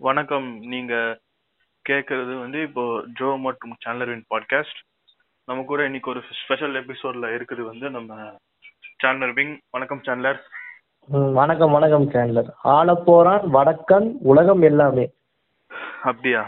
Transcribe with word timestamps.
வணக்கம். 0.00 0.48
நீங்க 0.64 0.94
கேக்குறது 1.84 2.32
வந்து 2.38 2.58
இப்போ 2.62 2.84
ஜோ 3.14 3.36
மற்றும் 3.38 3.74
சேனலரின் 3.82 4.24
பாட்காஸ்ட் 4.30 4.78
நம்ம 5.48 5.64
கூட 5.64 5.80
இன்னைக்கு 5.84 6.10
ஒரு 6.10 6.20
ஸ்பெஷல் 6.38 6.74
எபிசோட்ல 6.74 7.26
இருக்குது 7.36 7.62
வந்து 7.62 7.86
நம்ம 7.90 8.12
சேனலர் 9.00 9.32
விங் 9.32 9.54
வணக்கம் 9.70 10.02
சேனலர் 10.04 10.40
ம், 11.08 11.32
வணக்கம் 11.32 11.72
வணக்கம் 11.72 12.06
சேனலர் 12.10 12.50
ஆளப்போறான் 12.72 13.44
வடக்கன் 13.52 14.08
உலகம் 14.22 14.62
எல்லாமே. 14.62 15.04
அப்படியா? 16.02 16.42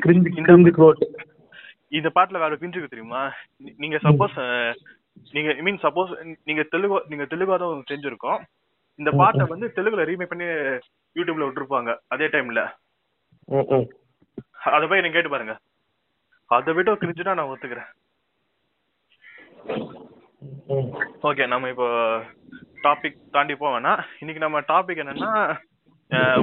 Cringe 0.00 0.30
cringe 0.38 0.70
quote. 0.76 1.02
இந்த 1.92 2.08
பாட்டுல 2.14 2.40
வேற 2.40 2.54
பிரிஞ்சுக்கு 2.54 2.88
தெரியுமா? 2.88 3.22
நீ- 3.60 3.74
நீங்க 3.78 3.96
சப்போஸ் 3.98 4.36
நீங்க 5.32 5.50
ஐ 5.52 5.62
மீன் 5.62 5.80
சப்போஸ் 5.82 6.12
நீங்க 6.44 6.62
தெலுங்கு 6.70 7.00
நீங்க 7.08 7.24
தெலுங்கா 7.24 7.56
தான் 7.58 7.88
தெரிஞ்சிருக்கோம் 7.88 8.40
இந்த 9.00 9.10
பாட்டை 9.10 9.44
வந்து 9.46 9.72
தெலுங்குல 9.76 10.04
ரீமேக் 10.08 10.32
பண்ணி 10.32 10.44
யூடியூப்ல 11.14 11.46
விட்டுருப்பாங்க. 11.46 11.96
அதே 12.08 12.26
டைம்ல. 12.26 12.60
அதை 14.64 14.88
போய் 14.88 15.00
நீங்க 15.00 15.14
கேட்டு 15.14 15.28
பாருங்க. 15.28 15.54
அதை 16.46 16.74
விட 16.74 16.92
கிரிஞ்சுனா 16.92 17.34
நான் 17.34 17.50
ஒத்துக்கிறேன். 17.52 17.90
ஓகே 21.22 21.46
நம்ம 21.46 21.68
இப்போ 21.68 21.86
டாபிக் 22.82 23.16
தாண்டி 23.30 23.52
போவேன்னா 23.52 23.94
இன்னைக்கு 24.20 24.44
நம்ம 24.44 24.60
டாபிக் 24.60 25.00
என்னன்னா 25.02 25.32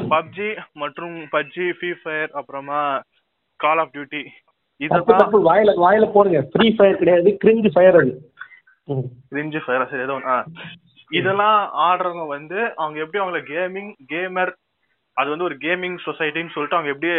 பப்ஜி 0.10 0.48
மற்றும் 0.74 1.16
பப்ஜி 1.32 1.72
ஃப்ரீ 1.72 1.92
ஃபயர் 2.04 2.30
அப்புறமா 2.30 3.02
கால் 3.56 3.78
ஆஃப் 3.78 3.94
டியூட்டி 3.94 4.24
தப்பு 4.88 5.54
வாயில 5.54 5.72
வாயில 5.86 6.12
போடுங்க. 6.14 6.42
ஃப்ரீ 6.52 6.76
ஃபயர் 6.76 6.98
கிடையாது. 6.98 7.38
கிரிஞ்சு 7.46 7.70
ஃபயர் 7.74 7.96
அது. 7.96 8.12
கிரிஞ்சு 9.32 9.60
ஃபயர் 9.66 9.90
சரி 9.90 10.02
ஏதோ. 10.02 10.22
ஆ. 10.26 10.46
இதெல்லாம் 11.12 11.60
ஆடுறவங்க 11.88 12.26
வந்து 12.28 12.60
அவங்க 12.82 12.98
எப்படி 13.04 13.22
அவங்கள 13.24 13.40
கேமிங் 13.52 13.92
கேமர் 14.12 14.52
அது 15.18 15.28
வந்து 15.34 15.48
ஒரு 15.50 15.56
கேமிங் 15.66 15.98
சொசைட்டின்னு 16.08 16.54
சொல்லிட்டு 16.56 16.78
அவங்க 16.78 16.94
எப்படி 16.94 17.12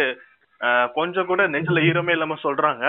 கொஞ்சம் 0.97 1.29
கூட 1.31 1.41
நெஞ்சில 1.53 1.81
ஈரமே 1.89 2.13
இல்லாம 2.15 2.37
சொல்றாங்க. 2.43 2.83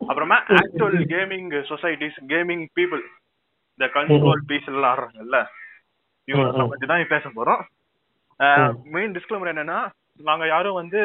அப்புறமா 0.00 0.36
actual 0.56 0.98
gaming 1.12 1.48
societies 1.70 2.18
gaming 2.32 2.64
people 2.78 3.02
இந்த 3.80 3.86
கண்ட்ரோல் 3.96 4.42
பீஸ் 4.50 4.68
எல்லாம் 4.72 4.92
ஆடுறாங்கல்ல 4.92 5.38
இவங்க 6.28 6.66
பத்தி 6.70 6.86
தான் 6.86 7.12
பேச 7.14 7.28
போறோம். 7.36 7.62
மெயின் 8.94 9.14
டிஸ்க்ளைமர் 9.16 9.52
என்னன்னா 9.52 9.78
நாங்க 10.28 10.44
யாரும் 10.54 10.80
வந்து 10.80 11.00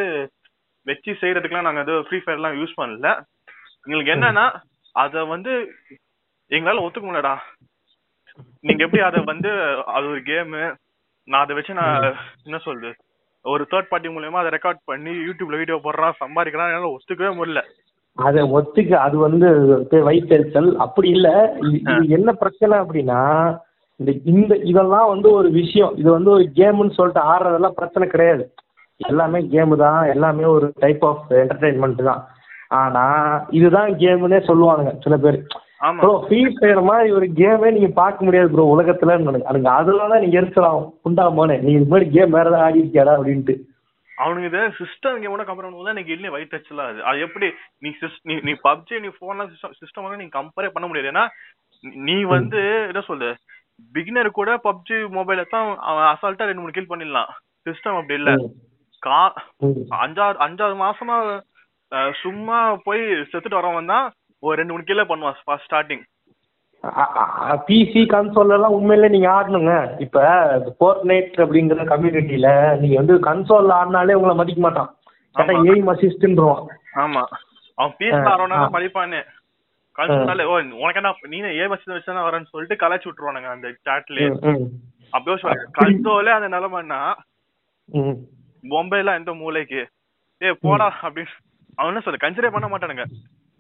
வச்சு 0.88 1.12
செய்யறதுக்குலாம் 1.22 1.68
நாங்க 1.68 1.82
அது 1.86 1.96
ஃப்ரீ 2.06 2.20
ஃபயர்லாம் 2.22 2.58
யூஸ் 2.60 2.80
பண்ணல. 2.80 3.10
எங்களுக்கு 3.86 4.14
என்னன்னா 4.16 4.46
அத 4.96 5.24
வந்து 5.34 5.52
எங்களால 6.52 6.84
ஒத்துக்க 6.86 7.06
முடியலடா. 7.08 7.36
நீங்க 8.68 8.82
எப்படி 8.86 9.02
அத 9.08 9.22
வந்து 9.32 9.52
அது 9.96 10.06
ஒரு 10.14 10.22
கேம் 10.30 10.52
நான் 11.28 11.44
அதை 11.44 11.56
வச்சு 11.56 11.74
நான் 11.80 12.06
என்ன 12.48 12.60
சொல்றது? 12.66 12.92
ஒரு 13.46 13.64
தேர்ட் 13.72 13.90
பார்ட்டி 13.90 14.10
மூலியமா 14.16 14.42
அதை 14.42 14.52
ரெக்கார்ட் 14.56 14.80
பண்ணி 14.90 15.14
யூடியூப்ல 15.28 15.60
வீடியோ 15.62 15.78
போடுறான் 15.84 16.20
சம்பாதிக்கிறான் 16.24 16.70
என்னால 16.72 16.92
ஒத்துக்கவே 16.96 17.32
முடியல. 17.38 17.62
அதை 18.18 18.42
ஒத்துக்க 18.58 18.94
அது 19.06 19.18
வந்து 19.26 19.48
வயிற்றுச்சல் 20.08 20.72
அப்படி 20.86 21.10
இல்ல. 21.18 21.30
என்ன 22.18 22.32
பிரச்சனை 22.42 22.76
அப்படின்னா 22.80 23.20
இந்த 24.00 24.12
இந்த 24.32 24.54
இதெல்லாம் 24.72 25.10
வந்து 25.14 25.28
ஒரு 25.40 25.50
விஷயம். 25.60 25.94
இது 26.02 26.10
வந்து 26.12 26.30
ஒரு 26.36 26.46
கேம்னு 26.60 26.98
சொல்லிட்டு 26.98 27.22
ஆடுறதெல்லாம் 27.32 27.78
பிரச்சனை 27.80 28.06
கிடையாது. 28.10 28.44
எல்லாமே 29.00 29.40
கேமு 29.54 29.76
தான். 29.84 30.00
எல்லாமே 30.14 30.46
ஒரு 30.56 30.68
டைப் 30.84 31.04
ஆஃப் 31.10 31.32
என்டர்டைன்மெண்ட் 31.42 32.02
தான். 32.10 32.22
ஆனா 32.82 33.04
இதுதான் 33.60 33.92
கேம்னே 34.02 34.40
சொல்லுவானுங்க 34.50 34.94
சில 35.06 35.18
பேர். 35.26 35.40
ப்ரோ 35.82 36.12
ஃப்ரீ 36.24 36.40
ஃபயர் 36.56 36.82
மாதிரி 36.82 37.10
ஒரு 37.12 37.28
கேமே 37.38 37.70
நீங்க 37.72 37.90
பார்க்க 37.96 38.26
முடியாது 38.26 38.50
ப்ரோ 38.52 38.64
உலகத்துல. 38.74 39.14
எனக்கு 39.20 39.70
அதனால 39.72 40.10
தான் 40.10 40.24
நீங்க 40.24 40.40
எரிச்சலாம். 40.42 40.82
புண்டா 41.04 41.26
போனே 41.38 41.56
நீ 41.62 41.72
இது 41.72 41.86
மாதிரி 41.86 42.08
கேம் 42.10 42.36
வேற 42.36 42.48
ஏதாவது 42.48 42.66
ஆடி 42.66 42.82
இருக்கியாடா 42.82 43.14
அப்படின்ட்டு. 43.18 43.56
அவனுங்க 44.10 44.48
இதை 44.48 44.62
சிஸ்டம் 44.80 45.22
கேமோட 45.22 45.44
கம்பேர் 45.46 45.66
பண்ணும்போது 45.66 45.94
எனக்கு 45.94 46.12
இல்லை 46.12 46.30
வயிற்று 46.30 46.56
டச்சலா 46.56 46.84
அது 46.88 47.00
அது 47.04 47.20
எப்படி? 47.20 47.48
நீ 47.80 47.90
சிஸ் 48.02 48.20
நீ 48.24 48.34
நீ 48.44 48.54
பப்ஜி 48.64 49.00
நீ 49.00 49.10
போன்ல 49.20 49.48
சிஸ்டம் 49.52 49.76
சிஸ்டம் 49.80 50.06
வந்து 50.06 50.22
நீ 50.24 50.28
கம்பேரே 50.32 50.70
பண்ண 50.70 50.88
முடியாது. 50.88 51.12
ஏன்னா 51.12 51.26
நீ- 52.08 52.28
வந்து 52.28 52.60
என்ன 52.88 53.02
சொல்லு? 53.02 53.30
பிகினர் 53.94 54.30
கூட 54.32 54.52
பப்ஜி 54.64 54.98
மொபைல 55.16 55.44
தான் 55.50 55.68
அவன் 55.84 56.10
அசால்ட்டா 56.12 56.48
ரெண்டு 56.48 56.62
மூணு 56.62 56.72
கில் 56.72 56.92
பண்ணிடலாம். 56.92 57.32
சிஸ்டம் 57.66 57.98
அப்படி 57.98 58.20
இல்ல. 58.20 58.32
கா. 59.04 59.22
அஞ்சாறு 60.02 60.38
அஞ்சாறு 60.46 60.76
மாசமா 60.78 61.16
சும்மா 62.22 62.58
போய் 62.84 63.02
செத்துட்டு 63.30 63.60
வரவன் 63.60 63.86
தான் 63.86 64.06
ஒரு 64.44 64.56
ரெண்டு 64.58 64.74
மூணு 64.74 64.88
கில்ல 64.88 65.04
பண்ணுவான் 65.10 65.38
ஃபர்ஸ்ட் 65.46 65.68
ஸ்டார்டிங் 65.68 66.04
பிசி 67.66 68.02
கன்சோல் 68.12 68.54
எல்லாம் 68.54 68.76
உண்மையிலே 68.78 69.08
நீங்க 69.08 69.28
ஆடணுங்க. 69.32 69.74
இப்ப 70.00 70.20
ஃபோர்ட் 70.78 71.04
நைட் 71.04 71.36
அப்படிங்கிற 71.38 71.84
கம்யூனிட்டியில 71.92 72.48
நீங்க 72.80 72.96
வந்து 72.98 73.16
கன்சோல்ல 73.28 73.76
ஆடினாலே 73.76 74.16
உங்களை 74.16 74.36
மதிக்க 74.36 74.62
மாட்டான். 74.62 74.90
கேட்டா. 75.36 75.54
எய்ம் 75.68 75.92
அசிஸ்ட்ன்றான் 75.94 76.64
ஆமா. 77.04 77.24
அவன் 77.78 77.94
பீஸ்ல 78.00 78.24
ஆ, 78.24 78.32
ஆறவனா 78.32 78.58
ஆ. 78.62 78.72
படிப்பானே 78.74 79.22
கன்சோல்னாலே 79.96 80.44
ஓ 80.46 80.56
உனக்கு 80.80 81.00
என்ன 81.02 81.12
நீ 81.34 81.58
ஏ 81.58 81.68
பஸ் 81.68 81.86
வச்சா 81.92 82.24
வரேன்னு 82.28 82.52
சொல்லிட்டு 82.52 82.82
கலாய்ச்சி 82.84 83.08
விட்டுருவானுங்க 83.08 83.50
அந்த 83.52 83.70
சாட்லயே 83.86 84.28
அப்பயோ 85.14 85.38
சொல்ல 85.40 85.56
கன்சோலே 85.78 86.34
அந்த 86.36 86.50
நிலைமைன்னா 86.56 87.00
பொம்பைல 88.64 89.16
எந்த 89.16 89.32
மூலைக்கு? 89.34 89.82
ஏய் 90.42 90.60
போடா 90.62 90.88
அப்படின்னு. 91.02 91.34
அவன் 91.78 91.92
என்ன 91.92 92.04
சொல்ல 92.04 92.20
கன்சிடர் 92.22 92.54
பண்ண 92.54 92.68
மாட்டானுங்க. 92.68 93.06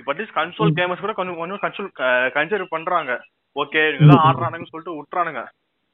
இப்ப 0.01 0.13
அட்லீஸ்ட் 0.13 0.37
கன்சோல் 0.39 0.75
கேமர்ஸ் 0.77 1.03
கூட 1.05 1.13
கொஞ்சம் 1.19 1.39
கொஞ்சம் 1.41 1.61
கன்சோல் 1.63 1.89
கன்சிடர் 2.37 2.73
பண்றாங்க. 2.75 3.11
ஓகே 3.55 3.81
இதெல்லாம் 3.93 4.23
ஆடுறானுங்கன்னு 4.27 4.71
சொல்லிட்டு 4.71 4.97
விட்டுறானுங்க. 4.97 5.41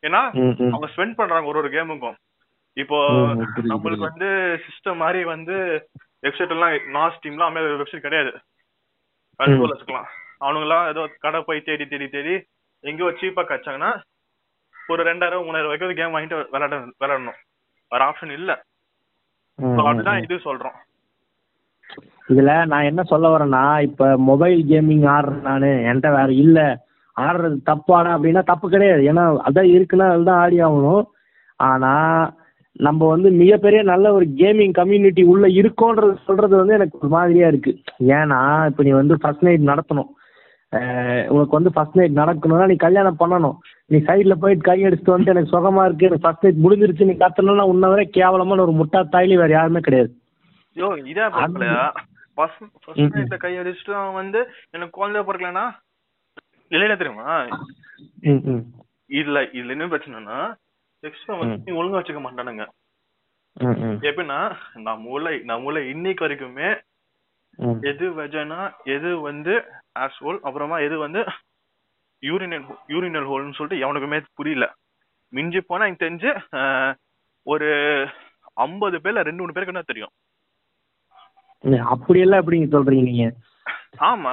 ஏன்னா 0.03 0.22
அவங்க 0.73 0.88
ஸ்பெண்ட் 0.95 1.19
பண்றாங்க 1.22 1.50
ஒரு 1.51 1.59
ஒரு 1.62 1.69
கேமுக்கும் 1.75 2.17
இப்போ 2.78 2.97
நம்மளுக்கு. 3.72 4.07
வந்து 4.09 4.28
சிஸ்டம் 4.66 5.01
மாதிரி 5.03 5.22
வந்து 5.34 5.56
வெப்சைட் 6.25 6.53
எல்லாம் 6.56 6.75
நாஸ் 6.97 7.22
டீம்லாம் 7.23 7.50
அமே 7.51 7.62
வெப்சைட் 7.81 8.06
கிடையாது. 8.06 8.31
கன்சோல் 9.40 9.73
வச்சுக்கலாம். 9.73 10.07
அவனுங்களாம் 10.46 10.88
ஏதோ 10.91 11.03
கடை 11.25 11.40
போய் 11.47 11.66
தேடி 11.67 11.85
தேடி 11.94 12.07
தேடி 12.16 12.35
எங்கேயோ 12.84 13.09
சீப்பா 13.19 13.44
கச்சாங்கன்னா 13.51 13.91
ஒரு 14.91 15.01
ரெண்டாயிரம் 15.09 15.46
மூணாயிரம் 15.47 15.72
வரைக்கும் 15.72 16.00
கேம் 16.00 16.16
வாங்கிட்டு 16.16 16.38
விளையாட 16.53 16.75
விளையாடணும். 17.01 17.40
வேற 17.91 18.01
ஆப்ஷன் 18.09 18.34
இல்ல. 18.40 18.51
அதுதான் 19.90 20.22
இது 20.25 20.35
சொல்றோம். 20.47 20.78
இதுல 22.30 22.66
நான் 22.66 22.88
என்ன 22.90 23.04
சொல்ல 23.04 23.28
வரேன்னா 23.34 23.82
இப்ப 23.82 24.18
மொபைல் 24.30 24.66
கேமிங் 24.72 25.06
ஆடுறேன் 25.16 25.42
நானு 25.42 25.70
என்கிட்ட 25.90 26.10
வேற 26.16 26.32
இல்ல. 26.32 26.86
ஆடுறது 27.18 27.56
தப்பானா 27.70 28.10
அப்படின்னா 28.16 28.44
தப்பு 28.44 28.70
கிடையாது. 28.70 29.02
ஏன்னா 29.12 29.24
அதான் 29.48 29.70
இருக்குன்னா 29.76 30.08
அதுதான் 30.10 30.42
ஆடி 30.42 30.58
ஆகணும். 30.62 31.06
ஆனா 31.60 31.94
நம்ம 32.80 33.08
வந்து 33.08 33.30
மிகப்பெரிய 33.32 33.84
நல்ல 33.84 34.14
ஒரு 34.14 34.26
கேமிங் 34.26 34.72
கம்யூனிட்டி 34.72 35.24
உள்ள 35.24 35.48
இருக்கோன்றது 35.48 36.16
சொல்றது 36.26 36.56
வந்து 36.56 36.74
எனக்கு 36.74 37.00
ஒரு 37.00 37.10
மாதிரியா 37.10 37.48
இருக்கு. 37.48 37.72
ஏன்னா 38.18 38.40
இப்ப 38.66 38.84
நீ 38.84 38.90
வந்து 38.90 39.18
ஃபர்ஸ்ட் 39.18 39.46
நைட் 39.46 39.70
நடத்தணும். 39.72 40.09
உனக்கு 41.28 41.58
வந்து 41.58 41.72
ஃபர்ஸ்ட் 41.74 41.98
நைட் 41.98 42.20
நடக்கணும்னா 42.20 42.66
நீ 42.66 42.76
கல்யாணம் 42.76 43.20
பண்ணணும். 43.20 43.58
நீ 43.86 43.98
சைடில் 43.98 44.42
போயிட்டு 44.42 44.64
கை 44.64 44.78
அடிச்சுட்டு 44.84 45.14
வந்துட்டு 45.14 45.34
எனக்கு 45.36 45.54
சுகமா 45.56 45.86
இருக்கு 45.86 46.06
எனக்கு 46.06 46.26
ஃபர்ஸ்ட் 46.26 46.46
நைட் 46.46 46.64
முடிஞ்சிருச்சு 46.66 47.09
நீ 47.09 47.14
கத்தணும்னா 47.14 47.66
உன்ன 47.74 47.88
வரை 47.88 48.06
கேவலமான 48.09 48.62
ஒரு 48.62 48.76
முட்டா 48.82 49.02
தாயிலி 49.16 49.38
வேற 49.38 49.52
யாருமே 49.54 49.80
கிடையாது. 49.80 50.12
ஃபர்ஸ்ட். 52.38 52.64
நைட்ல 53.16 53.38
கை 53.44 53.53
அடிச்சுட்டு 53.59 53.94
அவன் 54.00 54.20
வந்து 54.22 54.40
எனக்கு 54.75 54.98
குழந்தை 55.00 55.22
பிறக்கலனா? 55.28 55.66
இல்லையா 56.72 56.98
தெரியுமா? 57.02 57.28
ம் 58.30 58.64
இதுல 59.09 59.40
இதுல 59.58 59.75
என்ன 59.75 59.86
பிரச்சனைனா 59.92 60.38
செக்ஸ் 61.03 61.26
வந்து 61.42 61.78
ஒழுங்கா 61.80 62.00
வச்சுக்க 62.00 62.22
மாட்டானுங்க. 62.24 62.64
எப்படின்னா 64.08 64.40
நம்ம 64.88 65.12
ஊர்ல 65.14 65.30
நம்ம 65.50 65.68
ஊர்ல 65.68 65.81
இன்னைக்கு 65.94 66.26
வரைக்குமே 66.26 66.70
எது 67.92 68.06
வெஜனா 68.18 68.59
எது 68.96 69.09
வந்து 69.20 69.53
ஆஸ்ஹோல் 70.00 70.40
அப்புறமா 70.47 70.78
எது 70.88 70.96
வந்து 70.97 71.22
யூரினல் 72.24 72.66
யூரினல் 72.94 73.30
ஹோல்னு 73.30 73.58
சொல்லிட்டு 73.58 73.84
எவனுக்குமே 73.86 74.20
புரியல. 74.40 74.66
மிஞ்சி 75.34 75.59
போனா 75.62 75.88
எனக்கு 75.88 76.06
தெரிஞ்சு 76.06 76.31
ஒரு 77.46 77.67
ஐம்பது 78.66 78.97
பேர்ல 78.97 79.26
ரெண்டு 79.28 79.41
மூணு 79.41 79.53
பேருக்கு 79.53 79.73
என்ன 79.76 79.85
தெரியும். 79.88 80.14
அப்படியெல்லாம் 81.94 82.42
எப்படிங்க 82.42 82.68
சொல்றீங்க 82.76 83.06
நீங்க? 83.09 83.26
ஆமா. 84.09 84.32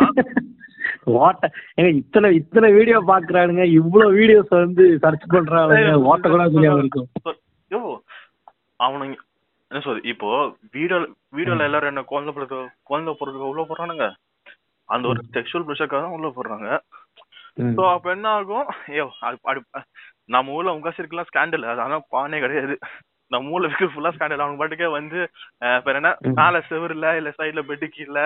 ஓட்ட 1.21 1.45
ஏங்க 1.79 1.91
இத்தனை 2.01 2.29
இத்தனை 2.41 2.69
வீடியோ 2.79 2.99
பாக்குறானுங்க 3.11 3.65
இவ்வளவு 3.79 4.17
வீடியோஸ் 4.19 4.53
வந்து 4.65 4.85
சர்ச் 5.05 5.33
பண்றாங்க 5.35 5.95
ஓட்ட 6.11 6.25
கூட 6.35 6.45
தெரியாம 6.57 6.83
இருக்கும். 6.83 7.09
யோ 7.71 7.81
அவனுங்க 8.81 9.17
என்ன 9.71 9.83
சொல்றது 9.85 10.11
இப்போ 10.13 10.29
வீடியோ 10.77 10.99
வீடியோல 11.39 11.67
எல்லாரும் 11.69 11.93
என்ன 11.93 12.05
குழந்தை 12.13 12.33
பிறகு 12.37 12.59
குழந்தை 12.91 13.15
பிறகு 13.21 13.49
உள்ள 13.51 13.63
போடுறானுங்க? 13.71 14.07
அந்த 14.89 15.05
ஒரு 15.13 15.21
செக்ஷுவல் 15.37 15.67
ப்ரெஷருக்காக 15.67 16.03
தான் 16.05 16.17
உள்ள 16.19 16.29
போடுறாங்க. 16.37 16.69
சோ 17.77 17.83
அப்ப 17.95 18.07
என்ன 18.17 18.29
ஆகும்? 18.39 18.69
ஐயோ 18.91 19.07
நம்ம 20.35 20.55
ஊர்ல 20.57 20.75
உங்க 20.77 20.91
சர்க்கெல்லாம் 20.97 21.31
ஸ்கேண்டல் 21.31 21.69
அது 21.73 21.85
ஆனா 21.87 21.97
பானே 22.15 22.39
கிடையாது. 22.45 22.77
நம்ம 23.33 23.51
ஊர்ல 23.51 23.69
இருக்க 23.69 23.87
ஃபுல்லா 23.87 24.13
ஸ்கேண்டல் 24.15 24.45
அவங்க 24.45 24.59
பாட்டுக்கே 24.59 24.89
வந்து 24.91 25.19
பேர் 25.85 25.95
என்ன. 25.95 26.11
மேல 26.41 26.63
செவருல 26.71 27.17
இல்ல 27.17 27.31
சைடுல 27.39 27.63
பெட்டு 27.69 27.87
கீழ 27.95 28.17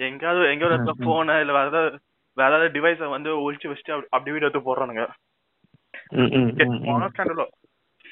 எங்கேயாவது 0.00 0.50
எங்கேயாவது 0.50 0.76
இடத்துல 0.76 1.04
போன 1.04 1.40
இல்ல 1.40 1.52
வேற 1.52 1.66
ஏதாவது 1.66 1.90
வேற 2.36 2.48
ஏதாவது 2.50 2.74
டிவைஸ 2.76 3.08
வந்து 3.08 3.30
ஒழிச்சு 3.42 3.68
வச்சுட்டு 3.70 3.94
அப்படி- 3.96 4.32
வீடியோ 4.32 4.48
எடுத்து 4.48 4.62
போடுறானுங்க. 4.68 5.04
ஸ்கேண்டலோ 7.08 7.46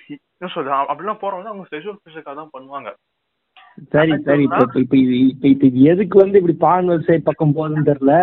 என்ன 0.08 0.50
சொல்றது? 0.54 0.76
அப்படிலாம் 0.92 1.22
போறவங்க 1.22 1.50
அவங்க 1.50 1.66
செஷுவல் 1.70 2.02
பிசிக்காக 2.04 2.34
தான் 2.34 2.52
பண்ணுவாங்க. 2.52 2.90
சரி 3.90 4.14
சரி. 4.22 4.42
இப்ப 4.42 4.58
இப்ப 4.58 4.80
இப்ப 4.80 4.96
இது 4.96 5.14
இப்ப 5.26 5.48
இப்ப 5.48 5.66
எதுக்கு 5.90 6.18
வந்து 6.18 6.38
இப்படி 6.38 6.56
பான் 6.58 6.88
வெப்சைட் 6.88 7.28
பக்கம் 7.28 7.54
போகுதுன்னு 7.56 7.88
தெரியல. 7.90 8.14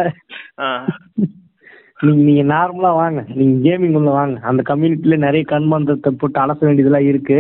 நீங்க 2.04 2.22
நீங்க 2.24 2.44
நார்மலா 2.54 2.92
வாங்க. 3.02 3.26
நீங்க 3.40 3.70
கேமிங் 3.70 3.96
உள்ள 3.96 4.10
வாங்க. 4.12 4.40
அந்த 4.42 4.62
கம்யூனிட்டில 4.70 5.18
நிறைய 5.18 5.46
கண்மந்தத்தை 5.50 6.10
போட்டு 6.10 6.40
அலச 6.40 6.58
வேண்டியதெல்லாம் 6.60 7.08
இருக்கு. 7.08 7.40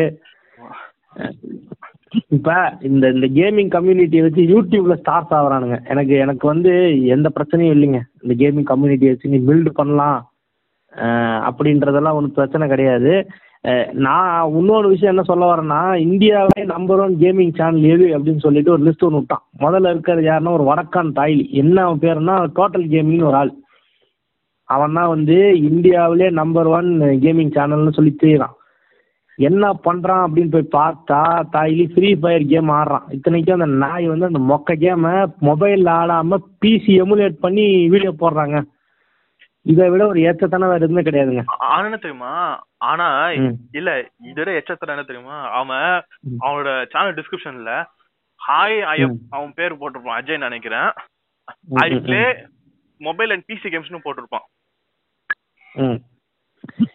இப்ப 2.36 2.78
இந்த 2.82 3.06
இந்த 3.16 3.28
கேமிங் 3.38 3.72
கம்யூனிட்டியை 3.76 4.22
வச்சு 4.26 4.44
யூடியூப்ல 4.54 4.96
ஸ்டார்ஸ் 5.02 5.34
ஆகுறானுங்க. 5.38 5.78
எனக்கு 5.92 6.14
எனக்கு 6.26 6.46
வந்து 6.48 6.72
எந்த 7.16 7.28
பிரச்சனையும் 7.36 7.76
இல்லைங்க. 7.76 8.00
இந்த 8.24 8.34
கேமிங் 8.42 8.70
கம்யூனிட்டியை 8.72 9.12
வச்சு 9.14 9.34
நீ 9.34 9.40
பில்டு 9.50 9.72
பண்ணலாம். 9.80 10.20
அப்படின்றதெல்லாம் 11.50 12.18
ஒன்றும் 12.18 12.38
பிரச்சனை 12.38 12.68
கிடையாது. 12.68 13.14
நான் 14.06 14.52
இன்னொரு 14.60 14.88
விஷயம் 14.88 15.14
என்ன 15.14 15.24
சொல்ல 15.30 15.46
வரேன்னா 15.50 15.80
இந்தியாவிலே 16.08 16.64
நம்பர் 16.74 17.02
ஒன் 17.06 17.16
கேமிங் 17.24 17.56
சேனல் 17.58 17.90
எது 17.94 18.06
அப்படின்னு 18.18 18.46
சொல்லிட்டு 18.46 18.74
ஒரு 18.76 18.84
லிஸ்ட் 18.84 19.06
ஒன்று 19.08 19.20
விட்டான். 19.20 19.44
முதல்ல 19.64 19.92
இருக்கிறது 19.94 20.24
யாருன்னா 20.30 20.54
ஒரு 20.58 20.66
வடக்கான் 20.70 21.18
தாய்லி. 21.20 21.46
என்ன 21.62 21.84
அவன் 21.86 22.04
பேருன்னா 22.06 22.36
டோட்டல் 22.60 22.88
கேமிங்னு 22.94 23.30
ஒரு 23.32 23.40
ஆள். 23.42 23.52
அவன் 24.70 24.96
தான் 25.00 25.14
வந்து 25.16 25.38
இந்தியாவிலே 25.70 26.30
நம்பர் 26.40 26.68
ஒன் 26.78 26.90
கேமிங் 27.26 27.54
சேனல்னு 27.58 27.96
சொல்லி 27.98 28.14
தெரியுறான். 28.24 28.56
என்ன 29.40 29.66
பண்றான் 29.84 30.24
அப்படின்னு 30.26 30.54
போய் 30.54 30.74
பார்த்தா 30.74 31.20
தாய்லி 31.54 31.86
ஃப்ரீ 31.92 32.10
ஃபயர் 32.18 32.46
கேம் 32.48 32.72
ஆடுறான் 32.76 33.06
இத்தனைக்கும் 33.16 33.58
அந்த 33.58 33.70
நாய் 33.84 34.08
வந்து 34.08 34.30
அந்த 34.30 34.42
மொக்க 34.50 34.76
கேமை 34.82 35.14
மொபைலில் 35.48 35.92
ஆடாம 35.94 36.40
பிசி 36.62 36.94
எமுலேட் 37.04 37.38
பண்ணி 37.40 37.66
வீடியோ 37.94 38.12
போடுறாங்க 38.20 38.58
இதை 39.66 39.86
விட 39.90 40.04
ஒரு 40.08 40.20
ஏற்றத்தான 40.28 40.68
வேற 40.68 40.80
எதுவுமே 40.80 41.04
கிடையாதுங்க 41.04 41.44
ஆனா 41.68 41.86
என்ன 41.88 42.00
தெரியுமா 42.00 42.34
ஆனா. 42.84 43.08
இல்ல 43.74 43.90
இதோட 44.28 44.50
எச்சத்தர 44.60 44.94
என்ன 44.94 45.06
தெரியுமா 45.08 45.38
அவன். 45.58 45.88
அவனோட 46.44 46.70
சேனல் 46.92 47.18
டிஸ்கிரிப்ஷன்ல 47.18 47.74
ஹாய். 48.42 48.78
அவன் 49.34 49.58
பேர் 49.58 49.80
போட்டிருப்பான் 49.80 50.20
அஜய் 50.20 50.46
நினைக்கிறேன் 50.46 50.90
I 51.82 51.90
play 52.06 52.22
mobile 53.02 53.34
and 53.34 53.46
PC 53.50 53.68
கேம்ஸ்னு 53.70 54.06
போட்டிருப்பான் 54.06 54.46
ம். 55.76 56.00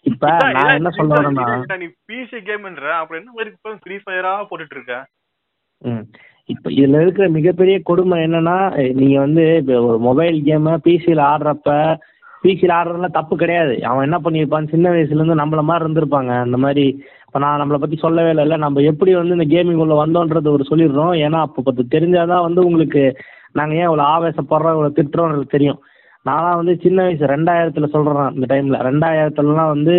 இப்ப 0.03 0.25
நான் 0.57 0.75
என்ன 0.75 0.91
சொல்ல 0.91 1.15
வரேன்னா 1.15 1.77
நீ 1.77 1.89
பிசி 2.09 2.39
கேம்ன்ற 2.43 2.89
அப்புறம் 2.93 3.21
என்ன 3.21 3.33
மாதிரி 3.35 3.51
இப்ப 3.51 3.75
ஃப்ரீ 3.83 3.97
ஃபயரா 4.05 4.33
போட்டுட்டு 4.51 4.77
இருக்க 4.77 4.97
ம். 5.83 6.05
இப்ப 6.49 6.71
இதுல 6.71 7.01
இருக்கிற 7.01 7.29
மிகப்பெரிய 7.29 7.77
கொடுமை 7.83 8.17
என்னன்னா 8.25 8.57
அஹ் 8.79 8.95
நீங்க 8.95 9.19
வந்து 9.19 9.57
இப்ப 9.57 9.81
ஒரு 9.83 9.99
மொபைல் 9.99 10.37
கேமை 10.43 10.73
பிசியில் 10.85 11.23
ஆடுறப்ப 11.25 11.77
பிசியில் 12.45 12.75
ஆடுறதுலாம் 12.75 13.11
தப்பு 13.11 13.37
கிடையாது. 13.37 13.83
அவன் 13.83 14.05
என்ன 14.05 14.19
பண்ணியிருப்பான் 14.19 14.71
சின்ன 14.71 14.91
வயசுல 14.91 15.21
இருந்து 15.21 15.35
நம்மள 15.35 15.63
மாதிரி 15.63 15.85
இருந்திருப்பாங்க. 15.85 16.41
அந்த 16.41 16.57
மாதிரி 16.57 16.85
இப்ப 17.27 17.39
நான் 17.39 17.61
நம்மளை 17.61 17.79
பத்தி 17.79 17.97
சொல்லவே 17.97 18.31
இல்லைல்ல 18.31 18.57
நம்ம 18.57 18.81
எப்படி 18.83 19.15
வந்து 19.15 19.37
இந்த 19.39 19.47
கேமிங் 19.55 19.81
உள்ள 19.85 19.95
வந்தோன்றது 19.95 20.49
ஒரு 20.51 20.65
சொல்லிடுறோம். 20.71 21.15
ஏன்னா 21.21 21.41
அப்போ 21.41 21.63
பத்து 21.63 21.85
தெரிஞ்சாதான் 21.91 22.43
வந்து 22.43 22.67
உங்களுக்கு 22.67 23.03
நாங்க 23.53 23.75
ஏன் 23.75 23.83
இவ்வளவு 23.83 24.09
ஆவேசப்படுறோம் 24.09 24.75
இவ்வளவு 24.77 24.97
திட்டுறோம்ன்றது 24.97 25.47
தெரியும். 25.47 25.81
நான்லாம் 26.27 26.61
வந்து 26.61 26.75
சின்ன 26.85 26.99
வயசு 27.07 27.33
ரெண்டாயிரத்துல 27.35 27.89
சொல்றேன் 27.95 28.35
இந்த 28.37 28.47
டைம்ல 28.53 28.79
ரெண்டாயிரத்துலலாம் 28.89 29.73
வந்து 29.75 29.97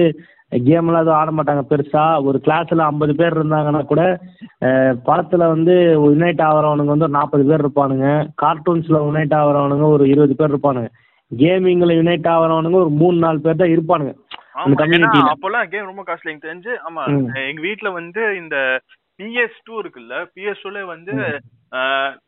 கேம்லாம் 0.68 1.02
எதுவும் 1.04 1.20
ஆட 1.20 1.30
மாட்டாங்க 1.38 1.64
பெருசா. 1.70 2.04
ஒரு 2.28 2.38
கிளாஸ்ல 2.46 2.84
ஐம்பது 2.90 3.14
பேர் 3.20 3.38
இருந்தாங்கன்னா 3.38 3.82
கூட 3.92 4.02
படத்துல 5.08 5.44
வந்து 5.54 5.74
யுனைட் 6.06 6.44
ஆகிறவனுங்க 6.48 6.94
வந்து 6.94 7.08
ஒரு 7.08 7.18
நாற்பது 7.18 7.44
பேர் 7.50 7.64
இருப்பானுங்க. 7.64 8.08
கார்ட்டூன்ஸ்ல 8.44 9.00
யுனைட் 9.08 9.36
ஆகிறவனுங்க 9.40 9.88
ஒரு 9.96 10.06
இருபது 10.14 10.36
பேர் 10.40 10.54
இருப்பானுங்க. 10.54 10.90
கேமிங்ல 11.32 11.94
யுனைட் 12.00 12.30
ஆகிறவனுங்க 12.36 12.80
ஒரு 12.84 12.94
மூணு 13.02 13.18
நாலு 13.26 13.40
பேர் 13.46 13.62
தான் 13.62 13.74
இருப்பானுங்க. 13.76 14.14
அப்போல்லாம் 15.32 15.70
கேம் 15.72 15.90
ரொம்ப 15.92 16.04
காஸ்ட்லி 16.10 16.32
எனக்கு 16.32 16.48
தெரிஞ்சு 16.50 16.74
ஆமா. 16.90 17.04
எங்க 17.50 17.62
வீட்ல 17.68 17.90
வந்து 18.00 18.22
இந்த 18.42 18.58
பிஎஸ் 19.20 19.60
டூ 19.68 19.74
இருக்குல்ல 19.82 20.16
பிஎஸ் 20.36 20.64
டூல 20.64 20.86
வந்து 20.94 21.14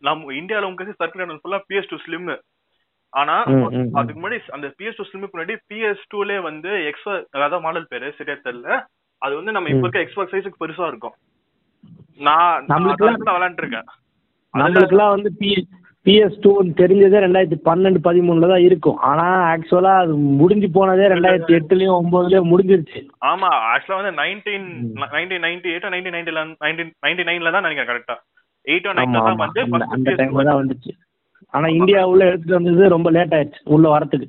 நம்ம 0.07 0.33
இந்தியால 0.41 0.69
உங்களுக்கு 0.69 0.99
சர்க்குலர் 1.01 1.41
ஃபுல்லா 1.43 1.61
பிஎஸ் 1.69 1.91
டூ 1.91 1.99
ஸ்லிம் 2.05 2.27
ஆனா. 3.13 3.35
அதுக்கு 3.99 4.19
முன்னாடி 4.19 4.39
அந்த 4.55 4.67
பிஎஸ் 4.77 4.99
டூ 4.99 5.05
ஸ்லிம்க்கு 5.09 5.35
முன்னாடி 5.35 5.55
பிஎஸ் 5.69 6.03
டூலே 6.11 6.37
வந்து 6.47 6.71
எக்ஸ் 6.89 7.07
அதாவது 7.37 7.63
மாடல் 7.65 7.89
பேரு 7.91 8.13
சரியா 8.17 8.37
தெரியல. 8.47 8.69
அது 9.21 9.33
வந்து 9.39 9.55
நம்ம 9.55 9.69
இப்ப. 9.69 9.83
இருக்க 9.83 10.05
எக்ஸ்பாக்ஸ் 10.05 10.35
சைஸுக்கு 10.35 10.61
பெருசா 10.63 10.91
இருக்கும். 10.91 11.15
நான் 12.19 12.67
விளையாண்டுருக்கேன். 13.33 13.89
அதுல 14.53 14.63
நம்மளுக்குலாம் 14.63 15.15
வந்து 15.15 15.29
பி 15.41 15.49
பிஎஸ் 16.05 16.37
டூ 16.43 16.51
தெரிஞ்சதே 16.79 17.19
ரெண்டாயிரத்தி 17.23 17.57
பன்னெண்டு 17.65 17.99
பதிமூணுல 18.05 18.49
தான் 18.51 18.65
இருக்கும். 18.67 18.99
ஆனா 19.09 19.23
ஆக்சுவலா 19.49 19.93
அது 20.03 20.13
முடிஞ்சு 20.41 20.67
போனதே 20.77 21.07
ரெண்டாயிரத்தி 21.13 21.55
எட்டுலயும் 21.57 21.97
ஒன்பதுலயும் 21.97 22.51
முடிஞ்சிருச்சு. 22.51 22.99
ஆமா 23.31 23.49
ஆக்சுவலா 23.73 23.99
வந்து 24.01 24.13
nineteen 24.21 24.67
nineteen 25.15 25.43
ninety 25.45 25.69
eight 25.73 25.91
nineteen 25.95 26.15
நைன்டில 26.17 26.43
nineteen 26.63 26.93
ninety 27.05 27.25
நைன்ல 27.29 27.51
தான் 27.55 27.65
நினைக்கிறேன் 27.67 27.91
கரெக்டா 27.91 28.15
எயிட்டோ 28.65 28.89
ஆமா 28.91 28.99
நைன்ல 29.01 29.19
தான் 29.19 29.41
வந்து 29.43 29.61
அந்த 29.63 29.75
first 29.75 29.93
அந்த 29.95 30.07
PS2 30.07 30.19
டைம்ல 30.21 30.47
தான் 30.49 30.59
வந்துச்சு. 30.61 30.91
ஆனா 31.53 31.67
இந்தியா 31.69 32.01
உள்ள 32.05 32.25
எடுத்துட்டு 32.25 32.59
வந்தது 32.59 32.89
ரொம்ப 32.89 33.11
லேட் 33.11 33.35
ஆயிடுச்சு 33.35 33.61
உள்ள 33.67 33.87
வரதுக்கு 33.89 34.27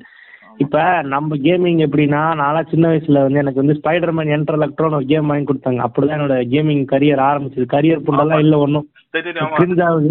இப்ப 0.58 0.78
நம்ம 1.05 1.37
கேமிங் 1.37 1.81
எப்படின்னா 1.84 2.20
நான்லாம் 2.38 2.70
சின்ன 2.70 2.88
வயசுல 2.88 3.20
வந்து 3.22 3.38
எனக்கு 3.38 3.62
வந்து 3.62 3.76
ஸ்பைடர்மேன் 3.81 4.32
என்டர் 4.37 4.56
எலக்ட்ரோன் 4.56 4.96
ஒரு 4.96 5.06
கேம் 5.06 5.31
வாங்கி 5.31 5.46
கொடுத்தாங்க. 5.46 5.81
அப்படிதான் 5.87 6.16
என்னோட 6.16 6.37
கேமிங் 6.55 6.82
கரியர் 6.93 7.22
ஆரம்பிச்சது. 7.26 7.66
கரியர் 7.66 8.05
புண்டெல்லாம் 8.06 8.43
இல்ல 8.44 8.58
ஒன்றும் 8.58 8.87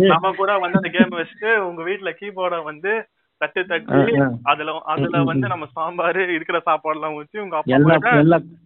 நம்ம 0.07 0.31
கூட 0.33 0.51
வந்து 0.57 0.79
அந்த 0.81 0.89
கேம் 0.89 1.19
வச்சுட்டு 1.19 1.51
உங்க 1.65 1.83
வீட்ல 1.83 2.11
கீபோர்ட 2.21 2.63
வந்து 2.63 2.93
தட்டு 3.41 3.61
தட்டி. 3.65 3.99
அதுல 4.43 4.71
அதுல 4.93 5.23
வந்து. 5.23 5.47
நம்ம 5.47 5.67
சாம்பார் 5.73 6.21
இருக்கிற 6.29 6.59
சாப்பாடு 6.59 6.97
எல்லாம் 6.97 7.17
ஊத்தி 7.17 7.43
உங்க 7.43 7.57
அப்பா 7.57 8.13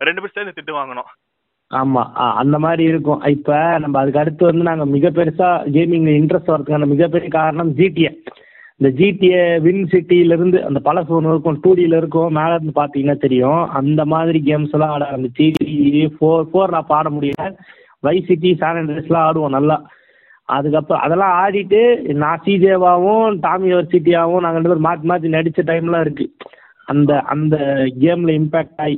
ரெண்டு 0.02 0.22
பேரும் 0.22 0.36
சேர்ந்து 0.36 0.58
திட்டு 0.60 0.80
வாங்கணும் 0.80 1.10
ஆமா 1.72 2.02
ஆ, 2.18 2.26
அந்த 2.42 2.56
மாதிரி 2.60 2.84
இருக்கும். 2.84 3.22
இப்ப 3.36 3.52
நம்ம 3.80 4.00
அதுக்கு 4.00 4.20
அடுத்து 4.20 4.44
வந்து 4.46 4.64
நாங்க 4.64 4.86
மிக 4.96 5.10
பெருசா 5.10 5.50
கேமிங்கில் 5.76 6.20
இன்ட்ரெஸ்ட் 6.20 6.54
வரதுக்கான 6.54 6.90
மிகப்பெரிய 6.94 7.30
காரணம் 7.32 7.72
ஜிடிஏ 7.78 8.12
இந்த 8.80 8.90
ஜிடிஏ 9.00 9.42
வின் 9.66 9.84
சிட்டில 9.92 10.36
இருந்து 10.38 10.60
அந்த 10.68 10.80
பழசு 10.86 11.12
ஒன்று 11.18 11.34
இருக்கும் 11.34 11.60
டூ 11.64 11.72
டில 11.76 11.98
இருக்கும் 11.98 12.34
மேல 12.34 12.56
இருந்து 12.56 12.74
பாத்தீங்கன்னா 12.80 13.18
தெரியும். 13.20 13.62
அந்த 13.80 14.02
மாதிரி 14.06 14.40
கேம்ஸ் 14.48 14.74
எல்லாம் 14.74 14.94
ஆட 14.96 15.06
ஆரம்பிச்சு 15.10 15.48
ஃபோர் 16.16 16.48
ஃபோர் 16.50 16.74
நான் 16.76 16.94
ஆட 17.00 17.10
முடியல. 17.10 17.46
வை 18.04 18.16
சிட்டி 18.30 18.52
சான் 18.56 18.80
எல்லாம் 18.96 19.26
ஆடுவோம் 19.28 19.56
நல்லா. 19.58 19.78
அதுக்கப்புறம் 20.50 21.04
அதெல்லாம் 21.06 21.36
ஆடிட்டு 21.42 21.82
நான் 22.24 22.42
சிஜேவாவும் 22.46 23.38
டாமி 23.44 23.70
யூனிவர்சிட்டியாவும் 23.70 24.44
நாங்கள் 24.44 24.60
ரெண்டு 24.60 24.72
பேரும் 24.72 24.88
மாற்றி 24.88 25.08
மாற்றி 25.08 25.28
நடித்த 25.30 25.64
டைம்லாம் 25.70 26.04
இருக்கு. 26.06 26.26
அந்த 26.88 27.12
அந்த 27.34 27.56
கேமில் 28.02 28.38
இம்பேக்ட் 28.40 28.82
ஆகி 28.86 28.98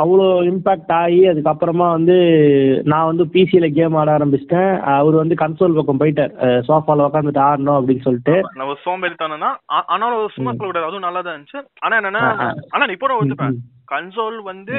அவ்வளோ 0.00 0.26
இம்பேக்ட் 0.48 0.92
ஆகி 0.98 1.20
அதுக்கப்புறமா 1.30 1.86
வந்து 1.94 2.16
நான் 2.92 3.08
வந்து 3.08 3.24
பிசியில் 3.34 3.74
கேம் 3.78 3.96
ஆட 4.00 4.10
ஆரம்பிச்சிட்டேன். 4.16 4.70
அவர் 4.98 5.16
வந்து 5.20 5.34
கன்சோல் 5.42 5.76
பக்கம் 5.78 6.00
போயிட்டார். 6.02 6.34
சோஃபாவில் 6.68 7.06
உட்காந்துட்டு 7.06 7.42
ஆடணும் 7.46 7.78
அப்படின்னு 7.78 8.06
சொல்லிட்டு. 8.06 8.36
நம்ம 8.60 8.76
சோம்பேறித்தனம்னா 8.84 9.50
ஆனாலும் 9.94 10.34
சும்மா 10.36 10.52
சொல்லக்கூடாது 10.52 10.88
அதுவும் 10.88 11.06
நல்லா 11.06 11.22
தான் 11.22 11.34
இருந்துச்சு. 11.34 11.62
ஆனா 11.84 11.98
என்னன்னா. 12.00 12.22
ஆனா 12.74 12.90
இப்போ 12.96 13.08
நான் 13.10 13.22
ஒத்துப்பேன். 13.22 13.58
கன்சோல் 13.94 14.38
வந்து 14.50 14.74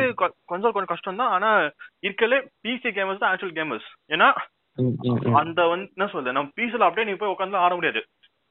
கன்சோல் 0.51 0.74
கொஞ்சம் 0.75 0.93
கஷ்டம் 0.93 1.22
தான் 1.22 1.34
ஆனா 1.38 1.51
இருக்கலே 2.07 2.39
பிசி 2.65 2.91
கேமர்ஸ் 2.98 3.22
தான் 3.24 3.31
ஆக்சுவல் 3.34 3.57
கேமர்ஸ் 3.60 3.89
ஏன்னா. 4.15 4.29
அந்த 5.41 5.62
வந்து 5.72 5.88
என்ன 5.96 6.07
சொல்றது? 6.12 6.36
நம்ம 6.38 6.50
பிசில 6.60 6.88
அப்படியே 6.88 7.07
நீ 7.10 7.15
போய் 7.15 7.34
உட்காந்து 7.34 7.63
ஆட 7.63 7.72
முடியாது. 7.75 8.01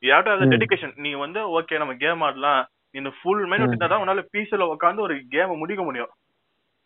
You 0.03 0.11
have 0.15 0.27
to 0.27 0.33
have 0.33 0.45
hmm. 0.47 0.53
Dedication 0.55 0.93
நீ 1.05 1.11
வந்து 1.25 1.41
ஓகே 1.59 1.81
நம்ம 1.83 1.95
கேம் 2.03 2.25
ஆடலாம். 2.29 2.61
இந்த 2.99 3.11
ஃபுல் 3.19 3.45
மைண்ட். 3.51 3.65
விட்டுட்டா 3.65 3.89
தான் 3.93 4.03
உன்னால 4.03 4.23
பிசில 4.35 4.67
உட்காந்து 4.75 5.05
ஒரு 5.07 5.17
கேம் 5.35 5.61
முடிக்க 5.63 5.83
முடியும். 5.89 6.13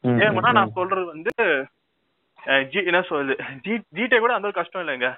கேம்னா 0.04 0.52
நான் 0.58 0.76
சொல்றது 0.78 1.04
வந்து 1.12 1.32
ஜி 2.72 2.80
என்ன 2.90 3.00
சொல்றது? 3.10 3.34
ஜி 3.64 3.74
ஜிடே 3.98 4.18
கூட 4.22 4.32
அந்த 4.38 4.48
கஷ்டம் 4.58 4.82
இல்லைங்க. 4.84 5.10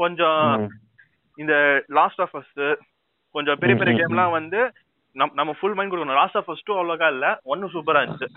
கொஞ்சம். 0.00 0.40
இந்த 1.38 1.54
லாஸ்ட் 1.98 2.20
ஆஃப் 2.24 2.34
அஸ் 2.40 2.64
கொஞ்சம் 3.34 3.60
பெரிய 3.60 3.74
பெரிய 3.80 3.92
கேம்லாம் 4.00 4.34
வந்து 4.38 4.60
நம் 5.16 5.36
நம்ம 5.38 5.52
ஃபுல் 5.58 5.76
மைண்ட் 5.76 5.92
கொடுக்கணும். 5.92 6.20
லாஸ்ட் 6.20 6.38
ஆஃப் 6.40 6.50
டூ 6.66 6.74
அவ்வளோக்கா 6.80 7.08
இல்ல. 7.14 7.26
ஒன்னும் 7.52 7.72
சூப்பரா 7.74 8.02
இருந்துச்சு. 8.02 8.28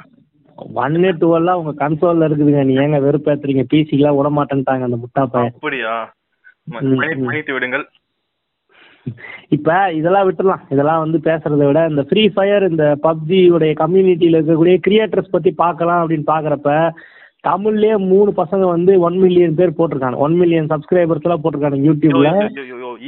ஒன்னு 0.81 1.09
டூ 1.21 1.29
எல்லாம் 1.37 1.59
உங்க 1.61 1.71
கன்சோல்ல 1.81 2.27
இருக்குதுங்க. 2.27 2.63
நீ 2.69 2.73
ஏங்க 2.83 2.99
வெறுப்பேத்துறீங்க? 3.05 3.63
பிசிக்கெல்லாம் 3.73 4.17
விட 4.19 4.29
மாட்டேன்ட்டாங்க 4.37 4.87
அந்த 4.87 4.99
முட்டா 5.03 5.23
பையன் 5.33 5.53
அப்படியா. 5.55 5.93
மன்னித்து 6.73 7.55
விடுங்கள். 7.57 7.85
இப்ப 9.49 9.69
இதெல்லாம் 9.91 10.27
விட்டுலாம் 10.27 10.63
இதெல்லாம் 10.69 11.03
வந்து 11.03 11.17
பேசுறதை 11.25 11.65
விட 11.67 11.81
இந்த 11.89 12.03
ஃப்ரீ 12.09 12.23
ஃபயர் 12.29 12.63
இந்த 12.69 12.85
பப்ஜி 13.03 13.41
உடைய 13.55 13.73
கம்யூனிட்டியில 13.81 14.39
இருக்கக்கூடிய 14.39 14.77
கிரியேட்டர்ஸ் 14.87 15.33
பத்தி 15.33 15.51
பார்க்கலாம் 15.63 16.01
அப்படின்னு 16.01 16.31
பாக்குறப்ப 16.31 16.71
தமிழ்லயே 17.43 17.95
மூணு 18.03 18.29
பசங்க 18.39 18.63
வந்து 18.69 18.91
ஒன் 18.99 19.17
மில்லியன் 19.23 19.57
பேர் 19.57 19.75
போட்டிருக்காங்க. 19.77 20.17
ஒன் 20.17 20.35
மில்லியன் 20.35 20.69
சப்ஸ்கிரைபர்ஸ் 20.71 21.25
எல்லாம் 21.27 21.41
போட்டிருக்காங்க 21.41 21.79
யூடியூப்ல 21.87 22.29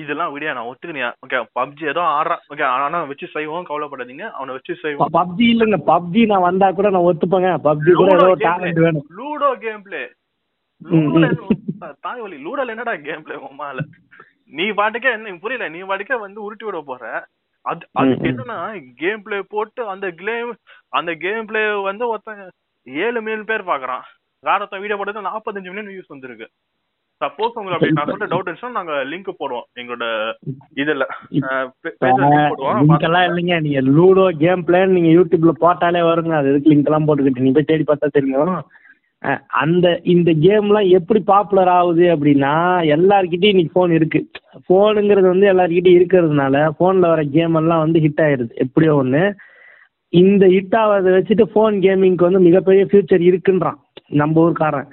இதெல்லாம் 0.02 0.32
விடியா 0.34 0.52
நான் 0.54 0.70
ஒத்துக்கினியா 0.72 1.10
ஓகே 1.24 1.40
பப்ஜி 1.56 1.84
ஏதோ 1.90 2.02
ஆடுறான். 2.12 2.44
ஓகே 2.52 2.66
ஆனா 2.74 3.00
வச்சு 3.04 3.28
செய்வோம் 3.34 3.68
கவலைப்படாதீங்க. 3.70 4.26
அவனை 4.38 4.54
வச்சு 4.58 4.74
செய்வோம். 4.84 5.12
பப்ஜி 5.18 5.46
இல்லைங்க. 5.54 5.80
பப்ஜி 5.90 6.24
நான் 6.26 6.48
வந்தா 6.48 6.70
கூட 6.72 6.90
நான் 6.90 7.08
ஒத்துப்பேங்க. 7.10 7.52
பப்ஜி 7.68 7.94
கூட 7.94 8.12
ஏதோ 8.18 8.30
டேலண்ட் 8.46 8.84
வேணும். 8.86 9.08
லூடோ 9.20 9.50
கேம் 9.66 9.84
பிளே 9.84 10.04
ம். 10.82 11.10
தாய்வலி 12.06 12.38
லூடோல 12.46 12.74
என்னடா 12.76 12.94
கேம் 13.06 13.24
பிளே 13.26 13.38
உமால 13.48 13.80
நீ 14.52 14.66
பாட்டுக்கே 14.72 15.12
என்ன 15.12 15.34
புரியல. 15.42 15.70
நீ 15.70 15.80
பாட்டுக்கே 15.80 16.20
வந்து 16.20 16.44
உருட்டி 16.44 16.66
விட 16.66 16.80
போற. 16.86 17.04
அது 17.66 17.88
அதுக்கு. 17.92 18.28
என்னன்னா 18.30 18.58
கேம் 18.96 19.22
பிளே 19.22 19.40
போட்டு 19.50 19.82
அந்த 19.90 20.12
கேம் 20.12 20.52
அந்த 20.90 21.14
கேம் 21.14 21.46
பிளே 21.46 21.64
வந்து 21.90 22.08
ஒருத்தன் 22.08 22.44
ஏழு 22.88 23.20
மில்லியன் 23.22 23.50
பேர் 23.52 23.70
பாக்குறான். 23.72 24.06
வேற 24.44 24.58
ஒருத்தன் 24.58 24.80
வீடியோ 24.80 24.98
போட்டது 24.98 25.28
நாற்பத்தஞ்சு 25.30 25.72
மில்லியன் 25.72 25.92
வியூஸ் 25.94 26.14
வந்திருக்கு. 26.16 26.48
சப்போஸ் 27.22 27.56
உங்களுக்கு 27.60 27.76
அப்படி 27.76 27.96
நான் 27.98 28.10
சொல்ற 28.10 28.26
டவுட் 28.32 28.48
இருந்துச்சுன்னா 28.48 28.78
நாங்க 28.80 28.96
லிங்க் 29.12 29.30
போடுவோம் 29.40 29.68
எங்களோட 29.80 30.06
இதுல. 30.76 31.06
லிங்க் 31.34 33.06
இல்லைங்க. 33.30 33.56
நீங்க 33.62 33.82
லூடோ 33.98 34.26
கேம் 34.44 34.66
பிளேன்னு 34.68 34.96
நீங்க 34.98 35.12
யூடியூப்ல 35.18 35.54
போட்டாலே 35.64 36.02
வருங்க. 36.10 36.34
அது 36.36 36.50
எதுக்கு 36.50 36.72
லிங்க் 36.74 36.90
எல்லாம் 36.92 37.08
போட்டுக்கிட்டு? 37.08 37.44
நீங்க 37.46 37.56
போய் 37.60 37.70
தேடி 37.72 37.86
பார்த்தா 37.88 38.08
தெரியும். 38.08 38.54
அந்த 39.62 39.88
இந்த 40.14 40.30
கேம்லாம் 40.46 40.88
எப்படி 40.98 41.20
பாப்புலர் 41.32 41.72
ஆகுது 41.78 42.06
அப்படின்னா 42.16 42.54
எல்லார்கிட்டயும் 42.96 43.54
இன்னைக்கு 43.54 43.76
ஃபோன் 43.76 43.94
இருக்கு. 43.98 44.20
ஃபோனுங்கிறது 44.66 45.28
வந்து 45.34 45.48
எல்லார்கிட்டயும் 45.54 46.00
இருக்கிறதுனால 46.00 46.56
ஃபோனில் 46.78 47.12
வர 47.14 47.24
கேம் 47.36 47.58
எல்லாம் 47.62 47.84
வந்து 47.86 48.02
ஹிட் 48.06 48.24
ஆயிடுது 48.26 48.54
எப்படியோ 48.66 48.94
ஒன்று 49.02 49.24
இந்த 50.14 50.44
ஹிட் 50.56 50.78
ஆகிறத 50.82 51.14
வச்சுட்டு 51.18 51.46
ஃபோன் 51.54 51.78
கேமிங்க்கு 51.86 52.28
வந்து 52.28 52.46
மிகப்பெரிய 52.48 52.84
ஃபியூச்சர் 52.92 53.24
இருக்குன்றான் 53.30 53.80
நம்ம 54.22 54.42
ஊர்க்காரன். 54.46 54.90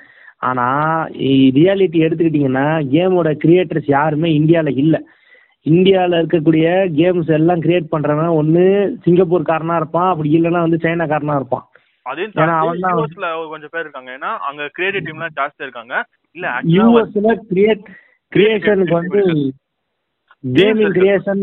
ஆனால் 0.48 1.10
ரியாலிட்டி 1.58 1.98
எடுத்துக்கிட்டிங்கன்னா 2.06 2.66
கேமோட 2.94 3.28
கிரியேட்டர்ஸ் 3.44 3.90
யாருமே 3.96 4.30
இந்தியாவில் 4.38 4.80
இல்லை. 4.82 5.00
இந்தியாவில் 5.66 6.18
இருக்கக்கூடிய 6.20 6.66
கேம்ஸ் 6.98 7.30
எல்லாம் 7.38 7.62
கிரியேட் 7.66 7.92
பண்ணுறவன் 7.92 8.32
ஒன்று 8.40 8.64
சிங்கப்பூர்காரனாக 9.04 9.80
இருப்பான். 9.80 10.10
அப்படி 10.12 10.30
இல்லைன்னா 10.38 10.64
வந்து 10.66 10.82
சைனாக்காரனாக 10.82 11.40
இருப்பான். 11.40 11.66
தான் 12.06 12.52
யூஎஸ்ல 12.94 13.28
கொஞ்சம் 13.52 13.72
பேர் 13.74 13.84
இருக்காங்க. 13.84 14.10
ஏன்னா 14.18 14.30
அங்க 14.48 14.62
கிரியேட்டிவ் 14.76 15.06
டீம்லாம் 15.06 15.36
ஜாஸ்தியா 15.38 15.66
இருக்காங்க. 15.66 15.94
இல்ல 16.36 16.46
யூஎஸ்ல 16.76 17.34
கிரியேட் 17.50 17.84
கிரியேஷனுக்கு 18.32 18.98
வந்து 19.00 19.22
gaming 20.44 20.94
creation 20.98 21.42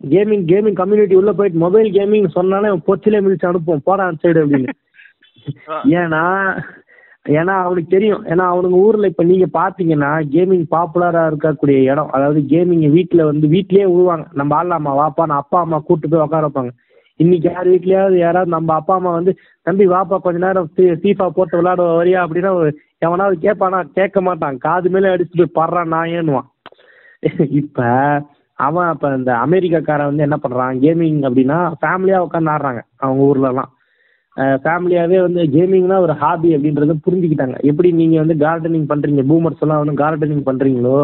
gaming 0.00 0.44
gaming 0.50 0.78
community 0.80 1.14
உள்ள 1.18 1.32
போயிட்டு 1.36 1.64
மொபைல் 1.64 1.88
கேமிங் 1.98 2.26
சொன்னாலே 2.38 2.70
பொச்சிலே 2.88 3.20
மிதிச்சு 3.24 3.50
அனுப்புவோம் 3.50 3.86
போடா 3.88 4.08
அந்த 4.08 4.22
சைடு 4.24 4.42
அப்படின்னு. 4.44 4.72
ஏன்னா 6.00 6.24
ஏன்னா 7.26 7.54
அவனுக்கு 7.64 7.90
தெரியும். 7.94 8.22
ஏன்னா 8.32 8.44
அவனுங்க 8.52 8.78
ஊர்ல 8.86 9.08
இப்ப 9.10 9.24
நீங்க 9.28 9.46
பாத்தீங்கன்னா 9.58 10.10
கேமிங் 10.34 10.66
பாப்புலரா 10.74 11.22
இருக்கக்கூடிய 11.30 11.76
இடம். 11.90 12.10
அதாவது 12.16 12.40
கேமிங் 12.52 12.84
வீட்ல 12.96 13.24
வந்து 13.30 13.46
வீட்லயே 13.54 13.86
விடுவாங்க 13.90 14.26
நம்ம 14.40 14.56
ஆடலாமா 14.58 14.92
வாப்பா 15.00 15.26
நான் 15.30 15.42
அப்பா 15.44 15.60
அம்மா 15.64 15.78
கூட்டு 15.88 16.10
போய் 16.12 16.24
உட்கார 16.24 16.48
வைப்பாங்க. 16.48 16.72
இன்னைக்கு 17.22 17.46
யார் 17.50 17.68
வீட்லயாவது 17.72 18.16
யாராவது 18.18 18.50
நம்ம 18.54 18.74
அப்பா 18.74 18.94
அம்மா 18.98 19.10
வந்து 19.18 19.32
தம்பி 19.66 19.84
வாப்பா 19.88 20.16
கொஞ்ச 20.24 20.38
நேரம் 20.46 20.70
ஃபீஃபா 21.02 21.26
போட்டு 21.36 21.58
விளையாட 21.58 21.82
வரியா? 21.98 22.20
அப்படின்னா 22.24 22.50
எவனாவது 23.06 23.36
கேட்பானா 23.44 23.78
கேட்க 23.98 24.18
மாட்டான். 24.20 24.56
காது 24.64 24.90
மேலே 24.94 25.12
அடிச்சுட்டு 25.14 25.44
போய் 25.44 25.58
படுறான் 25.58 25.94
நாயேன்னுவான். 25.94 26.48
இப்ப 27.60 27.86
அவன் 28.58 28.88
அப்ப 28.92 29.14
இந்த 29.18 29.30
அமெரிக்காக்காரன் 29.44 30.10
வந்து 30.10 30.26
என்ன 30.26 30.36
பண்றான்? 30.42 30.74
கேமிங் 30.84 31.20
அப்படின்னா 31.28 31.58
ஃபேமிலியா 31.80 32.18
உட்காந்து 32.26 32.52
ஆடுறாங்க 32.54 32.82
அவங்க 33.04 33.22
ஊர்லலாம். 33.30 33.70
ஃபேமிலியாவே 34.62 35.18
வந்து 35.26 35.40
கேமிங்னா 35.56 35.96
ஒரு 36.04 36.14
ஹாபி 36.22 36.48
அப்படின்றத 36.56 36.94
புரிஞ்சுக்கிட்டாங்க. 37.06 37.56
எப்படி 37.70 37.88
நீங்க 37.92 38.16
வந்து 38.22 38.36
கார்டனிங் 38.46 38.86
பண்றீங்க? 38.92 39.22
பூமர்ஸ் 39.30 39.62
எல்லாம் 39.64 39.82
வந்து 39.82 40.00
கார்டனிங் 40.04 40.44
பண்றீங்களோ? 40.48 40.98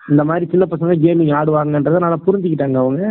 இந்த 0.00 0.22
மாதிரி 0.24 0.44
சின்ன 0.50 0.64
பசங்க 0.70 0.94
கேமிங் 1.04 1.32
ஆடுவாங்கன்றதை 1.38 2.00
நல்லா 2.04 2.20
புரிஞ்சுக்கிட்டாங்க 2.26 2.78
அவங்க. 2.84 3.02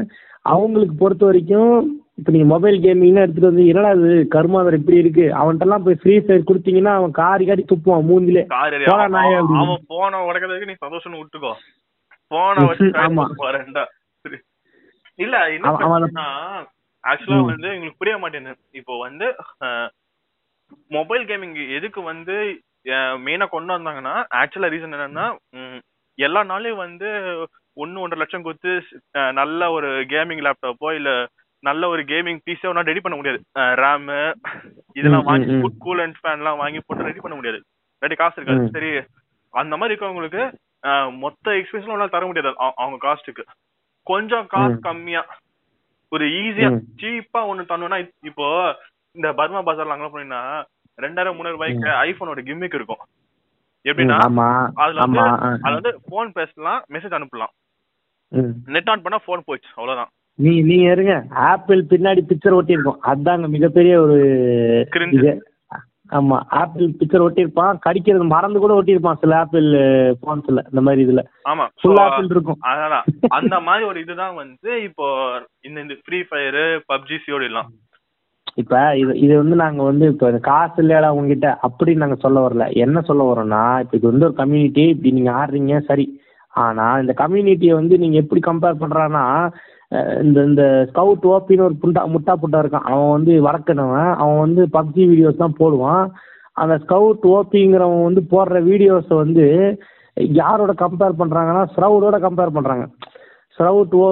அவங்களுக்கு 0.56 0.96
பொறுத்த 0.96 1.24
வரைக்கும் 1.26 1.72
இப்போ 2.18 2.30
நீங்கள் 2.34 2.52
மொபைல் 2.52 2.78
கேமிங்னு 2.84 3.24
எடுத்துகிட்டு 3.24 3.50
வந்து 3.50 3.64
என்னடா 3.72 3.90
இது 3.98 4.12
கருமாதர் 4.36 4.78
இப்படி 4.80 4.98
இருக்கு 5.02 5.26
அவன்கிட்டலாம் 5.40 5.84
போய் 5.86 6.00
ஃப்ரீ 6.00 6.16
ஃபயர் 6.20 6.48
கொடுத்தீங்கன்னா 6.48 6.94
அவன் 7.00 7.12
காரி 7.20 7.46
காரி 7.46 7.64
துப்புவான் 7.66 8.08
மூஞ்சிலே 8.08 8.44
போடா 8.88 9.06
நாயே. 9.16 9.36
அவன் 9.56 9.84
போன 9.92 10.22
உடைக்கிறதுக்கு 10.28 10.70
நீ 10.72 10.76
சந்தோஷம்னு 10.80 11.22
விட்டுக்கோ 11.22 11.52
போன 12.32 12.64
வச்சு 12.70 12.88
ஆமா. 13.04 13.26
இல்ல 15.20 15.36
என்ன 15.54 15.68
ஆக்சுவலா. 17.04 17.38
வந்து 17.52 17.68
எங்களுக்கு 17.76 18.00
புரிய 18.02 18.16
மாட்டேங்குது 18.22 18.58
இப்போ 18.80 18.94
வந்து 19.04 19.28
மொபைல் 20.92 21.24
கேமிங் 21.30 21.56
எதுக்கு 21.78 22.00
வந்து 22.10 22.36
மெயினா 23.26 23.46
கொண்டு 23.50 23.72
வந்தாங்கன்னா 23.76 24.16
ஆக்சுவலா 24.40 24.72
ரீசன் 24.74 24.96
என்னன்னா 24.98 25.26
எல்லா 26.20 26.42
நாளையும் 26.50 26.84
வந்து 26.84 27.08
ஒன்னு 27.78 28.02
ஒன்றரை 28.04 28.20
லட்சம் 28.22 28.46
கொடுத்து 28.46 28.72
நல்ல 29.40 29.70
ஒரு 29.72 29.90
கேமிங் 30.12 30.46
லேப்டாப்போ 30.46 30.90
இல்ல 31.00 31.12
நல்ல 31.60 31.88
ஒரு 31.88 32.04
கேமிங் 32.04 32.40
பீஸோ 32.46 32.66
ஒன்றும் 32.66 32.86
ரெடி 32.86 33.00
பண்ண 33.00 33.18
முடியாது. 33.18 33.44
ரேம் 33.60 34.34
இதெல்லாம் 34.94 35.24
வாங்கி 35.24 35.52
ம், 35.52 35.60
ம். 35.60 35.84
கூலண்ட் 35.86 36.14
ஃபேன்லாம் 36.24 36.58
வாங்கி 36.58 36.80
போட்டு 36.86 37.04
ரெடி 37.04 37.20
பண்ண 37.20 37.36
முடியாது. 37.36 37.64
ரெடி 38.00 38.16
காசு 38.16 38.42
இருக்காது. 38.42 38.70
சரி 38.70 39.08
அந்த 39.50 39.78
மாதிரி 39.78 40.00
இருக்கவங்களுக்கு 40.00 40.54
மொத்த 41.18 41.52
எக்ஸ்பீரியன்ஸ் 41.52 41.88
ஒன்றால் 41.88 42.10
தர 42.10 42.26
முடியாது. 42.26 42.58
அவ- 42.58 42.74
அவங்க 42.76 43.08
காஸ்ட்டுக்கு 43.08 43.44
கொஞ்சம் 44.04 44.48
காசு. 44.48 44.80
கம்மியா. 44.80 45.26
ஒரு 46.10 46.26
ஈஸியா. 46.26 46.80
சீப்பா 46.96 47.38
ஒண்ணு 47.38 47.66
தரணும்னா 47.66 48.12
இப்போ 48.22 48.76
இந்த 49.12 49.34
பர்மா 49.34 49.64
பஜார்ல 49.64 49.98
அங்க 49.98 50.06
போனீங்கன்னா 50.06 50.64
ரெண்டாயிரம் 51.02 51.36
மூணாயிரம் 51.36 51.50
ரூபாய்க்கு 51.50 51.90
ஐபோனோட 51.90 52.38
கிம்மிக் 52.38 52.76
இருக்கும். 52.76 52.98
எப்படின்னா 53.84 54.20
அதுல 54.76 55.00
வந்து 55.00 55.20
அதுல 55.42 55.74
வந்து 55.74 56.00
போன் 56.10 56.32
பேசலாம் 56.32 56.84
மெசேஜ் 56.90 57.24
அனுப்பலாம். 57.24 57.54
நெட் 58.66 58.90
ஆன் 58.90 59.02
பண்ணா 59.02 59.20
போன் 59.26 59.44
போயிடுச்சு 59.48 59.70
அவ்வளவுதான். 59.76 60.10
நீ 60.40 60.62
நீங்க 60.62 60.92
இருங்க. 60.92 61.14
ஆப்பிள் 61.50 61.80
பின்னாடி 61.90 62.22
பிக்சர் 62.24 62.58
ஒட்டியிருக்கும். 62.58 63.00
அதாங்க 63.06 63.48
மிகப்பெரிய 63.48 63.94
ஒரு. 64.02 64.18
இது. 65.18 65.32
ஆமா 66.10 66.36
ஆப்பிள் 66.58 66.86
பிக்சர் 67.00 67.24
ஒட்டியிருப்பான். 67.24 67.80
கடிக்கிறது 67.86 68.26
மறந்து 68.28 68.60
கூட 68.60 68.74
ஒட்டியிருப்பான் 68.74 69.20
சில 69.20 69.38
ஆப்பிள் 69.38 69.66
போன்ஸ்ல 70.22 70.62
இந்த 70.70 70.82
மாதிரி 70.82 71.02
இதுல. 71.06 71.22
ஆமா. 71.50 71.66
ஃபுல் 71.80 72.00
ஆப்பிள் 72.00 72.30
இருக்கும். 72.30 72.60
அதான். 72.68 73.08
அந்த 73.30 73.56
மாதிரி 73.68 73.86
ஒரு 73.86 74.00
இதுதான் 74.00 74.36
வந்து 74.36 74.72
இப்போ 74.84 75.08
இந்த 75.62 75.78
இந்த 75.82 75.96
ஃப்ரீ 76.04 76.20
ஃபயர் 76.24 76.62
பப்ஜி 76.92 77.18
சிஓடி 77.26 77.44
எல்லாம். 77.44 77.70
இப்ப 78.58 78.76
இது 78.98 79.12
இது 79.20 79.34
வந்து 79.38 79.56
நாங்க 79.56 79.84
வந்து 79.84 80.06
இப்ப 80.08 80.30
காசு 80.42 80.78
இல்லையாடா 80.84 81.10
உங்ககிட்ட 81.10 81.50
அப்படின்னு 81.66 82.04
நாங்க 82.04 82.18
சொல்ல 82.18 82.40
வரல. 82.46 82.74
என்ன 82.78 83.02
சொல்ல 83.02 83.24
வரோம்னா 83.26 83.64
இப்ப 83.80 83.98
இது 83.98 84.12
வந்து 84.12 84.26
ஒரு 84.26 84.36
கம்யூனிட்டி 84.36 84.86
இப்படி 84.88 85.12
நீங்க 85.12 85.32
ஆடுறீங்க 85.34 85.80
சரி. 85.86 86.06
ஆனா 86.54 87.00
இந்த 87.00 87.14
கம்யூனிட்டியை 87.18 87.74
வந்து 87.74 87.98
நீங்க 87.98 88.18
எப்படி 88.18 88.42
கம்பேர் 88.44 88.82
பண்றான்னா 88.82 89.26
இந்த 90.24 90.38
இந்த 90.50 90.64
ஸ்கவுட் 90.90 91.26
ஓபின்னு 91.34 91.68
ஒரு 91.68 91.76
புண்டா 91.84 92.02
முட்டா 92.14 92.34
புட்டா 92.42 92.62
இருக்கான். 92.64 92.88
அவன் 92.92 93.14
வந்து 93.16 93.34
வடக்கனவன் 93.48 94.10
அவன் 94.22 94.42
வந்து 94.46 94.64
பப்ஜி 94.78 95.04
வீடியோஸ் 95.12 95.44
தான் 95.44 95.60
போடுவான். 95.62 96.06
அந்த 96.62 96.76
ஸ்கவுட் 96.84 97.26
ஓபிங்கிறவன் 97.38 98.08
வந்து 98.08 98.24
போடுற 98.34 98.60
வீடியோஸை 98.72 99.16
வந்து 99.24 99.46
யாரோட 100.42 100.72
கம்பேர் 100.84 101.20
பண்ணுறாங்கன்னா 101.20 101.64
ஸ்ரவுடோட 101.74 102.18
கம்பேர் 102.28 102.56
பண்ணுறாங்க 102.56 102.86
ஸ்ரவுட் 103.58 103.94
ஓ 104.00 104.08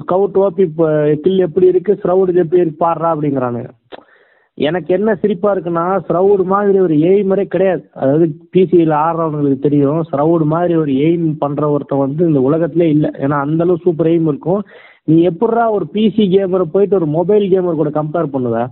ஸ்கவுட் 0.00 0.36
ஓபி 0.44 0.62
இப்போ 0.68 0.88
கில் 1.22 1.44
எப்படி 1.46 1.66
இருக்கு? 1.72 1.92
ஸ்ரௌடு 2.02 2.40
எப்படி 2.42 2.62
இருக்கு? 2.62 2.82
பாடுறா 2.84 3.08
அப்படிங்கிறானுங்க. 3.14 3.70
எனக்கு 4.58 4.90
என்ன 4.96 5.10
சிரிப்பாக 5.22 5.54
இருக்குன்னா 5.54 5.84
ஸ்ரவுடு 6.08 6.44
மாதிரி 6.52 6.78
ஒரு 6.86 6.96
எய்மரே 7.10 7.44
கிடையாது. 7.54 7.82
அதாவது 8.00 8.26
பிசியில் 8.54 8.94
ஆடுறவங்களுக்கு 9.04 9.66
தெரியும் 9.66 10.02
ஸ்ரவுடு 10.10 10.44
மாதிரி 10.54 10.74
ஒரு 10.82 10.92
எய்ம் 11.06 11.26
பண்ணுற 11.40 11.70
ஒருத்தன் 11.76 12.04
வந்து 12.04 12.22
இந்த 12.30 12.42
உலகத்திலே 12.48 12.88
இல்லை. 12.96 13.10
ஏன்னா 13.24 13.38
அந்தளவு 13.46 13.84
சூப்பர் 13.86 14.10
எய்ம் 14.12 14.30
இருக்கும். 14.32 14.62
நீ 15.06 15.22
எப்படிடா 15.22 15.70
ஒரு 15.70 15.86
பிசி 15.92 16.22
கேமரை 16.32 16.62
போயிட்டு 16.62 16.94
ஒரு 16.94 17.06
மொபைல் 17.06 17.50
கேமர் 17.50 17.74
கூட 17.74 17.90
கம்பேர் 17.90 18.28
பண்ணுவ? 18.32 18.68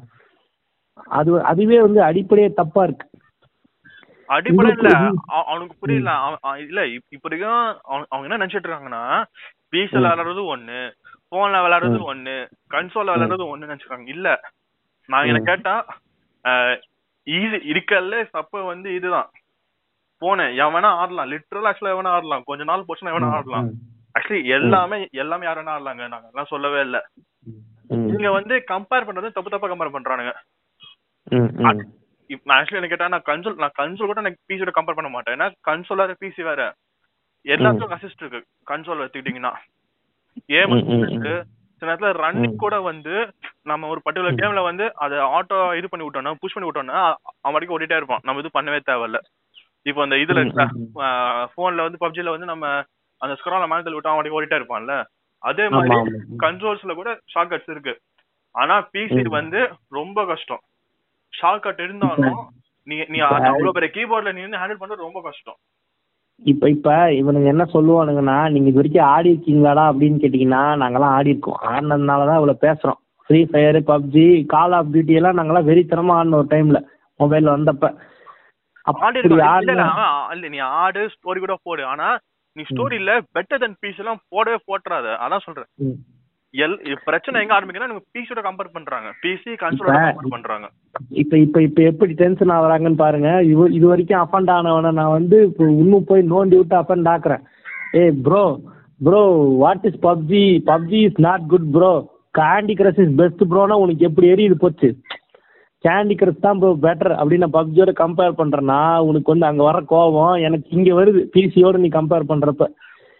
அது 0.95 1.45
அதுவே 1.45 1.81
வந்து 1.81 2.03
அடிப்படையே 2.03 2.53
தப்பா 2.53 2.85
இருக்கு. 2.85 3.11
அடிப்படை 4.27 4.73
இல்ல. 4.73 5.11
அவனுக்கு 5.27 5.75
புரியல. 5.81 6.39
இல்ல 6.59 6.87
இப்- 6.87 7.03
இப்ப 7.09 7.29
வரைக்கும் 7.29 8.07
அவங்க 8.09 8.35
என்ன 8.35 8.47
நினைச்சிட்டு 8.47 8.69
இருக்காங்கன்னா 8.69 9.25
பிசில 9.73 9.91
ம். 9.91 10.03
விளையாடுறது 10.03 10.43
ஒண்ணு 10.57 10.93
போன்ல 11.31 11.61
விளையாடுறது. 11.65 12.15
ஒண்ணு 12.15 12.49
கன்சோல்ல 12.71 13.15
விளையாடுறது 13.15 13.45
ஒண்ணு 13.53 13.63
நினைச்சிருக்காங்க. 13.63 14.09
இல்ல. 14.09 14.41
நான் 15.07 15.27
என்ன. 15.27 15.39
கேட்டா 15.39 15.87
ஈஸி 17.27 17.59
இருக்கல்ல 17.67 18.31
தப்பு 18.31 18.63
வந்து 18.63 18.95
இதுதான். 18.95 19.31
போனேன் 20.21 20.69
எவன் 20.69 20.83
ஆடலாம். 20.83 21.31
லிட்டரல் 21.31 21.65
ஆக்சுவலா 21.65 21.93
எவனா 21.95 22.09
ஆடலாம். 22.09 22.43
கொஞ்ச 22.45 22.65
நாள் 22.65 22.85
போச்சுன்னா 22.89 23.09
எவனா 23.09 23.31
ஆடலாம். 23.31 23.71
ஆக்சுவலி 24.15 24.41
எல்லாமே 24.57 24.99
எல்லாமே 25.23 25.47
யார் 25.47 25.61
வேணா 25.61 25.75
ஆடலாங்க 25.77 26.07
நாங்க 26.15 26.29
எல்லாம் 26.33 26.53
சொல்லவே 26.53 26.81
இல்ல. 26.87 26.99
நீங்க 28.11 28.31
வந்து 28.39 28.55
கம்பேர் 28.73 29.07
பண்றது 29.09 29.35
தப்பு 29.37 29.53
தப்பா 29.55 29.71
கம்பேர் 29.71 29.95
பண்றானுங்க. 29.97 30.33
நான் 31.61 32.59
ஆக்சுவலி 32.59 32.81
என்ன 32.81 32.91
கேட்டா 32.93 33.13
நான் 33.15 33.29
கன்சோல் 33.31 33.61
நான் 33.63 33.77
கன்சோல் 33.81 34.11
கூட 34.11 34.23
எனக்கு 34.25 34.41
பிசியோட 34.51 34.73
கம்பேர் 34.77 34.99
பண்ண 34.99 35.11
மாட்டேன். 35.15 35.37
ஏன்னா 35.37 35.49
கன்சோல் 35.69 36.03
வேற 36.03 36.15
பிசி 36.23 36.43
வேற. 36.51 36.63
எல்லாத்துக்கும் 37.47 37.97
அசிஸ்ட் 37.97 38.23
இருக்கு. 38.23 38.41
கன்சோல் 38.71 39.03
எடுத்துக்கிட்டீங்கன்னா. 39.03 39.53
ஏம் 40.59 40.75
சில 41.83 41.89
நேரத்துல 41.89 42.11
ரன்னிங். 42.23 42.61
கூட 42.63 42.75
வந்து 42.91 43.15
நம்ம 43.71 43.89
ஒரு 43.93 44.01
பர்டிகுலர் 44.05 44.41
கேம்ல 44.41 44.61
வந்து 44.69 44.85
அதை 45.05 45.17
ஆட்டோ 45.37 45.59
இது 45.79 45.87
பண்ணி 45.93 46.05
விட்டோம்னா 46.07 46.33
புஷ் 46.43 46.55
பண்ணி 46.55 46.69
விட்டோம்னா 46.69 46.99
அவன் 47.43 47.55
வரைக்கும் 47.57 47.77
ஓடிட்டே 47.77 47.99
இருப்பான். 48.01 48.23
நம்ம 48.27 48.43
இது 48.43 48.57
பண்ணவே 48.59 48.81
தேவையில்ல. 48.91 49.21
இப்போ 49.87 50.01
அந்த 50.05 50.17
இதுல 50.25 50.41
போன்ல 51.57 51.87
வந்து 51.87 52.03
பப்ஜில 52.05 52.35
வந்து 52.35 52.51
நம்ம 52.53 52.67
அந்த 53.23 53.35
ஸ்க்ரால 53.41 53.67
மேனத்தில் 53.71 53.97
விட்டு 53.97 54.13
அவன் 54.13 54.37
ஓடிட்டே 54.39 54.59
இருப்பான்ல. 54.61 54.95
அதே 55.43 55.65
மாதிரி 55.69 55.97
கன்சோல்ஸ்ல 56.43 56.95
கூட 56.95 57.11
ஷார்ட் 57.29 57.53
கட்ஸ் 57.53 57.71
இருக்கு. 57.71 57.95
ஆனா 58.55 58.75
பிசி. 58.93 59.23
வந்து 59.31 59.61
ரொம்ப 59.93 60.25
கஷ்டம். 60.25 60.63
ஷார்ட் 61.33 61.63
கட் 61.63 61.81
இருந்தாலும் 61.81 62.41
நீ 62.87 62.97
நீ 63.09 63.19
அவ்வளவு 63.27 63.77
பெரிய 63.77 63.91
கீபோர்ட்ல 63.97 64.33
நீ 64.33 64.43
ஹேண்டில் 64.63 64.81
பண்றது 64.81 65.07
ரொம்ப 65.09 65.21
கஷ்டம். 65.23 65.59
இப்ப 66.43 66.69
இப்ப 66.69 66.91
இவனுங்க 67.13 67.49
என்ன 67.53 67.65
சொல்லுவானுங்கன்னா 67.75 68.37
நீங்க 68.49 68.69
இது 68.69 68.81
வரைக்கும் 68.81 69.11
ஆடி 69.13 69.29
இருக்கீங்களாடா? 69.33 69.85
அப்படின்னு 69.91 70.23
கேட்டீங்கன்னா 70.23 70.63
நாங்கெல்லாம் 70.81 71.15
ஆடி 71.17 71.33
இருக்கோம். 71.33 71.61
ஆடினதுனால 71.69 72.27
தான் 72.29 72.39
இவ்வளவு 72.41 72.65
பேசுறோம். 72.65 72.99
Free 73.31 73.41
Fire 73.45 73.79
PUBG 73.91 74.25
Call 74.47 74.73
of 74.73 74.91
Duty 74.95 75.19
எல்லாம் 75.21 75.39
நாங்கெல்லாம் 75.39 75.69
வெறித்தனமா 75.69 76.17
ஆடின 76.19 76.37
ஒரு 76.37 76.49
டைம்ல 76.51 76.79
மொபைல்ல 77.21 77.55
வந்தப்ப. 77.57 77.85
ஆடி 78.87 79.19
அப்படி 79.21 79.35
அவன் 79.49 79.67
இல்ல 80.37 80.49
நீ 80.49 80.61
ஆடு 80.81 81.03
ஸ்டோரி 81.15 81.41
கூட 81.41 81.55
போடு. 81.63 81.83
ஆனா 81.85 82.09
நீ 82.57 82.63
ஸ்டோரியில 82.71 83.13
பெட்டர் 83.37 83.63
தென் 83.63 83.79
பீஸ் 83.83 84.01
எல்லாம் 84.03 84.23
போடவே 84.33 84.59
போட்டுறாத. 84.69 85.07
அதான் 85.25 85.45
சொல்றேன். 85.47 85.71
எல் 86.55 86.75
பிரச்சனை 87.07 87.41
எங்க 87.43 87.55
ஆரம்பிக்குன்னா 87.57 87.91
நம்ம 87.91 88.03
பிசியோட 88.17 88.41
கம்பேர் 88.47 88.75
பண்றாங்க. 88.75 89.09
பிசி 89.23 89.53
கன்சோலோட 89.63 90.01
கம்பேர் 90.03 90.35
பண்றாங்க. 90.35 90.67
இப்ப 91.23 91.39
இப்ப 91.45 91.63
இப்ப 91.69 91.83
எப்படி 91.91 92.15
டென்ஷன் 92.23 92.53
ஆகுறாங்கன்னு 92.57 93.03
பாருங்க. 93.05 93.31
இவ 93.53 93.69
இது 93.79 93.87
வரைக்கும் 93.93 94.23
அஃபண்ட் 94.25 94.53
ஆனவனை 94.57 94.91
நான் 95.01 95.17
வந்து 95.19 95.39
இப்போ 95.49 95.67
இன்னும் 95.83 96.09
போய் 96.11 96.31
நோண்டி 96.35 96.59
விட்டு 96.59 96.77
அஃபண்ட் 96.81 97.11
ஆக்குறேன். 97.15 97.43
ஏய் 98.01 98.15
bro 98.27 98.45
bro 99.01 99.23
what 99.63 99.87
is 99.91 100.01
PUBG 100.09 100.45
PUBG 100.71 101.01
is 101.09 101.21
not 101.29 101.47
good 101.55 101.71
bro 101.77 101.93
Candy 102.41 102.75
Crush 102.81 103.03
is 103.05 103.17
best 103.23 103.43
ப்ரோனா 103.53 103.77
உனக்கு 103.85 104.07
எப்படி 104.09 104.29
எரியுது 104.35 104.59
போச்சு? 104.65 104.91
கேண்டி 105.85 106.17
கிரஷ் 106.17 106.41
தான் 106.41 106.55
இப்போ 106.55 106.77
பெட்டர் 106.83 107.15
அப்படின்னு 107.19 107.37
நான் 107.37 107.53
பப்ஜியோட 107.53 107.95
கம்பேர் 107.99 108.39
பண்றேன்னா 108.39 108.99
உனக்கு 108.99 109.31
வந்து 109.31 109.47
அங்க 109.47 109.63
வர 109.63 109.81
கோபம் 109.81 110.35
எனக்கு 110.35 110.77
இங்க 110.77 111.05
வருது. 111.05 111.29
பிசியோட 111.35 111.77
நீ 111.79 111.89
கம்பேர் 111.89 112.29
பண்றப்ப. 112.29 112.67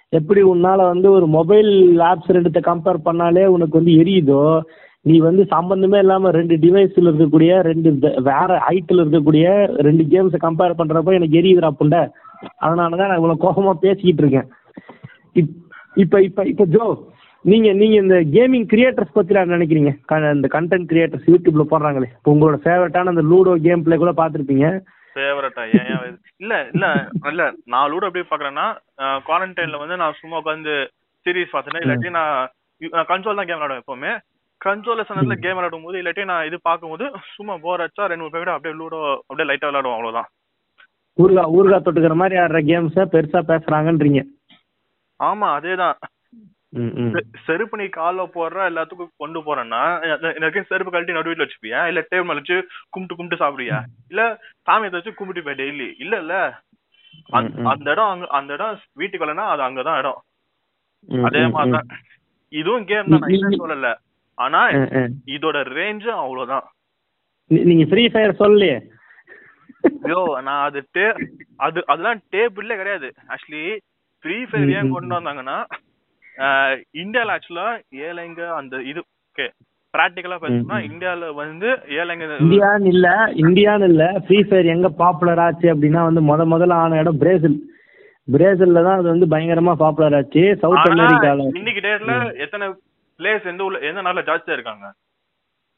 எப்படி 0.09 0.43
உன்னால 0.43 0.77
வந்து 0.77 1.11
ஒரு 1.11 1.27
மொபைல் 1.27 1.99
ஆப்ஸ் 1.99 2.29
ரெண்டுத்த 2.29 2.61
கம்பேர் 2.61 2.97
பண்ணாலே 3.05 3.45
உனக்கு 3.45 3.83
வந்து 3.83 3.93
எரியுதோ 3.93 4.61
நீ 5.01 5.19
வந்து 5.19 5.47
சம்பந்தமே 5.47 5.99
இல்லாம 5.99 6.31
ரெண்டு 6.31 6.57
டிவைஸ்ல 6.57 7.11
இருக்கக்கூடிய 7.11 7.61
ரெண்டு 7.61 7.91
வே- 7.91 8.23
வேற 8.23 8.63
ஹைட்ல 8.69 8.93
இருக்கக்கூடிய 8.93 9.67
ரெண்டு 9.67 10.03
கேம்ஸை 10.03 10.35
கம்பேர் 10.41 10.79
பண்றப்ப 10.79 11.13
எனக்கு 11.13 11.41
எரியுது 11.41 11.71
புண்ட. 11.81 12.11
அதனால 12.57 12.97
தான் 12.97 13.09
நான் 13.09 13.17
இவ்வளவு 13.17 13.51
கோபமா 13.51 13.73
பேசிக்கிட்டு 13.73 14.27
இருக்கேன். 14.27 14.49
இப்- 15.35 15.61
இப்ப 15.95 16.23
இப்ப 16.23 16.45
இப்ப 16.45 16.65
ஜோ 16.65 17.07
நீங்க 17.45 17.73
நீங்க 17.73 17.97
இந்த 17.97 18.17
கேமிங் 18.35 18.67
கிரியேட்டர்ஸ் 18.73 19.15
பத்தி 19.15 19.35
நான் 19.35 19.49
நினைக்கிறீங்க. 19.49 19.91
க- 20.05 20.33
இந்த 20.35 20.49
கண்டென்ட் 20.53 20.91
கிரியேட்டர்ஸ் 20.93 21.31
யூடியூப்ல 21.33 21.65
போடுறாங்களே. 21.71 22.09
இப்போ 22.17 22.33
உங்களோட 22.35 22.57
ஃபேவரட்டான 22.65 23.13
அந்த 23.13 23.23
லூடோ 23.23 23.61
கேம் 23.63 23.83
பிளே 23.83 23.97
கூட 23.97 24.13
பார்த்திருப்பீங்க. 24.13 24.67
ஃபேவரட்டா 25.17 25.63
ஏன்? 25.79 26.19
இல்ல 26.37 26.69
இல்ல 26.73 26.87
இல்ல. 27.25 27.43
நான் 27.65 27.91
லூடோ 27.91 28.09
எப்படி 28.11 28.25
பாக்குறேன்னா 28.31 28.67
குவாரண்டைன்ல 29.27 29.79
வந்து 29.79 29.97
நான் 29.97 30.15
சும்மா 30.21 30.41
உட்காந்து 30.41 30.75
சீரிஸ் 31.27 31.51
பார்த்தேன் 31.51 31.83
இல்லாட்டி 31.83 32.11
நான் 32.11 32.49
கன்சோல் 33.11 33.39
தான் 33.39 33.47
கேம் 33.47 33.61
விளாடுவேன் 33.61 33.83
எப்பவுமே. 33.85 34.13
கன்சோல 34.61 35.03
சனத்துல 35.09 35.35
கேம் 35.35 35.57
விளாடும் 35.59 35.83
போது 35.83 36.03
இல்லாட்டி 36.03 36.25
நான் 36.25 36.47
இது 36.47 36.59
பார்க்கும்போது 36.63 37.05
சும்மா 37.35 37.57
போர் 37.57 37.81
அடிச்சா 37.81 38.07
ரெண்டு 38.07 38.17
மூணு 38.17 38.31
பேர் 38.31 38.49
அப்படியே 38.49 38.85
லூடோ 38.85 39.01
அப்படியே 39.27 39.47
லைட்டா 39.49 39.69
விளாடுவோம் 39.69 39.99
அவ்வளவுதான். 39.99 40.29
ஊர்கா 41.19 41.43
ஊர்கா 41.57 41.79
தொட்டுக்கிற 41.79 42.15
மாதிரி 42.15 42.41
ஆடுற 42.41 42.61
கேம்ஸை 42.71 43.05
பெருசா 43.15 43.41
பேசுறாங்கன்றீங்க. 43.51 44.21
ஆமா 45.21 45.49
அதேதான். 45.59 45.99
செருப்பு 47.45 47.77
நீ 47.77 47.85
கால்ல 47.85 48.23
போடுற 48.35 48.59
எல்லாத்துக்கும் 48.69 49.09
கொண்டு 49.17 49.41
போறேன்னா 49.41 49.81
எனக்கு 50.35 50.65
செருப்பு 50.65 50.91
கழட்டி 50.91 51.13
நடு 51.13 51.31
வீட்டுல 51.31 51.47
வச்சுப்பியா 51.47 51.87
இல்ல 51.87 52.07
டேபிள் 52.11 52.23
மேல 52.23 52.35
வச்சு 52.35 52.57
கும்பிட்டு 52.89 53.17
கும்பிட்டு 53.17 53.45
சாப்பிடுவியா? 53.45 53.79
இல்ல 54.09 54.23
சாமியத்தை 54.67 54.91
வச்சு 54.91 55.15
கும்பிட்டு 55.15 55.43
போய் 55.43 55.55
டெய்லி 55.55 55.95
இல்ல 55.99 56.19
இல்ல. 56.19 56.35
அந்த- 57.65 57.91
இடம் 57.91 58.07
அங்க 58.07 58.27
அந்த 58.31 58.53
இடம் 58.53 58.79
வீட்டுக்கு 58.93 59.27
வரலன்னா 59.27 59.49
அது 59.49 59.63
அங்கதான் 59.63 59.99
இடம். 59.99 60.21
அதே 61.25 61.39
மாதிரிதான். 61.47 61.89
இதுவும் 62.53 62.85
கேம் 62.85 63.09
தான். 63.09 63.21
நான் 63.21 63.31
சொல்லல. 63.63 63.91
ஆனா. 64.39 64.61
இதோட 65.27 65.57
ரேஞ்சு 65.77 66.09
அவ்வளவுதான். 66.17 66.67
நீங்க 67.47 67.85
ஃப்ரீ 67.85 68.09
ஃபயர் 68.09 68.39
சொல்லலையே. 68.39 68.79
ஐயோ 70.03 70.41
நான் 70.43 70.65
அது 70.65 70.89
டே 70.93 71.07
அது 71.57 71.83
அதெல்லாம் 71.87 72.21
டேபிள்ல 72.33 72.77
கிடையாது. 72.77 73.13
ஆக்சுவலி 73.29 73.65
ஃப்ரீ 74.25 74.45
ஃபயர் 74.45 74.71
ஏன் 74.71 74.91
கொண்டு 74.91 75.21
வந்தாங்கன்னா 75.21 75.57
ஆஹ் 76.43 76.75
இந்தியால 77.03 77.35
ஆக்சுவலா 77.35 77.67
ஏழைங்க 78.05 78.43
அந்த 78.59 78.77
இது 78.91 79.01
ஓகே 79.29 79.47
பிராக்டிக்கலா 79.95 80.37
ம். 80.51 80.85
இந்தியால 80.89 81.25
வந்து 81.39 81.69
ஏழைங்க 81.97 82.27
இந்தியான்னு 82.39 82.93
இல்ல 82.95 83.09
இந்தியான்னு 83.43 83.89
இல்ல 83.93 84.05
ஃப்ரீ 84.25 84.39
ஃபயர் 84.45 84.73
எங்க 84.75 84.89
பாப்புலர் 85.01 85.43
ஆச்சு 85.45 85.67
அப்படின்னா 85.73 86.03
வந்து 86.09 86.23
முத 86.29 86.47
முதல்ல 86.53 86.79
ஆன 86.83 87.01
இடம் 87.03 87.21
பிரேசில் 87.23 87.59
பிரேசில்ல 88.29 88.83
தான் 88.87 88.99
அது 88.99 89.09
வந்து 89.13 89.27
பயங்கரமா 89.31 89.73
பாப்புலர் 89.81 90.17
ஆச்சு. 90.19 90.43
சவுத் 90.61 90.89
அமெரிக்கால 90.91 91.47
இன்னைக்கு 91.53 91.83
டேட்ல 91.87 92.13
எத்தனை 92.45 92.67
பிளேஸ் 93.21 93.49
எந்த 93.51 93.65
ஊர்ல 93.65 93.81
எந்த 93.89 94.03
நாட்டுல 94.03 94.23
ஜாஸ்தியா 94.29 94.57
இருக்காங்க? 94.57 94.87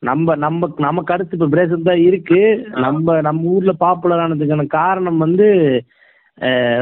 நம்ம 0.03 0.35
நம்ம 0.37 0.69
நமக்கு 0.85 1.15
அடுத்து 1.15 1.37
இப்ப 1.37 1.49
பிரேசில் 1.53 1.89
தான் 1.89 2.03
இருக்கு. 2.07 2.41
நம்ம 2.85 3.17
நம்ம 3.23 3.53
ஊர்ல 3.55 3.73
பாப்புலர் 3.81 4.23
ஆனதுக்கான 4.25 4.67
காரணம் 4.77 5.19
வந்து 5.25 5.47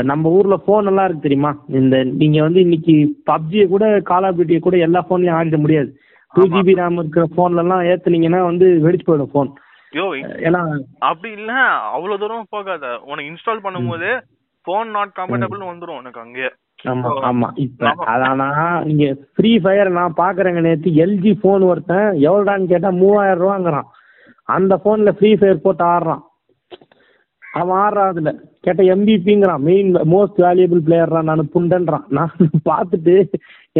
நம்ம 0.02 0.30
ஊர்ல 0.30 0.56
போன் 0.66 0.86
எல்லாம் 0.86 1.04
இருக்கு 1.04 1.26
தெரியுமா? 1.26 1.50
இந்த 1.80 1.96
நீங்க 2.20 2.38
வந்து 2.42 2.60
இன்னைக்கு 2.60 2.94
பப்ஜியை 3.26 3.66
கூட 3.68 3.84
கால் 4.02 4.24
ஆஃப் 4.24 4.38
டியூட்டியை 4.38 4.60
கூட 4.60 4.76
எல்லா 4.78 5.00
போன்லயும் 5.08 5.36
ஆடிட 5.38 5.58
முடியாது. 5.58 5.90
டூ. 6.34 6.44
ஜிபி 6.52 6.74
ரேம் 6.78 6.98
இருக்கிற 6.98 7.24
போன்ல 7.36 7.62
எல்லாம் 7.64 7.84
ஏத்துனீங்கன்னா 7.84 8.40
வந்து 8.44 8.66
வெடிச்சு 8.84 9.06
போயிடும் 9.08 9.34
போன் 9.34 9.50
யோ 9.92 10.04
ஏன்னா 10.46 10.60
அப்படி 11.02 11.30
இல்ல 11.32 11.52
அவ்வளவு 11.94 12.20
தூரம் 12.20 12.46
போகாத. 12.50 12.84
உனக்கு 13.02 13.30
இன்ஸ்டால் 13.30 13.64
பண்ணும்போது 13.64 14.10
போன் 14.66 14.90
நாட் 14.90 15.16
கம்பேட்டபிள் 15.18 15.70
வந்துரும் 15.70 15.98
உனக்கு 15.98 16.20
அங்கேயே. 16.20 16.50
ஆமா 16.84 17.10
ஆமா. 17.28 17.48
இப்ப. 17.56 17.90
அதானா 18.12 18.46
நீங்க 18.84 19.04
ஃப்ரீ 19.34 19.50
ஃபயர் 19.58 19.90
நான் 19.90 20.14
பாக்குறேங்க 20.16 20.60
நேத்து 20.60 20.90
எல்ஜி 21.04 21.32
போன் 21.40 21.62
ஒருத்தன் 21.62 22.08
எவ்வளோடான்னு 22.28 22.66
கேட்டா 22.66 22.90
மூவாயிரம் 23.00 23.42
ரூபாங்கிறான். 23.42 23.88
அந்த 24.48 24.74
போன்ல 24.84 25.10
ஃப்ரீ 25.10 25.30
ஃபயர் 25.36 25.64
போட்டு 25.64 25.84
ஆடுறான். 25.84 26.22
அவன் 27.60 27.78
ஆடுறான் 27.84 28.12
அதுல 28.12 28.30
கேட்ட 28.64 28.82
எம்பிபிங்கிறான் 28.94 29.64
மெயின் 29.68 29.90
மோஸ்ட் 30.14 30.38
வேல்யூபிள் 30.44 30.82
பிளேயர்றான் 30.86 31.28
நான் 31.30 31.52
புண்டன்றான். 31.54 32.06
நான் 32.18 32.34
பார்த்துட்டு 32.70 33.14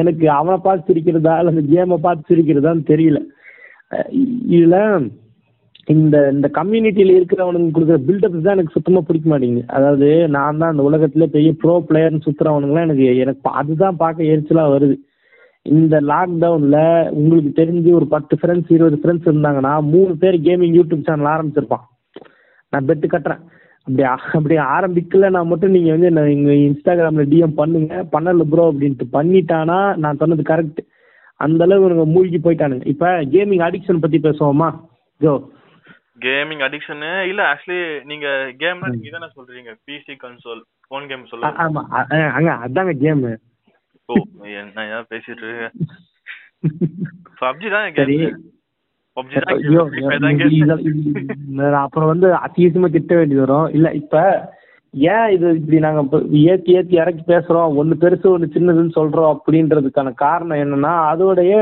எனக்கு 0.01 0.25
அவனை 0.39 0.57
பார்த்து 0.67 0.89
சிரிக்கிறதா 0.91 1.35
இல்லை 1.41 1.53
அந்த 1.55 1.65
கேமை 1.73 1.99
பார்த்து 2.07 2.31
சிரிக்கிறதான்னு 2.31 2.85
தெரியல. 2.93 3.21
இதுல 4.57 4.77
இந்த 5.95 6.17
இந்த 6.35 6.49
கம்யூனிட்டியில 6.59 7.15
இருக்கிறவனுக்கு 7.19 7.75
கொடுக்குற 7.77 7.99
பில்டப்ஸ் 8.09 8.45
தான் 8.45 8.57
எனக்கு 8.57 8.75
சுத்தமா 8.75 9.01
பிடிக்க 9.07 9.27
மாட்டேங்குது. 9.31 9.65
அதாவது 9.77 10.09
நான் 10.37 10.61
தான் 10.61 10.73
அந்த 10.73 10.85
உலகத்துல 10.89 11.27
பெரிய 11.35 11.53
ப்ரோ 11.63 11.75
பிளேயர்னு 11.89 12.25
சுத்துறவனுங்களாம் 12.27 12.87
எனக்கு 12.89 13.07
எனக்கு 13.25 13.57
அதுதான் 13.61 14.01
பார்க்க 14.03 14.31
எரிச்சலா 14.35 14.67
வருது. 14.75 14.97
இந்த 15.77 15.97
லாக்டவுன்ல 16.11 16.79
உங்களுக்கு 17.19 17.51
தெரிஞ்சு 17.59 17.91
ஒரு 17.99 18.07
பத்து 18.15 18.35
ஃப்ரெண்ட்ஸ் 18.41 18.71
இருபது 18.77 18.97
ஃப்ரெண்ட்ஸ் 19.03 19.29
இருந்தாங்கன்னா 19.31 19.75
மூணு 19.95 20.15
பேர் 20.23 20.39
கேமிங் 20.47 20.77
யூடியூப் 20.79 21.09
சேனல் 21.09 21.33
ஆரம்பிச்சிருப்பான். 21.35 21.85
நான் 22.73 22.89
பெட்டு 22.89 23.07
கட்டுறேன். 23.13 23.43
அப்படி 23.87 24.03
அப்படி 24.39 24.57
ஆரம்பிக்கல 24.75 25.29
நான் 25.31 25.49
மட்டும் 25.51 25.75
நீங்க 25.77 25.91
வந்து 25.95 26.09
என்ன 26.11 26.25
எங்க 26.35 26.53
இன்ஸ்டாகிராம்ல 26.67 27.25
டிஎம் 27.33 27.59
பண்ணுங்க. 27.61 27.95
பண்ணல 28.15 28.45
ப்ரோ 28.53 28.65
அப்படின்ட்டு 28.73 29.07
பண்ணிட்டானா 29.17 29.79
நான் 30.03 30.21
சொன்னது 30.21 30.45
கரெக்ட் 30.51 30.81
அந்த 31.41 31.65
அளவு 31.67 31.83
இவனுங்க 31.83 32.07
மூழ்கி 32.15 32.39
போயிட்டானுங்க. 32.39 32.87
இப்ப 32.87 33.07
கேமிங் 33.33 33.65
அடிக்ஷன் 33.69 34.03
பத்தி 34.05 34.19
பேசுவோமா 34.19 34.69
ஜோ? 35.21 35.33
கேமிங் 36.25 36.63
அடிக்ஷன் 36.67 37.03
இல்ல 37.31 37.43
ஆக்சுவலி 37.51 37.81
நீங்க 38.11 38.27
கேம்னா 38.61 38.91
நீங்க 38.93 39.09
இதானே 39.11 39.29
சொல்றீங்க. 39.37 39.73
பிசி 39.87 40.15
கன்சோல் 40.23 40.63
போன் 40.91 41.09
கேம் 41.11 41.31
சொல்ல 41.31 41.51
ஆமா 41.65 41.83
அங்க 42.37 42.51
அதாங்க 42.67 42.95
கேம் 43.05 43.25
ஓ 44.09 44.15
என்ன 44.61 44.85
ஏன் 44.95 45.11
பேசிட்டு 45.11 45.45
இருக்க. 45.47 45.69
பப்ஜி 47.43 47.69
தான் 47.75 47.95
கேம் 47.97 48.39
அப்புறம் 51.85 52.11
வந்து 52.13 52.29
அத்தியவசியமா 52.45 52.89
திட்ட 52.93 53.13
வேண்டியது 53.15 53.45
வரும். 53.45 53.69
இல்ல 53.77 53.89
இப்ப 54.01 54.23
ஏன் 54.95 55.27
இது 55.35 55.47
இப்படி 55.59 55.79
நாங்க 55.79 56.01
ஏத்தி 56.53 56.71
ஏத்தி 56.79 56.95
இறக்கி 57.03 57.23
பேசுறோம்? 57.33 57.69
ஒண்ணு 57.81 57.95
பெருசு 58.05 58.27
ஒண்ணு 58.33 58.55
சின்னதுன்னு 58.57 58.97
சொல்றோம் 58.99 59.31
அப்படின்றதுக்கான 59.35 60.13
காரணம் 60.25 60.63
என்னன்னா 60.65 60.93
அதோடைய 61.13 61.53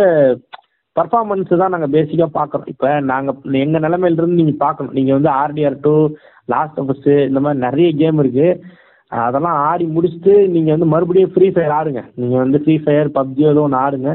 பர்ஃபார்மன்ஸ் 0.96 1.52
தான் 1.60 1.74
நாங்க 1.74 1.88
பேசிக்கா 1.96 2.26
பாக்குறோம் 2.38 2.70
இப்ப 2.72 3.00
நாங்க 3.10 3.32
எங்க 3.64 3.78
நிலைமையில 3.78 4.20
இருந்து 4.20 4.40
நீங்க 4.42 4.54
பார்க்கணும். 4.64 4.96
நீங்க 4.98 5.12
வந்து 5.12 5.30
ஆர்டிஆர் 5.42 5.76
டூ 5.86 5.94
லாஸ்ட் 6.54 6.78
ஆஃப் 6.82 6.92
இந்த 7.28 7.40
மாதிரி 7.40 7.64
நிறைய 7.66 7.90
கேம் 8.02 8.20
இருக்கு. 8.22 8.48
அதெல்லாம் 9.12 9.58
ஆடி 9.68 9.84
முடிச்சுட்டு 9.94 10.34
நீங்க 10.54 10.70
வந்து 10.74 10.88
மறுபடியும் 10.94 11.32
ஃப்ரீ 11.34 11.46
ஃபயர் 11.54 11.76
ஆடுங்க. 11.78 12.02
நீங்க 12.20 12.36
வந்து 12.36 12.58
ஃப்ரீ 12.64 12.76
ஃபயர் 12.84 13.08
பப்ஜி 13.18 13.44
ஏதோ 13.52 13.62
ஒன்று 13.66 13.82
ஆடுங்க. 13.84 14.10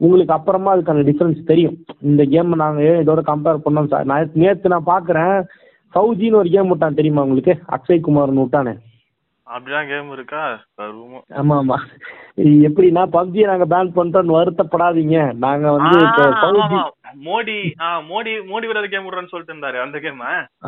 உங்களுக்கு 0.00 0.34
அப்புறமா 0.34 0.70
அதுக்கான 0.76 1.04
டிஃபரன்ஸ் 1.08 1.48
தெரியும். 1.50 1.76
இந்த 2.00 2.24
கேம் 2.24 2.60
நாங்க 2.62 2.82
ஏன் 2.82 3.00
இதோட 3.04 3.20
கம்பேர் 3.26 3.64
பண்ணோம்? 3.66 3.86
சார் 3.86 4.04
நான் 4.04 4.30
நேத்து 4.34 4.68
நான் 4.68 4.90
பாக்குறேன். 4.94 5.38
ஃபவுஜின்னு 5.94 6.40
ஒரு 6.42 6.50
கேம் 6.50 6.68
விட்டான் 6.68 6.94
தெரியுமா 6.94 7.22
உங்களுக்கு? 7.22 7.54
அக்ஷய் 7.76 8.04
குமார்னு 8.06 8.44
விட்டானே. 8.44 8.74
அப்படிதான் 9.46 9.88
கேம் 9.88 10.12
இருக்கா? 10.12 10.40
ஆமா 11.40 11.56
ஆமா. 11.62 11.76
எப்படின்னா 12.66 13.02
பப்ஜியை 13.16 13.46
நாங்க 13.50 13.66
பேன் 13.72 13.92
பண்ணிட்டோம்னு 13.96 14.36
வருத்தப்படாதீங்க. 14.38 15.18
நாங்க 15.44 15.72
வந்து 15.72 15.98
ஆமா. 15.98 16.82
மோடி 17.28 17.58
மோடி 18.10 18.32
மோடி 18.50 18.66
விளையாட 18.68 18.88
கேம் 18.94 19.06
விடுறேன்னு 19.06 19.32
சொல்லிட்டு 19.32 19.54
இருந்தாரு. 19.54 19.80
அந்த 19.84 19.98
கேம் 19.98 20.20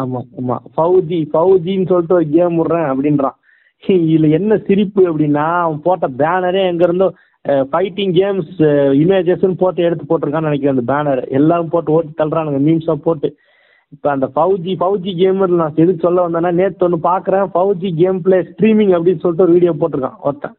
ஆமா 0.03 0.21
ஆமா. 0.41 0.57
ஃபவுஜி 0.77 1.21
ஃபவுஜின்னு 1.33 1.91
சொல்லிட்டு 1.93 2.19
ஒரு 2.21 2.29
கேம் 2.37 2.59
விடுறேன் 2.59 2.89
அப்படின்றான். 2.93 3.39
இதுல 3.85 4.29
என்ன 4.31 4.53
சிரிப்பு 4.69 5.03
அப்படின்னா 5.11 5.47
அவன் 5.65 5.83
போட்ட 5.83 6.07
பேனரே 6.23 6.63
எங்க 6.67 6.85
இருந்தோ 6.85 7.09
ஃபைட்டிங் 7.73 8.13
கேம்ஸ் 8.21 8.55
இமேஜஸ்ன்னு 9.03 9.61
போட்டு 9.63 9.85
எடுத்து 9.89 10.05
போட்டிருக்கான்னு 10.09 10.51
நினைக்கிறேன். 10.51 10.77
அந்த 10.77 10.87
பேனர் 10.93 11.23
எல்லாரும் 11.39 11.73
போட்டு 11.75 11.95
ஓட்டி 11.97 12.13
தள்ளுறானுங்க 12.21 12.61
மீம்ஸாக 12.67 12.99
போட்டு. 13.07 13.29
இப்போ 13.95 14.09
அந்த 14.15 14.27
ஃபவுஜி 14.35 14.73
ஃபவுஜி 14.81 15.13
கேமர் 15.21 15.53
நான் 15.61 15.79
எதுக்கு 15.83 16.07
சொல்ல 16.07 16.25
வந்தேன்னா 16.25 16.51
நேற்று 16.61 16.85
ஒன்று 16.87 16.99
பார்க்குறேன் 17.11 17.47
ஃபவுஜி 17.55 17.91
கேம் 18.01 18.19
பிளே 18.25 18.39
ஸ்ட்ரீமிங் 18.49 18.93
அப்படின்னு 18.97 19.23
சொல்லிட்டு 19.23 19.47
ஒரு 19.47 19.55
வீடியோ 19.57 19.73
போட்டிருக்கான் 19.83 20.19
ஒருத்தன். 20.29 20.57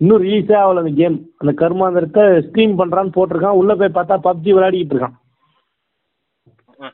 இன்னும் 0.00 0.22
ரிலீஸே 0.24 0.56
ஆகல 0.62 0.82
அந்த 0.84 0.92
கேம் 1.00 1.18
அந்த 1.40 1.52
கருமாந்திரத்தை 1.60 2.24
ஸ்ட்ரீம் 2.46 2.74
பண்ணுறான்னு 2.80 3.16
போட்டிருக்கான் 3.18 3.60
உள்ளே 3.60 3.76
போய் 3.82 3.96
பார்த்தா 3.98 4.16
பப்ஜி 4.26 4.50
விளையாடிக்கிட்டு 4.56 4.94
இருக்கான். 4.94 5.16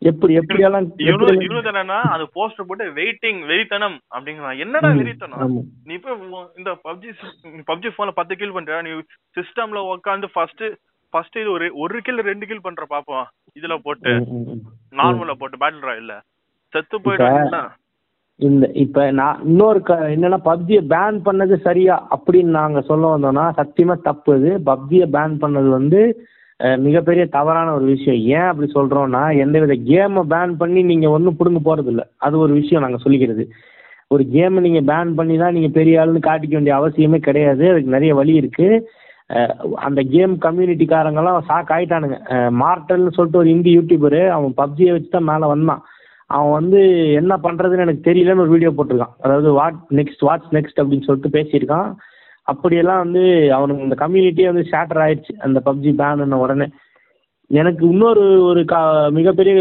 எப்படி 0.03 0.33
எப்படி- 0.35 0.63
இவனு 1.43 1.71
என்னன்னா 1.71 1.99
அது 2.11 2.25
போஸ்டர் 2.35 2.67
போட்டு 2.67 2.85
வெயிட்டிங் 2.93 3.41
வெறித்தனம் 3.47 3.97
அப்படிங்கிறான் 4.15 4.59
என்னடா 4.59 4.89
வெறித்தனம். 5.01 5.43
நீ 5.85 5.95
இப்ப 5.95 6.15
உன் 6.31 6.49
இந்த 6.57 6.71
பப்ஜி 6.85 7.11
பப்ஜி 7.69 7.91
போன்ல 7.97 8.15
பத்து 8.15 8.37
கில் 8.37 8.53
பண்ற 8.53 8.81
நீ 8.83 8.93
சிஸ்டம்ல 9.37 9.83
உட்காந்து 9.91 10.29
ஃபர்ஸ்ட் 10.33 10.65
ஃபர்ஸ்ட் 11.13 11.37
இது 11.37 11.51
ஒரு 11.53 11.67
ஒரு 11.77 12.01
கில் 12.01 12.23
ரெண்டு 12.23 12.47
கில் 12.47 12.63
பண்ற 12.63 12.85
பாப்போம். 12.91 13.27
இதுல 13.57 13.75
போட்டு. 13.83 14.13
நார்மலா 14.95 15.35
போட்டு 15.37 15.57
பேட்டில் 15.59 15.89
ராயல்ல 15.89 16.15
செத்து 16.73 16.97
போயிடும் 16.99 17.71
இந்த 18.41 18.67
இப்ப 18.83 19.01
நான் 19.13 19.41
இன்னொரு 19.45 19.81
என்னன்னா 20.11 20.39
பப்ஜியை 20.47 20.83
பேன் 20.89 21.19
பண்ணது 21.27 21.55
சரியா 21.61 21.97
அப்படின்னு 22.15 22.53
நாங்க 22.57 22.81
சொல்ல 22.83 23.11
வந்தோம்னா 23.13 23.45
சத்தியமா 23.59 23.97
தப்பு 24.03 24.33
அது. 24.35 24.51
பப்ஜியை 24.67 25.07
பேன் 25.13 25.35
பண்ணது 25.43 25.69
வந்து 25.71 26.01
மிகப்பெரிய 26.87 27.25
தவறான 27.37 27.69
ஒரு 27.77 27.87
விஷயம். 27.93 28.19
ஏன் 28.37 28.49
அப்படி 28.49 28.67
சொல்றோம்னா 28.75 29.23
எந்தவித 29.45 29.75
கேமை 29.91 30.23
பேன் 30.33 30.53
பண்ணி 30.61 30.81
நீங்க 30.91 31.07
ஒன்றும் 31.17 31.39
பிடுங்க 31.39 31.61
போறது 31.69 31.91
இல்லை 31.93 32.05
அது 32.27 32.35
ஒரு 32.45 32.53
விஷயம் 32.61 32.85
நாங்கள் 32.85 33.05
சொல்லிக்கிறது. 33.05 33.45
ஒரு 34.15 34.25
கேமை 34.35 34.61
நீங்க 34.67 34.81
பேன் 34.91 35.13
பண்ணி 35.19 35.37
தான் 35.43 35.57
நீங்க 35.57 35.71
பெரிய 35.79 36.01
ஆளுன்னு 36.01 36.27
காட்டிக்க 36.29 36.55
வேண்டிய 36.57 36.75
அவசியமே 36.81 37.19
கிடையாது. 37.29 37.65
அதுக்கு 37.73 37.97
நிறைய 37.97 38.15
வழி 38.21 38.35
இருக்கு. 38.41 38.69
அந்த 39.87 40.01
கேம் 40.15 40.35
கம்யூனிட்டிக்காரங்கெல்லாம் 40.47 41.47
ஷாக் 41.49 41.73
ஆயிட்டானுங்க. 41.77 42.19
மார்டல்னு 42.63 43.17
சொல்லிட்டு 43.17 43.43
ஒரு 43.43 43.51
இந்தி 43.55 43.71
யூடியூபரு 43.77 44.23
அவன் 44.37 44.55
பப்ஜியை 44.63 44.93
வச்சு 44.95 45.11
தான் 45.15 45.31
மேலே 45.33 45.47
வந்தான். 45.53 45.83
அவன் 46.37 46.57
வந்து 46.59 46.81
என்ன 47.21 47.33
பண்ணுறதுன்னு 47.45 47.85
எனக்கு 47.87 48.07
தெரியலன்னு 48.09 48.45
ஒரு 48.45 48.55
வீடியோ 48.55 48.73
போட்டிருக்கான். 48.77 49.15
அதாவது 49.25 49.49
வாட் 49.59 49.81
நெக்ஸ்ட் 50.01 50.25
வாட்ஸ் 50.29 50.53
நெக்ஸ்ட் 50.57 50.81
அப்படின்னு 50.83 51.07
சொல்லிட்டு 51.09 51.37
பேசியிருக்கான். 51.39 51.89
அப்படியெல்லாம் 52.43 52.99
வந்து 52.99 53.23
அவனுக்கு 53.55 53.83
இந்த 53.83 53.97
கம்யூனிட்டியே 53.99 54.49
வந்து 54.53 54.71
ஷேட்டர் 54.71 55.03
ஆயிடுச்சு. 55.05 55.35
அந்த 55.39 55.59
பப்ஜி 55.67 55.91
பேன் 56.01 56.41
உடனே. 56.45 56.67
எனக்கு 57.51 57.83
இன்னொரு 57.89 58.45
ஒரு 58.45 58.61
கா 58.65 58.79
மிகப்பெரிய 59.11 59.55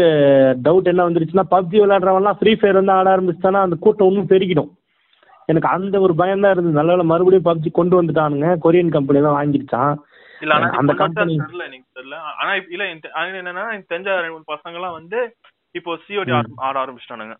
டவுட் 0.66 0.90
என்ன 0.92 1.06
வந்துருச்சுன்னா 1.08 1.44
பப்ஜி 1.50 1.76
விளையாடுறவன்லாம் 1.82 2.38
ஃப்ரீ 2.38 2.52
ஃபயர் 2.54 2.78
வந்து 2.80 2.92
ஆட 2.92 3.08
ஆரம்பிச்சுட்டானா 3.16 3.60
அந்த 3.66 3.76
கூட்டம் 3.76 4.08
இன்னும் 4.08 4.30
பெருகிடும். 4.32 4.70
எனக்கு 5.48 5.68
அந்த 5.68 6.00
ஒரு 6.00 6.14
பயம் 6.14 6.40
தான் 6.40 6.52
இருந்தது. 6.52 6.78
நல்ல 6.80 7.02
மறுபடியும் 7.02 7.48
பப்ஜி 7.48 7.70
கொண்டு 7.70 8.02
வந்துட்டானுங்க. 8.02 8.48
கொரியன் 8.64 8.96
கம்பெனி 8.96 9.20
தான் 9.20 9.38
வாங்கிருச்சான். 9.38 9.94
இல்ல 10.40 10.54
ஆனா 10.54 10.68
அந்த 10.80 10.92
கம்பெனி 10.94 11.34
தெரியல 11.36 11.64
எனக்கு 11.70 11.88
தெரியல. 11.98 12.18
ஆனா 12.40 12.52
இல்ல 12.54 12.84
என்னன்னா 13.42 13.64
எனக்கு 13.72 13.92
தெரிஞ்ச 13.94 14.10
ரெண்டு 14.18 14.36
மூணு 14.36 14.52
பசங்க 14.54 14.78
எல்லாம் 14.80 14.98
வந்து 14.98 15.18
இப்போ 15.78 15.98
சிஓடி 16.06 16.32
ஆட 16.68 16.74
ஆரம்பிச்சிட்டானுங்க. 16.84 17.36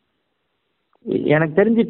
எனக்கு 1.35 1.55
தெரிஞ்சு 1.59 1.83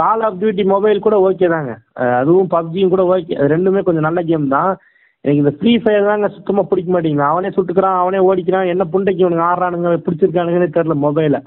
கால் 0.00 0.22
ஆஃப் 0.26 0.38
டியூட்டி 0.40 0.64
மொபைல் 0.72 1.04
கூட 1.06 1.16
ஓகே 1.28 1.46
தாங்க. 1.54 1.72
அதுவும் 2.20 2.50
பப்ஜியும் 2.54 2.92
கூட 2.94 3.02
ஓகே 3.14 3.36
அது 3.38 3.48
ரெண்டுமே 3.54 3.80
கொஞ்சம் 3.86 4.06
நல்ல 4.08 4.20
கேம் 4.30 4.52
தான். 4.56 4.72
எனக்கு 5.24 5.42
இந்த 5.42 5.52
ஃப்ரீ 5.58 5.72
ஃபயர் 5.82 6.08
தாங்க 6.10 6.28
சுத்தமாக 6.36 6.68
பிடிக்க 6.70 6.90
மாட்டேங்குது. 6.92 7.26
அவனே 7.30 7.50
சுட்டுக்கிறான் 7.56 7.98
அவனே 8.02 8.20
ஓடிக்கிறான். 8.28 8.70
என்ன 8.74 8.84
புண்டைக்கு 8.92 9.24
இவனுக்கு 9.24 9.48
ஆடுறானுங்க 9.48 9.98
பிடிச்சிருக்கானுங்கன்னே 10.06 10.70
தெரில 10.78 10.96
மொபைலில் 11.06 11.40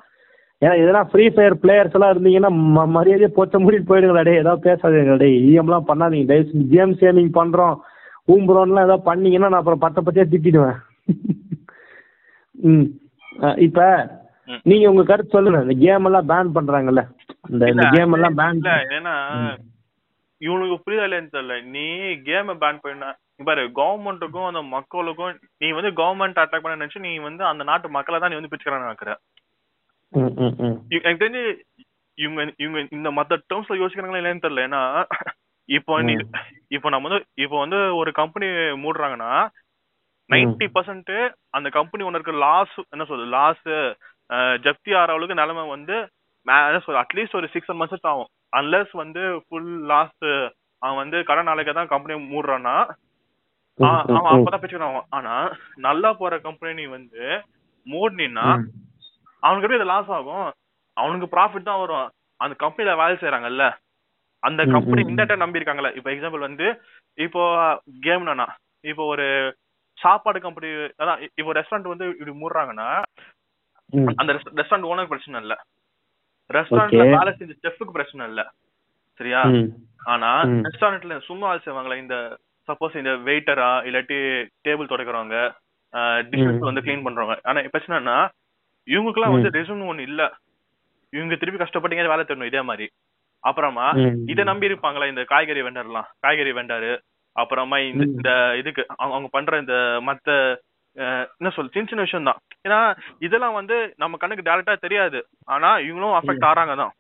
ஏன்னா 0.62 0.75
இதெல்லாம் 0.82 1.10
ஃப்ரீ 1.12 1.25
ஃபயர் 1.34 1.56
பிளேயர்ஸ் 1.63 1.95
எல்லாம் 1.97 2.13
இருந்தீங்கன்னா 2.13 2.51
ம 2.75 2.86
மரியாதையே 2.97 3.30
போச்ச 3.38 3.60
மூடிட்டு 3.63 3.89
போயிடுங்களா 3.89 4.21
டே 4.28 4.36
ஏதாவது 4.41 4.65
பேசாதீங்க 4.67 5.15
டே 5.23 5.28
இஎம்லாம் 5.49 5.89
பண்ணாதீங்க. 5.89 6.28
தயவு 6.30 6.47
செஞ்சு 6.51 6.67
கேம் 6.75 6.93
சேமிங் 7.01 7.32
பண்ணுறோம் 7.39 7.75
ஊம்புறோம்லாம் 8.28 8.88
ஏதாவது 8.88 9.08
பண்ணிங்கன்னா 9.10 9.49
நான் 9.49 9.62
அப்புறம் 9.62 9.84
பத்த 9.86 9.99
பத்தியாக 10.06 10.32
திட்டிடுவேன். 10.34 10.78
ம். 12.69 12.88
இப்போ 13.67 13.88
நீங்க 14.69 14.86
உங்க 14.91 15.03
கருத்து 15.10 15.36
சொல்லுங்க. 15.36 15.60
இந்த 15.65 15.75
கேம் 15.84 16.08
எல்லாம் 16.08 16.27
பேன் 16.31 16.55
பண்றாங்கல்ல. 16.58 17.03
இந்த 17.53 17.86
கேம் 17.95 18.15
எல்லாம் 18.17 18.38
பேன் 18.41 18.62
ஏன்னா 18.97 19.15
இவனுக்கு 20.41 20.75
புரியுதா 20.84 21.05
இல்லையான்னு 21.08 21.36
தெரியல. 21.36 21.55
நீ 21.75 21.86
கேம 22.29 22.55
பேன் 22.63 22.84
பண்ண 22.86 23.13
பாரு 23.47 23.63
கவர்மெண்ட்டுக்கும் 23.79 24.49
அந்த 24.49 24.62
மக்களுக்கும் 24.75 25.39
நீ 25.62 25.67
வந்து 25.77 25.91
கவர்மெண்ட் 26.01 26.41
அட்டாக் 26.43 26.63
பண்ண 26.65 26.79
நினைச்சு 26.79 27.05
நீ 27.08 27.12
வந்து 27.27 27.43
அந்த 27.51 27.63
நாட்டு 27.69 27.95
மக்களை 27.97 28.17
தான் 28.19 28.31
நீ 28.31 28.38
வந்து 28.39 28.51
பிச்சுக்கிறான்னு 28.51 28.88
நினைக்கிற. 28.88 29.13
எனக்கு 30.97 31.21
தெரிஞ்சு 31.23 31.43
இவங்க 32.17 32.41
இவங்க 32.63 32.79
இந்த 32.97 33.10
மத்த 33.17 33.39
டேர்ம்ஸ்ல 33.49 33.79
யோசிக்கிறாங்களா 33.81 34.21
இல்லையான்னு 34.21 34.45
தெரியல. 34.45 34.65
ஏன்னா 34.67 34.81
இப்போ 35.69 35.93
நீ 36.08 36.13
இப்போ 36.75 36.88
நம்ம 36.93 37.08
வந்து 37.10 37.21
இப்போ 37.43 37.58
வந்து 37.63 37.79
ஒரு 37.99 38.10
கம்பெனி 38.19 38.47
மூடுறாங்கன்னா 38.84 39.31
நைன்டி 40.29 40.67
பர்சன்ட் 40.75 41.15
அந்த 41.58 41.67
கம்பெனி 41.77 42.05
ஒன்று 42.10 42.43
லாஸ் 42.45 42.75
என்ன 42.93 43.05
சொல்றது? 43.10 43.29
லாஸ் 43.38 43.65
ஜப்தி 44.65 44.91
ஆகிற 44.99 45.13
அளவுக்கு 45.13 45.41
நிலைமை 45.41 45.63
வந்து 45.69 45.95
அட்லீஸ்ட் 47.01 47.38
ஒரு 47.39 47.47
சிக்ஸ் 47.53 47.77
மந்த்ஸ் 47.79 48.07
ஆகும் 48.11 48.29
அன்லெஸ் 48.53 48.93
வந்து 49.01 49.21
ஃபுல் 49.45 49.73
லாஸ் 49.91 50.25
அவன் 50.81 50.99
வந்து 51.01 51.17
கடன் 51.29 51.49
நாளைக்கு 51.49 51.73
தான் 51.73 51.91
கம்பெனி 51.93 52.15
மூடுறான்னா 52.31 52.75
அவன். 53.79 54.27
அப்பதான் 54.31 54.61
பிச்சுக்கிறான் 54.61 55.07
ஆனா 55.17 55.33
நல்லா 55.88 56.09
போற 56.19 56.33
கம்பெனி 56.45 56.83
வந்து 56.93 57.23
மூடினா. 57.88 58.45
அவனுக்கு 59.43 59.65
எப்படி 59.67 59.89
லாஸ் 59.89 60.11
ஆகும் 60.17 60.47
அவனுக்கு 60.97 61.27
ப்ராஃபிட் 61.33 61.69
தான் 61.69 61.81
வரும் 61.81 62.07
அந்த 62.39 62.53
கம்பெனில 62.63 62.95
வேலை 63.01 63.15
செய்யறாங்கல்ல 63.17 63.65
அந்த 64.43 64.61
கம்பெனி 64.75 65.01
இந்த 65.11 65.35
நம்பி 65.43 65.59
இருக்காங்கல்ல 65.59 65.91
இப்போ 65.97 66.09
எக்ஸாம்பிள் 66.13 66.47
வந்து 66.47 66.67
இப்போ 67.17 67.43
கேம்னா 68.05 68.47
இப்போ 68.83 69.03
ஒரு 69.13 69.25
சாப்பாடு 69.97 70.39
கம்பெனி 70.39 70.69
அதான் 71.01 71.21
இப்போ 71.39 71.51
ரெஸ்டாரண்ட் 71.57 71.91
வந்து 71.91 72.07
இப்படி 72.11 72.33
மூடுறாங்கன்னா. 72.39 72.88
அந்த 74.15 74.31
ரெஸ்டாரண்ட் 74.53 74.89
ஓனர் 74.89 75.12
பிரச்சனை 75.12 75.41
இல்ல 75.41 75.55
ரெஸ்டாரண்ட்ல. 76.49 77.03
வேலை 77.13 77.31
செஞ்ச 77.34 77.53
செஃப்க்கு 77.63 77.93
பிரச்சனை 77.93 78.23
இல்ல 78.27 78.41
சரியா. 79.19 79.41
ஆனா. 80.13 80.31
ரெஸ்டாரண்ட்ல 80.65 81.17
சும்மா 81.27 81.45
வேலை 81.47 81.62
செய்வாங்களே 81.65 81.97
இந்த 81.99 82.17
சப்போஸ் 82.67 82.95
இந்த 82.95 83.12
வெயிட்டரா 83.25 83.69
இல்லாட்டி 83.88 84.17
டேபிள் 84.65 84.91
துடைக்கிறவங்க 84.91 85.38
டிஷ்ஷஸ் 86.25 86.55
ம். 86.55 86.67
வந்து 86.67 86.84
க்ளீன் 86.86 87.05
பண்றவங்க 87.05 87.36
ஆனா 87.45 87.62
பிரச்சனைனா 87.67 88.17
இவங்களுக்குலாம் 88.88 89.36
வந்து 89.36 89.51
ரெசும் 89.55 89.89
ஒண்ணு 89.89 90.08
இல்ல 90.08 90.21
இவங்க 91.13 91.36
திருப்பி 91.36 91.60
கஷ்டப்பட்டீங்க 91.60 92.08
வேலை 92.08 92.23
தரணும் 92.23 92.49
இதே 92.49 92.62
மாதிரி 92.63 92.88
அப்புறமா. 93.43 93.86
இதை 94.31 94.43
நம்பி 94.45 94.69
இருப்பாங்களா 94.69 95.08
இந்த 95.10 95.23
காய்கறி 95.25 95.62
வெண்டர்லாம் 95.63 96.08
காய்கறி 96.19 96.51
வெண்டாரு 96.53 96.91
அப்புறமா 97.36 97.77
இந்த 97.86 98.29
இதுக்கு 98.58 98.81
அவங்க 99.05 99.27
பண்ற 99.31 99.58
இந்த 99.60 99.75
மத்த 100.05 100.29
என்ன 101.38 101.49
சொல் 101.55 101.71
சின்ன 101.73 101.88
சின்ன 101.89 102.03
விஷயம் 102.05 102.29
தான் 102.29 102.39
ஏன்னா 102.65 102.79
இதெல்லாம் 103.25 103.58
வந்து 103.60 103.77
நம்ம 104.01 104.17
கண்ணுக்கு 104.21 104.47
டைரக்டா 104.47 104.75
தெரியாது. 104.86 105.19
ஆனா 105.55 105.71
இவங்களும் 105.88 106.15
அஃபெக்ட் 106.19 106.47
ஆறாங்க 106.51 106.75
தான் 106.81 106.93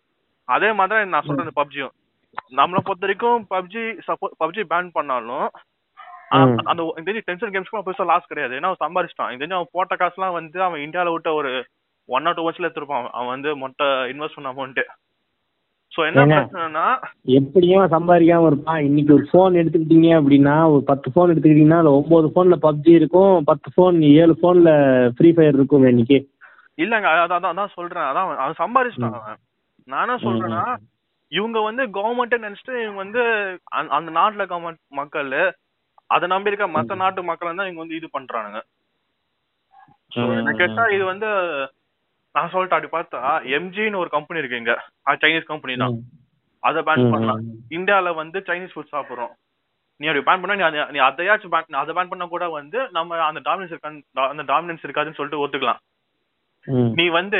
அதே 0.55 0.69
மாதிரி 0.79 1.11
நான் 1.13 1.25
சொல்றேன் 1.27 1.47
இந்த 1.47 1.57
பப்ஜியும். 1.61 1.93
நம்மளை 2.59 2.81
பொறுத்த 2.87 3.05
வரைக்கும் 3.05 3.45
பப்ஜி 3.53 3.83
சப்போ 4.07 4.27
பப்ஜி 4.41 4.63
பேன் 4.73 4.89
பண்ணாலும். 4.97 5.47
அந்த 6.71 6.81
தெரிஞ்சு 7.05 7.25
டென்ஷன் 7.27 7.53
கேம்ஸ்க்கு 7.53 7.85
பெருசா 7.87 8.05
லாஸ் 8.11 8.31
கிடையாது. 8.31 8.53
ஏன்னா 8.57 8.69
அவன் 8.71 8.83
சம்பாரிச்சிட்டான். 8.83 9.39
தெரிஞ்சு 9.41 9.57
அவன் 9.59 9.73
போட்ட 9.75 9.95
காசுலாம் 10.01 10.37
வந்து 10.39 10.59
அவன் 10.67 10.83
இந்தியால 10.85 11.13
விட்ட 11.15 11.31
ஒரு 11.39 11.51
ஒன் 12.09 12.27
ஆர் 12.29 12.37
டூ 12.37 12.43
மந்த்ஸ்ல 12.45 12.67
எடுத்திருப்பான். 12.67 13.07
அவன் 13.17 13.33
வந்து 13.35 13.51
மொட்டை 13.63 13.87
இன்வெஸ்ட் 14.13 14.37
பண்ண 14.37 14.53
அமௌண்ட் 14.53 14.81
சோ 15.91 16.13
என்ன? 16.13 16.23
பிரச்சனைனா 16.35 16.85
எப்படியும் 17.23 17.83
சம்பாதிக்காம 17.85 18.47
இருப்பான். 18.47 18.83
இன்னைக்கு 18.83 19.13
ஒரு 19.13 19.27
ஃபோன் 19.33 19.57
எடுத்துக்கிட்டீங்க 19.57 20.09
அப்படின்னா 20.19 20.71
ஒரு 20.71 20.83
பத்து 20.85 21.11
ஃபோன் 21.11 21.31
எடுத்துக்கிட்டீங்கன்னா 21.31 21.77
அதுல 21.77 21.91
ஒன்பது 21.91 22.27
ஃபோன்ல 22.33 22.57
பப்ஜி 22.61 22.89
இருக்கும் 22.91 23.43
பத்து 23.43 23.69
ஃபோன் 23.75 24.01
ஏழு 24.13 24.37
ஃபோன்ல 24.41 24.71
ஃப்ரீ 25.09 25.31
ஃபயர் 25.31 25.53
இருக்கும் 25.53 25.85
இன்னைக்கு. 25.85 26.17
இல்லங்க 26.77 27.07
அதான் 27.15 27.47
அதான் 27.51 27.73
சொல்றேன். 27.73 28.03
அதான் 28.03 28.25
அவன் 28.35 28.59
சம்பாரிச்சிட்டான் 28.59 29.19
அவன். 29.19 29.39
நான் 29.85 30.09
சொல்றேன்னா 30.09 30.63
இவங்க 31.31 31.59
வந்து 31.59 31.83
கவர்மெண்ட் 31.87 32.35
நினைச்சிட்டு 32.37 32.75
இவங்க 32.81 33.01
வந்து 33.03 33.21
அந்த- 33.65 34.11
நாட்டுல 34.11 34.43
கவர்மெண்ட் 34.45 34.81
மக்கள் 34.89 35.31
அதை 36.07 36.27
நம்பி 36.27 36.51
இருக்க 36.51 36.81
மத்த 36.81 36.95
நாட்டு 36.95 37.23
மக்கள் 37.23 37.55
தான் 37.55 37.71
இவங்க 37.71 37.79
வந்து 37.79 37.95
இது 37.95 38.09
பண்றானுங்க. 38.19 38.59
கேட்டா 40.57 40.85
இது 40.85 41.05
வந்து 41.05 41.29
நான் 42.35 42.49
சொல்லிட்டு 42.49 42.87
அப்படி 42.87 43.07
பார்த்தா 43.07 43.53
எம்ஜின்னு 43.53 43.95
ஒரு 43.95 44.09
கம்பெனி 44.09 44.39
இருக்கு 44.39 44.57
இங்க. 44.57 44.89
சைனீஸ் 45.09 45.43
கம்பெனி 45.43 45.77
தான். 45.77 45.99
அதை 46.59 46.81
பேன் 46.81 47.11
பண்ணலாம். 47.11 47.41
இந்தியால 47.69 48.15
வந்து 48.15 48.39
சைனீஸ் 48.39 48.69
ஃபுட் 48.75 48.91
சாப்பிடுறோம். 48.91 49.33
நீ 49.95 50.07
அப்படி 50.07 50.19
பேன் 50.19 50.47
பண்ணா 50.47 50.69
நீ 50.69 50.77
அதை- 50.77 50.89
நீ 50.89 50.99
அதையாச்சும் 50.99 51.51
பேன் 51.51 51.75
அதை 51.75 51.95
பேன் 51.95 52.07
பண்ணா 52.07 52.25
கூட 52.25 52.49
வந்து 52.49 52.89
நம்ம 52.91 53.19
அந்த 53.19 53.39
டாமினன்ஸ் 53.39 53.75
இருக்கான்னு 53.75 54.27
அந்த 54.27 54.43
டாமினன்ஸ் 54.43 54.85
இருக்காதுன்னு 54.87 55.13
சொல்லிட்டு 55.13 55.47
ஒத்துக்கலாம். 55.47 55.77
நீ 56.93 57.07
வந்து 57.07 57.37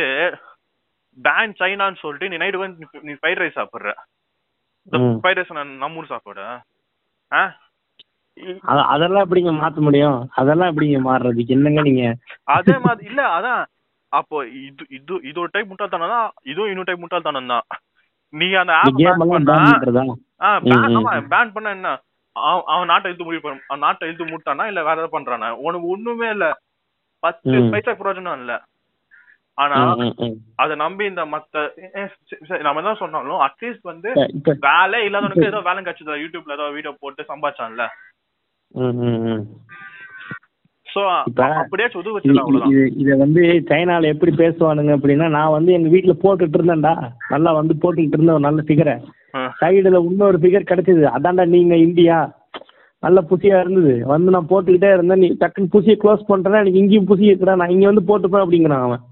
பேன் 1.23 1.53
சைனான்னு 1.59 1.95
சொல்லிட்டு 1.95 2.37
நீ 2.37 2.45
நைட்டு 2.45 2.57
வந்து 2.57 2.87
நீ- 2.93 3.17
ஃப்ரைட் 3.21 3.45
ரைஸ் 3.45 3.55
சாப்பிடுற. 3.55 3.93
ஃப்ரைட் 5.23 5.43
ரைஸ் 5.43 5.75
நம்ம 5.75 5.97
ஊர் 5.97 6.05
சாப்பாடு? 6.05 6.41
ஆ? 7.31 7.57
அதெல்லாம் 8.61 9.29
எப்படிங்க 9.29 9.63
மாத்த 9.63 9.75
முடியும்? 9.75 10.29
அதெல்லாம் 10.33 10.77
எப்படிங்க 10.77 10.99
மாறுறதுக்கு 11.05 11.45
என்னங்க 11.45 11.81
நீங்க? 11.81 12.15
அதே 12.43 12.77
மாதிரி 12.77 13.07
இல்ல 13.07 13.39
அதான் 13.39 13.65
அப்போ 14.15 14.37
இது 14.59 14.83
இது 14.97 15.13
இது 15.29 15.37
ஒரு 15.39 15.51
டைப் 15.53 15.69
முட்டாள்தனம் 15.69 16.13
தான் 16.13 16.29
இதுவும் 16.45 16.69
இன்னொரு 16.71 16.89
டைப் 16.89 17.03
முட்டாள்தனம் 17.03 17.51
தான் 17.51 17.65
நீ 18.33 18.47
அந்த 18.61 18.73
ஆப் 18.79 18.99
பேன் 18.99 19.21
பண்ணா 19.23 19.57
ஆ. 20.41 20.51
பேன் 21.31 21.53
பண்ணா 21.55 21.71
என்ன? 21.71 21.89
அவன் 22.35 22.63
அவன் 22.71 22.89
நாட்டை 22.91 23.09
இழுத்து 23.09 23.25
முடிவு 23.25 23.43
பண்ண 23.43 23.65
அவன் 23.67 23.83
நாட்டை 23.83 24.07
இழுத்து 24.07 24.25
முட்டானா 24.31 24.63
இல்ல 24.71 24.81
வேற 24.83 24.95
ஏதாவது 24.95 25.15
பண்றானா? 25.15 25.49
உனக்கு 25.65 25.91
ஒண்ணுமே 25.93 26.29
இல்ல. 26.33 26.47
பத்து. 27.23 27.43
பைசா 27.73 27.91
பிரயோஜனம் 27.95 28.41
இல்ல. 28.41 28.53
ஆனா. 29.57 29.75
அதை 30.61 30.73
நம்பி 30.81 31.03
இந்த 31.09 31.23
மத்த 31.27 31.61
நம்ம 32.65 32.81
என்ன 32.81 32.95
சொன்னாலும் 33.01 33.43
அட்லீஸ்ட் 33.45 33.89
வந்து 33.91 34.09
வேலை 34.67 34.99
இல்லாதவனுக்கு 35.05 35.49
ஏதோ 35.51 35.61
வேலை 35.67 35.81
கிடைச்சது 35.81 36.21
யூடியூப்ல 36.23 36.57
ஏதோ 36.57 36.67
வீடியோ 36.75 36.93
போட்டு 36.97 37.23
சம்பாதிச்சான்ல. 37.31 37.85
அப்படியே 40.95 41.87
சுது 41.87 42.93
இது 42.95 43.17
வந்து 43.17 43.41
சைனால 43.41 44.03
எப்படி 44.03 44.35
பேசுவானுங்க 44.35 44.91
அப்படின்னா 44.97 45.29
நான் 45.29 45.51
வந்து 45.51 45.73
எங்க 45.73 45.97
வீட்டுல 45.97 46.15
போட்டுட்டு 46.23 46.57
இருந்தேன்டா. 46.57 47.11
நல்லா 47.29 47.51
வந்து 47.53 47.73
போட்டுக்கிட்டு 47.81 48.17
இருந்தேன் 48.17 48.29
ஒரு 48.29 48.39
நல்ல 48.39 48.61
ஃபிகரை. 48.61 48.95
சைடுல 49.61 50.05
இன்னொரு 50.05 50.37
ஃபிகர் 50.37 50.69
கிடைச்சது. 50.71 51.03
அதான்டா 51.17 51.45
நீங்க 51.47 51.75
இந்தியா. 51.75 52.43
நல்ல 52.99 53.21
புசியா 53.29 53.59
இருந்தது. 53.59 54.05
வந்து 54.05 54.31
நான் 54.31 54.47
போட்டுக்கிட்டே 54.49 54.93
இருந்தேன். 54.93 55.19
நீ 55.19 55.27
டக்குன்னு 55.39 55.73
புசியை 55.73 55.97
க்ளோஸ் 56.03 56.29
பண்றேன்னா 56.29 56.59
எனக்கு 56.59 56.81
இங்கேயும் 56.83 57.07
புசி 57.07 57.25
இருக்குடா. 57.31 57.55
நான் 57.55 57.69
இங்க 57.69 57.91
வந்து 57.91 58.03
போட்டுப்பேன் 58.07 58.45
அப்படிங்கிறான் 58.45 58.85
அவன். 58.87 59.03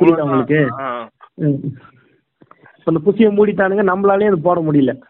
புரியுதா. 0.00 0.20
உங்களுக்கு? 0.20 0.60
இப்ப 2.78 2.92
இந்த 2.92 3.00
புசியை 3.06 3.30
மூடிட்டானுங்க. 3.36 3.82
நம்மளாலேயும் 3.92 4.26
அது 4.26 4.40
போட 4.40 4.60
முடியல. 4.60 5.00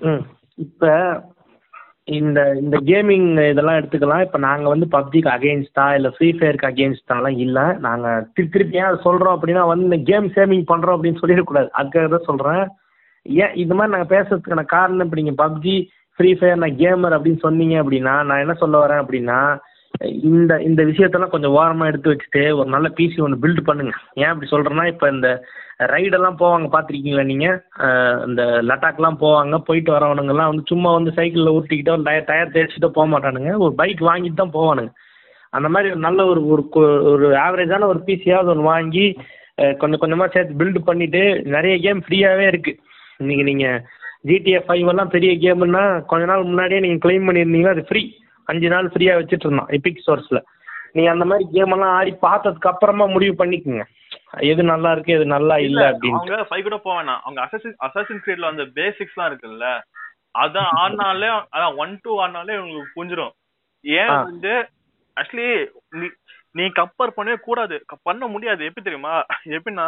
ம். 0.00 0.22
இப்போ 0.54 0.90
இந்த 2.08 2.40
இந்த 2.62 2.76
கேமிங் 2.88 3.28
இதெல்லாம் 3.52 3.78
எடுத்துக்கலாம். 3.78 4.24
இப்போ 4.26 4.38
நாங்கள் 4.46 4.72
வந்து 4.72 4.86
பப்ஜிக்கு 4.96 5.30
அகெயின்ஸ்டா 5.34 5.86
இல்லை 5.96 6.10
ஃப்ரீ 6.16 6.28
ஃபயருக்கு 6.36 6.68
அகெயின்ஸ்டாலாம் 6.68 7.38
இல்லை. 7.44 7.64
நாங்கள் 7.86 8.26
திரு 8.34 8.48
திருப்பி 8.54 8.80
ஏன் 8.82 9.04
சொல்கிறோம் 9.06 9.36
அப்படின்னா 9.36 9.62
வந்து 9.70 9.88
இந்த 9.88 9.98
கேம் 10.10 10.28
சேவிங் 10.36 10.66
பண்ணுறோம் 10.70 10.96
அப்படின்னு 10.96 11.22
சொல்லிடக்கூடாது. 11.22 11.68
அதுக்காக 11.80 12.10
தான் 12.14 12.28
சொல்கிறேன் 12.30 12.64
ஏன் 13.26 13.56
இது 13.62 13.72
மாதிரி 13.76 13.94
நாங்கள் 13.94 14.12
பேசுறதுக்கான 14.14 14.64
காரணம் 14.76 15.06
இப்போ 15.06 15.18
நீங்கள் 15.20 15.40
பப்ஜி 15.44 15.76
ஃப்ரீ 16.18 16.30
ஃபயர் 16.38 16.62
நான் 16.62 16.78
கேமர் 16.82 17.16
அப்படின்னு 17.16 17.44
சொன்னீங்க 17.46 17.76
அப்படின்னா 17.82 18.14
நான் 18.28 18.42
என்ன 18.44 18.56
சொல்ல 18.62 18.76
வரேன் 18.84 19.02
அப்படின்னா 19.04 19.40
இந்த 20.30 20.52
இந்த 20.68 20.80
விஷயத்தெல்லாம் 20.90 21.34
கொஞ்சம் 21.34 21.54
ஓரமாக 21.58 21.90
எடுத்து 21.90 22.12
வச்சுட்டு 22.12 22.42
ஒரு 22.60 22.68
நல்ல 22.74 22.88
பிசி 22.98 23.18
ஒன்று 23.26 23.42
பில்ட் 23.44 23.68
பண்ணுங்க. 23.68 23.92
ஏன் 24.22 24.30
அப்படி 24.30 24.48
சொல்கிறேன்னா 24.54 24.84
இப்போ 24.92 25.06
இந்த 25.14 25.28
ரைடெல்லாம் 25.80 26.38
போவாங்க 26.42 26.66
பார்த்துருக்கீங்களா 26.74 27.24
நீங்கள் 27.30 27.56
இந்த 28.28 28.42
லடாக்லாம் 28.68 29.18
போவாங்க 29.24 29.56
போயிட்டு 29.68 29.90
வரவனுங்கெல்லாம் 29.94 30.50
வந்து 30.50 30.64
சும்மா 30.70 30.90
வந்து 30.98 31.10
சைக்கிளில் 31.18 31.54
உருட்டிக்கிட்டோ 31.56 31.96
டயர் 32.06 32.28
டயர் 32.30 32.54
தேய்ச்சிட்டோ 32.54 32.90
போக 32.98 33.06
மாட்டானுங்க. 33.12 33.50
ஒரு 33.64 33.72
பைக் 33.80 34.02
வாங்கிட்டு 34.10 34.40
தான் 34.42 34.56
போவானுங்க. 34.58 34.92
அந்த 35.56 35.68
மாதிரி 35.74 35.90
ஒரு 35.94 36.00
நல்ல 36.06 36.20
ஒரு 36.30 36.40
ஒரு 36.54 36.64
ஒரு 37.12 37.26
ஆவரேஜான 37.46 37.88
ஒரு 37.92 38.00
பிசியாவது 38.08 38.50
ஒன்று 38.52 38.70
வாங்கி 38.72 39.04
கொஞ்சம் 39.80 40.02
கொஞ்சமாக 40.02 40.30
சேர்த்து 40.32 40.58
பில்டு 40.60 40.80
பண்ணிவிட்டு 40.88 41.22
நிறைய 41.56 41.74
கேம் 41.84 42.00
ஃப்ரீயாகவே 42.06 42.46
இருக்குது 42.52 42.80
இன்றைக்கி 43.22 43.44
நீங்கள் 43.50 43.78
ஜிடிஎஃப் 44.30 44.66
ஃபைவ் 44.68 44.90
எல்லாம் 44.92 45.12
பெரிய 45.14 45.32
கேமுன்னா 45.44 45.84
கொஞ்ச 46.10 46.24
நாள் 46.30 46.48
முன்னாடியே 46.50 46.82
நீங்கள் 46.84 47.02
க்ளைம் 47.04 47.26
பண்ணியிருந்தீங்கன்னா 47.28 47.74
அது 47.76 47.84
ஃப்ரீ 47.90 48.02
அஞ்சு 48.48 48.68
நாள் 48.74 48.90
ஃப்ரீயாக 48.94 49.18
வச்சுட்டு 49.20 49.46
இருந்தோம் 49.46 49.70
எபிக் 49.76 50.04
சோர்ஸில் 50.06 50.42
நீங்கள் 50.96 51.14
அந்த 51.14 51.24
மாதிரி 51.30 51.44
கேமெல்லாம் 51.54 51.94
ஆடி 51.98 52.12
பார்த்ததுக்கு 52.26 52.70
அப்புறமா 52.72 53.06
முடிவு 53.14 53.34
பண்ணிக்கோங்க. 53.40 53.84
எது 54.36 54.62
நல்லா 54.64 54.90
இருக்கு 54.92 55.12
எது 55.12 55.26
நல்லா 55.32 55.56
இல்ல 55.66 55.80
அப்படின்னு 55.90 56.18
அவங்க 56.18 56.46
ஃபைவ் 56.48 56.64
கூட 56.66 56.76
வேணாம். 56.88 57.20
அவங்க 57.24 57.40
அசசின் 57.46 57.76
அசசின் 57.86 58.22
கிரீட்ல 58.24 58.50
அந்த 58.52 58.64
பேசிக்ஸ்லாம் 58.78 59.28
இருக்குல்ல 59.30 59.68
அதான் 60.38 60.70
ஆடினாலே 60.82 61.28
அதான் 61.54 61.76
ஒன் 61.82 61.92
டூ 62.02 62.12
ஆடினாலே 62.22 62.56
உங்களுக்கு 62.62 62.96
புரிஞ்சிடும் 62.96 63.34
ஏன். 63.84 64.12
வந்து 64.28 64.52
ஆக்சுவலி 65.16 65.48
நீ 65.96 66.06
நீ 66.54 66.64
கம்பேர் 66.76 67.16
பண்ணவே 67.16 67.36
கூடாது. 67.40 67.76
பண்ண 68.06 68.26
முடியாது. 68.34 68.66
எப்படி 68.68 68.84
தெரியுமா? 68.84 69.14
எப்படின்னா. 69.56 69.86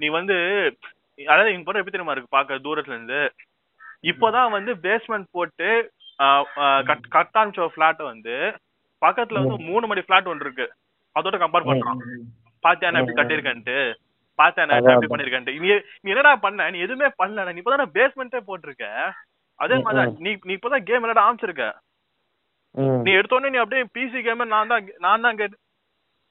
நீ 0.00 0.08
வந்து 0.18 0.36
அதாவது 1.18 1.52
இங்க 1.52 1.64
படம் 1.66 1.80
எப்படி 1.80 1.94
தெரியுமா 1.94 2.14
இருக்கு? 2.14 2.34
பாக்க 2.36 2.58
தூரத்துல 2.66 2.96
இருந்து. 2.96 3.20
இப்போதான் 4.10 4.54
வந்து 4.56 4.72
பேஸ்மெண்ட் 4.84 5.28
போட்டு 5.36 5.68
கட்டாமிச்ச 7.14 7.68
பிளாட் 7.76 8.02
வந்து 8.10 8.34
பக்கத்துல 9.02 9.40
வந்து 9.42 9.58
மூணு 9.70 9.84
மணி 9.86 10.02
பிளாட் 10.08 10.30
ஒன்று 10.32 10.46
இருக்கு. 10.46 10.66
அதோட 11.16 11.36
கம்பேர் 11.42 11.68
பண்றான். 11.70 12.00
பாத்தியா 12.64 12.90
நான் 12.90 13.02
எப்படி 13.02 13.18
கட்டியிருக்கேன்ட்டு? 13.18 13.76
பாத்தியா 14.38 14.64
நான் 14.66 14.78
அதான். 14.80 15.10
பண்ணிருக்கேன்ட்டு 15.12 15.54
நீ 15.56 15.68
நீ 16.04 16.08
என்னடா 16.14 16.32
பண்ண? 16.44 16.68
நீ 16.74 16.78
எதுவுமே 16.86 17.08
பண்ணல 17.20 17.52
நீ 17.52 17.60
இப்பதான் 17.62 17.94
பேஸ்மெண்ட்டே 17.96 18.40
போட்டிருக்க. 18.48 18.86
அதே 19.58 19.76
மாதிரி. 19.86 20.04
நீ 20.24 20.30
நீ 20.48 20.52
இப்பதான் 20.58 20.86
கேம் 20.88 21.02
விளையாட 21.02 21.22
ஆரம்பிச்சிருக்க. 21.24 21.66
நீ 23.04 23.10
எடுத்தோடனே 23.18 23.52
நீ 23.54 23.58
அப்படியே 23.62 23.84
பிசி 23.96 24.20
கேமர் 24.26 24.54
நான் 24.54 24.70
தான் 24.72 24.86
நான் 25.04 25.24
தான் 25.26 25.38
கேட்டு 25.40 25.56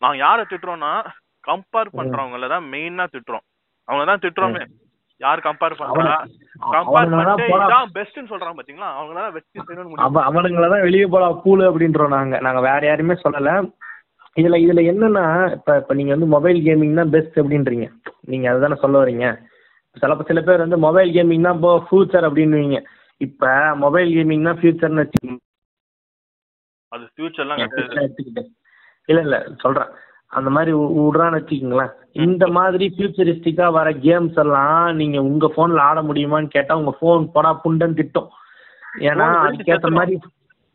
நான் 0.02 0.22
யாரை 0.24 0.44
திட்டுறோம்னா 0.46 0.94
கம்பேர் 1.44 1.96
பண்றவங்கள 1.98 2.48
தான் 2.54 2.66
மெயினா 2.74 3.06
திட்டுறோம். 3.14 3.46
அவங்க 3.88 4.04
தான் 4.10 4.24
திட்டுறோமே. 4.26 4.64
யார் 5.22 5.40
கம்பேர் 5.46 5.76
பண்றா? 5.80 6.16
கம்பேர் 6.76 7.10
பண்ணிட்டு 7.12 7.46
இதான் 7.58 7.94
பெஸ்ட்னு 7.98 8.32
சொல்றான் 8.32 8.58
பாத்தீங்களா? 8.58 8.90
அவங்கள 8.98 9.18
தான் 9.20 9.36
வெற்றி 9.38 9.60
செய்யணும்னு 9.60 10.26
அவனுங்கள 10.28 10.68
தான் 10.74 10.86
வெளியே 10.88 11.08
போடா 11.14 11.30
கூலு 11.46 11.64
அப்படின்றோம் 11.70 12.16
நாங்க. 12.18 12.36
நாங்க 12.48 12.62
வேற 12.68 12.82
யாரையுமே 12.90 13.18
சொல்லல. 13.24 13.54
இதுல 14.36 14.58
இதுல 14.66 14.82
என்னன்னா 14.92 15.24
இப்ப 15.56 15.78
இப்ப 15.82 15.94
நீங்க 15.94 16.12
வந்து 16.16 16.30
மொபைல் 16.36 16.60
கேமிங் 16.68 17.00
தான் 17.00 17.12
பெஸ்ட் 17.16 17.36
அப்படின்றீங்க. 17.42 17.88
நீங்க 18.32 18.46
அதுதானே 18.52 18.76
சொல்ல 18.76 19.02
வரீங்க 19.04 19.26
சில 19.98 20.14
சில 20.30 20.42
பேர் 20.42 20.64
வந்து 20.66 20.78
மொபைல் 20.86 21.10
கேமிங் 21.16 21.48
தான் 21.48 21.58
இப்போ 21.58 21.72
ஃபியூச்சர் 21.88 22.28
அப்படின்னுவீங்க. 22.30 22.78
இப்ப 23.22 23.50
மொபைல் 23.84 24.10
கேமிங் 24.16 24.48
தான் 24.50 24.60
ஃபியூச்சர்னு 24.60 25.04
வச்சுக்கோங்க. 25.04 25.40
அது 26.92 27.06
ஃபியூச்சர்லாம் 27.14 27.62
எடுத்துக்கிட்டேன். 27.62 28.50
இல்ல 29.10 29.22
இல்ல 29.22 29.38
சொல்றேன். 29.64 29.92
அந்த 30.32 30.50
மாதிரி 30.50 30.72
விடுறான்னு 30.98 31.40
வச்சுக்கோங்களேன். 31.40 31.94
இந்த 32.26 32.44
மாதிரி 32.48 32.86
ஃபியூச்சரிஸ்டிக்கா 32.96 33.68
வர 33.72 33.90
கேம்ஸ் 34.06 34.38
எல்லாம் 34.44 34.96
நீங்க 34.96 35.18
உங்க 35.22 35.48
போன்ல 35.56 35.88
ஆட 35.90 36.02
முடியுமான்னு 36.02 36.56
கேட்டா 36.56 36.74
உங்க 36.78 36.94
போன் 37.00 37.34
போடா 37.36 37.52
புண்டன் 37.64 37.98
திட்டும். 38.00 38.30
ஏன்னா 39.10 39.28
செத்துரும். 39.60 40.00
மாதிரி 40.00 40.16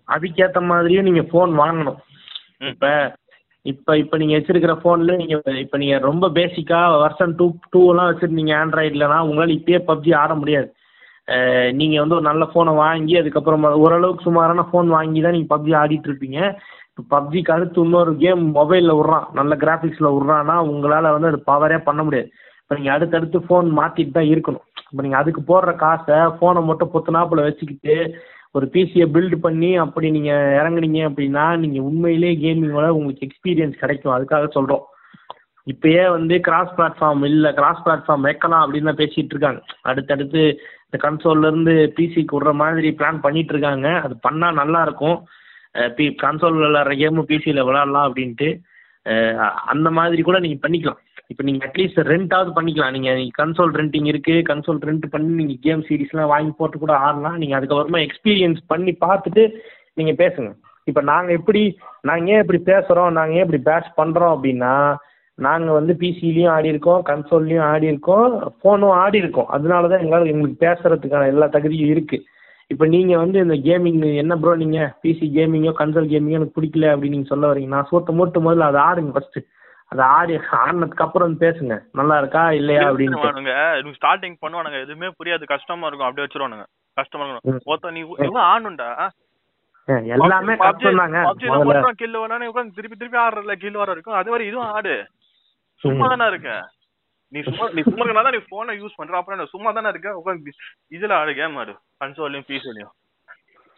அதுக்கேத்த 0.08 0.60
மாதிரியும் 0.64 1.08
நீங்க 1.08 1.22
போன் 1.32 1.52
வாங்கணும். 1.58 1.98
இப்ப 2.68 2.86
இப்ப 3.72 3.96
இப்ப 4.02 4.16
நீங்க 4.20 4.34
வச்சிருக்கிற 4.36 4.74
போன்ல 4.82 5.14
நீங்க 5.20 5.34
இப்ப 5.64 5.78
நீங்க 5.82 5.96
ரொம்ப 6.08 6.26
பேசிக்கா 6.38 6.80
வருஷன் 7.04 7.36
டூ 7.38 7.46
டூ 7.72 7.80
எல்லாம் 7.92 8.10
வச்சிருந்தீங்க 8.10 8.52
ஆண்ட்ராய்டுலனா 8.62 9.18
உங்களால 9.28 9.56
இப்பயே 9.58 9.80
பப்ஜி 9.90 10.12
ஆட 10.22 10.32
முடியாது. 10.40 10.68
நீங்கள் 11.78 11.78
நீங்க 11.78 11.96
வந்து 12.02 12.16
ஒரு 12.18 12.26
நல்ல 12.28 12.44
போனை 12.52 12.72
வாங்கி 12.84 13.14
அதுக்கப்புறமா 13.20 13.70
ஓரளவுக்கு 13.84 14.26
சுமாரான 14.26 14.64
போன் 14.72 14.90
வாங்கி 14.96 15.20
தான் 15.24 15.34
நீங்க 15.36 15.48
பப்ஜி 15.54 15.72
ஆடிட்டு 15.80 16.08
இருப்பீங்க. 16.10 16.38
இப்போ 16.90 17.02
பப்ஜிக்கு 17.14 17.54
அடுத்து 17.56 17.82
இன்னொரு 17.86 18.12
கேம் 18.22 18.44
மொபைலில் 18.58 18.96
விட்றான். 18.98 19.26
நல்ல 19.38 19.52
கிராஃபிக்ஸில் 19.64 20.14
விட்றான்னா 20.14 20.56
உங்களால் 20.70 21.14
வந்து 21.16 21.30
அது 21.32 21.40
பவரே 21.52 21.78
பண்ண 21.88 22.00
முடியாது. 22.06 22.30
இப்போ 22.62 22.76
நீங்கள் 22.78 22.94
அடுத்தடுத்து 22.96 23.38
ஃபோன் 23.46 23.68
மாற்றிட்டு 23.80 24.16
தான் 24.18 24.30
இருக்கணும். 24.32 24.64
இப்போ 24.90 25.02
நீங்கள் 25.04 25.20
அதுக்கு 25.22 25.42
போடுற 25.50 25.70
காசை 25.84 26.18
ஃபோனை 26.38 26.62
மட்டும் 26.70 26.92
பொத்துனாப்பில் 26.94 27.46
வச்சுக்கிட்டு 27.48 27.96
ஒரு 28.56 28.66
பிசியை 28.74 29.06
பில்டு 29.14 29.36
பண்ணி 29.46 29.70
அப்படி 29.84 30.06
நீங்கள் 30.16 30.54
இறங்குனீங்க 30.58 31.00
அப்படின்னா 31.08 31.44
நீங்கள் 31.62 31.86
உண்மையிலே 31.88 32.30
கேமிங்கோட 32.44 32.86
உங்களுக்கு 32.98 33.26
எக்ஸ்பீரியன்ஸ் 33.28 33.82
கிடைக்கும். 33.82 34.14
அதுக்காக 34.16 34.48
சொல்கிறோம் 34.56 34.84
இப்பயே 35.72 36.04
வந்து 36.16 36.34
கிராஸ் 36.46 36.74
பிளாட்ஃபார்ம் 36.76 37.24
இல்லை 37.30 37.50
கிராஸ் 37.58 37.82
பிளாட்ஃபார்ம் 37.86 38.26
வைக்கலாம் 38.28 38.62
அப்படின்னு 38.64 38.90
தான் 38.90 39.00
பேசிட்டு 39.00 39.34
இருக்காங்க. 39.34 39.60
அடுத்தடுத்து 39.90 40.42
இந்த 40.86 40.98
கன்சோல்ல 41.02 41.50
இருந்து 41.50 41.74
பிசிக்கு 41.96 42.36
விடுற 42.36 42.52
மாதிரி 42.62 42.90
பிளான் 43.00 43.18
பண்ணிட்டு 43.26 43.52
இருக்காங்க. 43.54 43.88
அது 44.04 44.14
பண்ணா 44.26 44.48
நல்லா 44.60 44.80
இருக்கும். 44.86 45.18
பி 45.96 46.04
கன்சோல் 46.24 46.58
விளாட்ற 46.60 46.94
கேமும் 47.02 47.28
பிசியில் 47.32 47.66
விளாட்லாம் 47.68 48.08
அப்படின்ட்டு 48.08 48.48
அந்த 49.72 49.88
மாதிரி 49.98 50.22
கூட 50.28 50.38
நீங்கள் 50.44 50.64
பண்ணிக்கலாம். 50.64 51.02
இப்போ 51.30 51.42
நீங்கள் 51.48 51.66
அட்லீஸ்ட் 51.68 52.00
ரெண்டாவது 52.12 52.50
பண்ணிக்கலாம். 52.56 52.94
நீங்கள் 52.96 53.24
கன்சோல் 53.40 53.74
ரெண்டிங் 53.80 54.08
இருக்குது 54.12 54.46
கன்சோல் 54.50 54.80
ரெண்ட் 54.88 55.06
பண்ணி 55.14 55.32
நீங்கள் 55.40 55.60
கேம் 55.66 55.82
சீரிஸ்லாம் 55.88 56.32
வாங்கி 56.34 56.52
போட்டு 56.60 56.76
கூட 56.84 56.94
ஆடலாம். 57.06 57.36
நீங்கள் 57.42 57.58
அதுக்கப்புறமா 57.58 58.00
எக்ஸ்பீரியன்ஸ் 58.06 58.62
பண்ணி 58.72 58.94
பார்த்துட்டு 59.04 59.44
நீங்கள் 60.00 60.18
பேசுங்க. 60.22 60.50
இப்போ 60.86 61.00
நாங்கள் 61.12 61.36
எப்படி 61.38 61.62
நாங்கள் 62.08 62.32
ஏன் 62.34 62.42
இப்படி 62.44 62.60
பேசுகிறோம் 62.70 63.12
நாங்கள் 63.18 63.36
ஏன் 63.38 63.46
இப்படி 63.46 63.62
பேஷ் 63.70 63.90
பண்ணுறோம் 64.00 64.34
அப்படின்னா 64.34 64.72
நாங்கள் 65.38 65.76
வந்து 65.78 65.92
பிசிலையும் 66.02 66.52
ஆடி 66.54 66.68
இருக்கோம் 66.72 67.02
கன்சோல்லையும் 67.10 67.66
ஆடி 67.72 67.86
இருக்கோம் 67.90 68.30
ஃபோனும் 68.58 68.94
ஆடி 69.02 69.18
இருக்கோம் 69.22 69.50
அதனால 69.56 69.88
தான் 69.90 70.02
எங்களால் 70.04 70.32
எங்களுக்கு 70.32 70.64
பேசுகிறதுக்கான 70.64 71.28
எல்லா 71.32 71.46
தகுதியும் 71.56 71.92
இருக்குது 71.94 72.24
இப்போ 72.70 72.84
நீங்கள் 72.94 73.20
வந்து 73.22 73.38
இந்த 73.44 73.56
கேமிங் 73.66 74.00
என்ன 74.22 74.34
ப்ரோ 74.40 74.54
நீங்கள் 74.62 74.90
பிசி 75.02 75.26
கேமிங்கோ 75.36 75.72
கன்சோல் 75.78 76.10
கேமிங்கோ 76.12 76.38
எனக்கு 76.40 76.56
பிடிக்கல 76.58 76.90
அப்படின்னு 76.94 77.16
நீங்கள் 77.16 77.32
சொல்ல 77.34 77.50
வரீங்க 77.50 77.72
நான் 77.74 77.88
சோத்த 77.90 78.16
மூட்டு 78.18 78.40
முதல்ல 78.46 78.70
அதை 78.70 78.80
ஆடுங்க 78.88 79.12
ஃபஸ்ட்டு 79.14 79.44
அதை 79.88 80.04
ஆடி 80.04 80.36
ஆடினதுக்கு 80.36 80.94
அப்புறம் 80.94 81.40
பேசுங்க. 81.40 81.82
நல்லா 81.92 82.18
இருக்கா 82.18 82.52
இல்லையா 82.52 82.90
பண்ணுவானுங்க. 82.90 83.94
ஸ்டார்டிங் 84.04 84.36
பண்ணுவானுங்க. 84.46 84.80
எதுவுமே 84.80 85.06
புரியாது. 85.06 85.44
கஷ்டமா 85.44 85.86
இருக்கும். 85.86 86.08
அப்படியே 86.08 86.26
வச்சிருவானுங்க. 86.26 86.66
கஷ்டமா. 86.94 87.28
இருக்கும். 87.28 87.60
ஒருத்தன் 87.64 87.92
நீ 87.92 87.98
இவன் 87.98 88.42
ஆடணும்டா 88.42 89.08
எல்லாமே 89.84 90.56
கஷ்டம் 90.56 90.96
தாங்க 90.96 91.34
மட்டும் 91.64 91.92
கில் 91.96 92.18
வேணானே 92.18 92.48
உட்காந்து 92.54 92.74
திருப்பி 92.74 92.96
திருப்பி 92.96 93.18
ஆடுறல 93.18 93.52
கில் 93.52 93.76
வர 93.76 93.92
இருக்கும். 93.92 94.14
அது 94.14 94.30
மாதிரி 94.30 94.48
இதுவும் 94.48 94.66
ஆடு. 94.66 95.06
சும்மா 95.76 96.06
தானே 96.06 96.26
இருக்க? 96.26 96.68
நீ 97.28 97.40
சும்மா 97.40 97.68
நீ 97.72 97.82
சும்மா 97.82 98.04
இருக்கனால 98.04 98.32
நீ 98.32 98.38
போனை 98.48 98.82
யூஸ் 98.82 98.92
பண்ற. 98.96 99.16
அப்புறம் 99.16 99.46
சும்மா 99.46 99.70
தானே 99.70 99.88
இருக்க? 99.88 100.22
உட்காந்து 100.24 100.48
இதுல 100.90 101.12
ஆடு 101.12 101.34
கேம் 101.34 101.56
ஆடு. 101.56 101.76
கன்சோலையும் 102.04 102.44
பிசிலையும் 102.46 102.96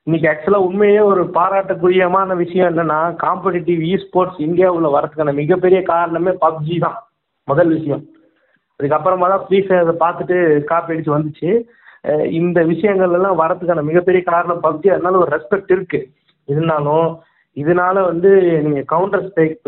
இன்னைக்கு 0.06 0.26
ஆக்சுவலாக 0.30 0.66
உண்மையே 0.68 0.98
ஒரு 1.10 1.22
பாராட்டுக்குரியமான 1.36 2.34
விஷயம் 2.40 2.68
என்னன்னா 2.70 2.98
காம்படிட்டிவ் 3.22 3.78
இ 3.90 3.92
ஸ்போர்ட்ஸ் 4.02 4.40
இந்தியாவில் 4.46 4.94
வரதுக்கான 4.94 5.32
மிகப்பெரிய 5.38 5.78
காரணமே 5.92 6.32
பப்ஜி 6.42 6.76
தான். 6.82 6.98
முதல் 7.48 7.70
விஷயம். 7.76 8.02
அதுக்கப்புறமா 8.80 9.26
தான் 9.32 9.44
ஃப்ரீ 9.44 9.58
ஃபயரை 9.66 9.94
பார்த்துட்டு 10.02 10.36
காப்பி 10.70 10.92
அடிச்சு 10.94 11.14
வந்துச்சு. 11.14 11.50
இந்த 12.40 12.58
விஷயங்கள் 12.72 13.14
எல்லாம் 13.18 13.40
வரதுக்கான 13.42 13.84
மிகப்பெரிய 13.90 14.22
காரணம் 14.32 14.60
பப்ஜி 14.66 14.90
அதனால 14.96 15.20
ஒரு 15.22 15.32
ரெஸ்பெக்ட் 15.36 15.72
இருக்கு. 15.76 16.00
இருந்தாலும் 16.48 17.08
இதனால 17.56 17.96
வந்து 18.10 18.30
நீங்கள் 18.66 18.88
கவுண்டர் 18.92 19.26
ஸ்ட்ரைக் 19.28 19.58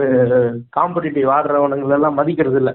காம்படிட்டிவ் 0.79 1.29
ஆடுறவனுங்களெல்லாம் 1.39 2.19
மதிக்கிறது 2.21 2.61
இல்லை. 2.63 2.75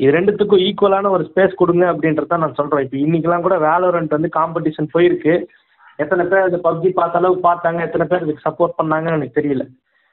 இது 0.00 0.10
ரெண்டுத்துக்கும் 0.18 0.64
ஈக்குவலான 0.66 1.10
ஒரு 1.16 1.24
ஸ்பேஸ் 1.30 1.60
கொடுங்க 1.62 1.84
அப்படின்றத 1.92 2.42
நான் 2.44 2.58
சொல்றேன். 2.60 2.84
இப்போ 2.86 2.98
இன்னைக்கெல்லாம் 3.06 3.46
கூட 3.46 3.56
வேலோரண்ட் 3.68 4.16
வந்து 4.16 4.30
காம்படிஷன் 4.40 4.94
போயிருக்கு. 4.96 5.36
எத்தனை 5.98 6.24
பேர் 6.30 6.48
இந்த 6.48 6.58
பப்ஜி 6.66 6.90
பார்த்த 6.98 7.20
அளவுக்கு 7.20 7.42
பார்த்தாங்க 7.48 7.80
எத்தனை 7.86 8.04
பேர் 8.10 8.24
இதுக்கு 8.24 8.46
சப்போர்ட் 8.46 8.78
பண்ணாங்கன்னு 8.80 9.18
எனக்கு 9.18 9.38
தெரியல. 9.38 9.64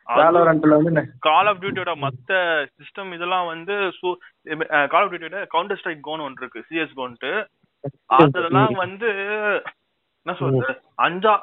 வேலோரண்ட்ல 0.08 0.78
வந்து 0.80 1.04
கால் 1.28 1.48
ஆஃப் 1.52 1.62
டியூட்டியோட 1.62 1.94
மத்த 2.04 2.40
சிஸ்டம் 2.80 3.14
இதெல்லாம் 3.18 3.48
வந்து 3.54 3.76
கால் 4.92 5.04
ஆஃப் 5.04 5.12
டியூட்டியோட 5.14 5.40
கவுண்டர் 5.54 5.80
ஸ்ட்ரைக் 5.80 6.06
கோன் 6.08 6.26
ஒன்று 6.26 6.44
இருக்கு 6.44 6.66
சிஎஸ் 6.68 7.00
கோன்ட்டு 7.00 7.32
அதெல்லாம் 8.18 8.76
வந்து 8.84 9.10
என்ன 10.26 10.36
சொல்றது? 10.38 10.74
அஞ்சா 11.06 11.34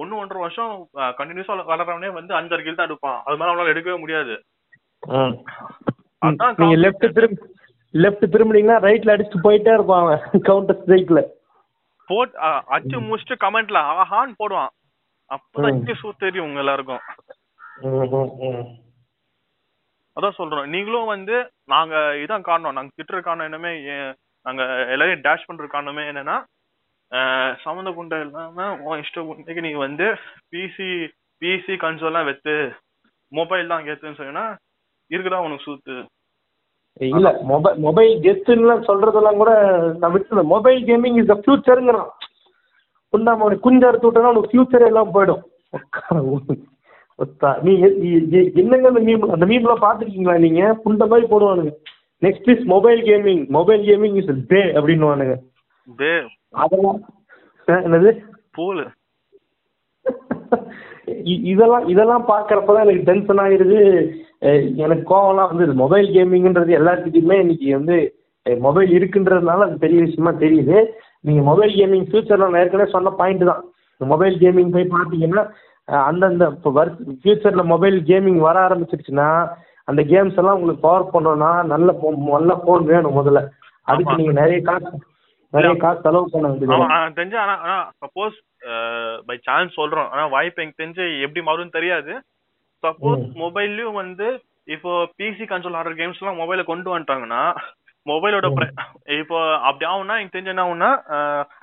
ஒண்ணு 0.00 0.20
ஒன்றரை 0.20 0.42
வருஷம் 0.42 0.74
கண்டினியூஸா 1.18 1.56
வளர்றவனே 1.70 2.10
வந்து 2.18 2.32
அஞ்சாறு 2.38 2.62
கில் 2.66 2.78
தான் 2.78 2.88
எடுப்பான். 2.88 3.18
அது 3.26 3.36
மாதிரி 3.38 3.52
அவனால 3.52 3.72
எடுக்கவே 3.72 3.96
முடியாது. 4.04 4.34
நீங்க 6.60 6.76
லெஃப்ட் 6.84 7.06
திரும்ப 7.18 7.48
லெஃப்ட் 7.94 8.24
திரும்பினீங்கன்னா 8.34 8.78
ரைட்ல 8.88 9.14
அடிச்சுட்டு 9.14 9.46
போயிட்டே 9.46 9.72
இருப்பான் 9.76 10.06
கவுண்டர் 10.48 10.80
ஸ்ட்ரைக்ல 10.82 11.22
போட் 12.12 12.32
அஹ், 12.46 12.62
அடிச்சு 12.72 12.96
முடிச்சுட்டு 13.02 13.42
கமெண்ட்ல 13.42 13.78
ஆஹான்னு 13.94 14.40
போடுவான். 14.40 14.72
அப்பதான் 15.30 15.70
ம். 15.70 15.78
இங்க 15.78 15.94
சூ 15.98 16.08
தெரியும் 16.20 16.46
உங்க 16.48 16.62
எல்லாருக்கும். 16.62 17.02
அதான் 20.16 20.38
சொல்றோம். 20.38 20.66
நீங்களும் 20.72 21.12
வந்து 21.12 21.36
நாங்க 21.68 21.94
இதான் 22.22 22.46
காரணம். 22.48 22.76
நாங்க 22.76 22.90
திட்டுற 22.96 23.18
காரணம் 23.20 23.48
என்னமே 23.48 23.72
நாங்க 24.46 24.62
எல்லாரையும் 24.92 25.24
டேஷ் 25.24 25.46
பண்ற 25.48 25.66
காரணமே 25.68 26.04
என்னன்னா 26.08 26.36
சம்மந்த 27.62 27.90
குண்டை 27.92 28.18
இல்லாம 28.24 28.58
உன் 28.84 29.00
இஷ்ட 29.02 29.22
குண்டைக்கு 29.24 29.64
நீ 29.64 29.72
வந்து 29.80 30.06
பிசி 30.52 30.88
பிசி 31.42 31.74
கன்சோல்லாம் 31.80 32.28
வெத்து 32.28 32.54
மொபைல் 33.32 33.70
தான் 33.70 33.86
ஏத்துன்னு 33.88 34.20
சொன்னா 34.20 34.44
இருக்குதா 35.10 35.40
உனக்கு 35.44 35.66
சூத்து 35.66 35.94
இல்ல 37.00 37.40
மொபைல் 37.42 37.78
மொபைல் 37.78 38.20
கெத்துன்னு 38.20 38.74
சொல்றதெல்லாம் 38.88 39.36
கூட 39.36 39.52
நான் 39.98 40.12
விட்டுருந்தேன் 40.14 40.44
மொபைல் 40.44 40.84
கேமிங் 40.84 41.18
இஸ் 41.18 41.26
த 41.26 41.36
ஃபியூச்சருங்கிறான் 41.36 42.10
புண்டாம 43.12 43.36
அவனுக்கு 43.36 43.60
குஞ்சு 43.60 43.86
அறுத்து 43.86 44.10
விட்டனா 44.10 44.32
உனக்கு 44.32 44.50
ஃபியூச்சர் 44.52 44.86
எல்லாம் 44.86 45.14
போயிடும். 45.14 45.42
நீ 47.62 47.72
என்னங்க 48.54 48.88
அந்த 48.88 49.00
மீம் 49.00 49.30
அந்த 49.30 49.46
மீம்லாம் 49.46 49.84
பார்த்துருக்கீங்களா 49.84 50.38
நீங்க? 50.38 50.80
புண்ட 50.84 51.06
மாதிரி 51.06 51.26
போடுவானுங்க. 51.26 51.72
Next 52.22 52.56
is 52.56 52.64
mobile 52.64 53.02
gaming 53.02 53.48
mobile 53.48 53.82
gaming 53.88 54.16
is 54.16 54.46
டே 54.48 54.62
அப்படின்னுவானுங்க. 54.62 55.34
டே 55.96 56.12
அதெல்லாம் 56.50 57.00
என்னது? 57.66 58.10
போலு 58.52 58.84
இதெல்லாம் 61.24 61.86
இதெல்லாம் 61.86 62.24
பார்க்கறப்பதான் 62.28 62.84
எனக்கு 62.84 63.12
டென்ஷன் 63.12 63.38
ஆயிருது. 63.38 63.78
அஹ் 63.78 64.31
எனக்கு 64.82 65.04
கோவம்லாம் 65.10 65.50
வந்து 65.54 65.74
மொபைல் 65.80 66.08
கேமிங்ன்றது 66.14 66.72
எல்லாத்துக்குமே 66.78 67.34
இன்னைக்கு 67.42 67.68
வந்து 67.78 67.96
மொபைல் 68.58 68.90
இருக்குன்றதுனால 68.98 69.60
அது 69.66 69.76
பெரிய 69.78 69.98
விஷயமா 70.06 70.30
தெரியுது. 70.38 70.78
நீங்கள் 71.26 71.48
மொபைல் 71.50 71.74
கேமிங் 71.80 72.06
ஃபியூச்சரில் 72.10 72.44
நான் 72.44 72.60
ஏற்கனவே 72.62 72.90
சொன்ன 72.90 73.10
பாயிண்ட் 73.20 73.44
தான். 73.50 73.62
மொபைல் 74.12 74.38
கேமிங் 74.38 74.72
போய் 74.72 74.92
பார்த்தீங்கன்னா 74.94 75.44
அந்தந்த 76.08 76.48
இப்போ 76.56 76.70
வருஷ 76.78 76.96
ஃபியூச்சரில் 77.22 77.70
மொபைல் 77.74 77.98
கேமிங் 78.10 78.40
வர 78.46 78.56
ஆரம்பிச்சிருச்சுன்னா 78.66 79.28
அந்த 79.84 80.00
கேம்ஸ் 80.02 80.40
எல்லாம் 80.40 80.58
உங்களுக்கு 80.58 80.86
பவர் 80.88 81.06
பண்ணணும்னா 81.14 81.52
நல்ல 81.72 81.88
phone- 82.00 82.20
நல்ல 82.34 82.52
ஃபோன் 82.64 82.84
வேணும் 82.90 83.16
முதல்ல. 83.18 83.40
அதுக்கு. 83.82 84.16
நீங்கள் 84.16 84.38
நிறைய 84.42 84.58
காசு 84.68 84.90
நிறைய 85.52 85.76
காசு 85.76 86.00
செலவு 86.00 86.28
பண்ண 86.32 86.48
வேண்டியது 86.48 86.76
தெரிஞ்சு 87.20 87.36
ஆனா 87.44 87.54
ஆனா 87.64 87.78
சப்போஸ் 88.02 88.36
பை 89.26 89.36
சான்ஸ் 89.48 89.80
சொல்றோம். 89.80 90.08
ஆனா 90.08 90.26
வாய்ப்பு 90.26 90.62
எனக்கு 90.62 90.82
தெரிஞ்சு 90.82 91.06
எப்படி 91.26 91.46
மாறும்னு 91.46 91.76
தெரியாது. 91.78 92.12
சப்போஸ் 92.86 93.24
மொபைல்லயும் 93.34 93.92
வந்து 93.92 94.42
இப்போ 94.64 95.08
பிசி 95.18 95.44
கன்சோல் 95.44 95.76
ஆடுற 95.78 95.94
கேம்ஸ் 95.94 96.20
எல்லாம் 96.20 96.38
மொபைல 96.38 96.64
கொண்டு 96.64 96.98
வந்துட்டாங்கன்னா 96.98 97.54
மொபைலோட 98.04 98.68
இப்போ 99.18 99.58
அப்படி 99.58 99.90
ஆகும்னா 99.90 100.18
எனக்கு 100.18 100.38
தெரிஞ்சு 100.38 100.44
என்ன 100.44 100.64
ஆகும்னா 100.64 100.88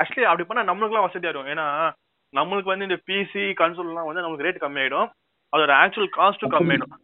ஆக்சுவலி 0.04 0.22
அப்படி 0.22 0.44
பண்ணா 0.44 0.74
நம்மளுக்குலாம் 0.74 1.08
வசதியா 1.08 1.30
இருக்கும். 1.30 1.46
ஏன்னா 1.46 1.92
நம்மளுக்கு 2.36 2.64
வந்து 2.64 2.86
இந்த 2.86 3.00
பிசி 3.08 3.54
கன்சோல் 3.60 3.88
எல்லாம் 3.88 4.06
வந்து 4.06 4.22
நமக்கு 4.22 4.44
ரேட் 4.44 4.64
கம்மியாயிடும். 4.64 5.10
அதோட 5.58 5.72
ஆக்சுவல் 5.84 6.08
காஸ்ட்டும் 6.18 6.50
கம்மியாயிடும். 6.50 6.98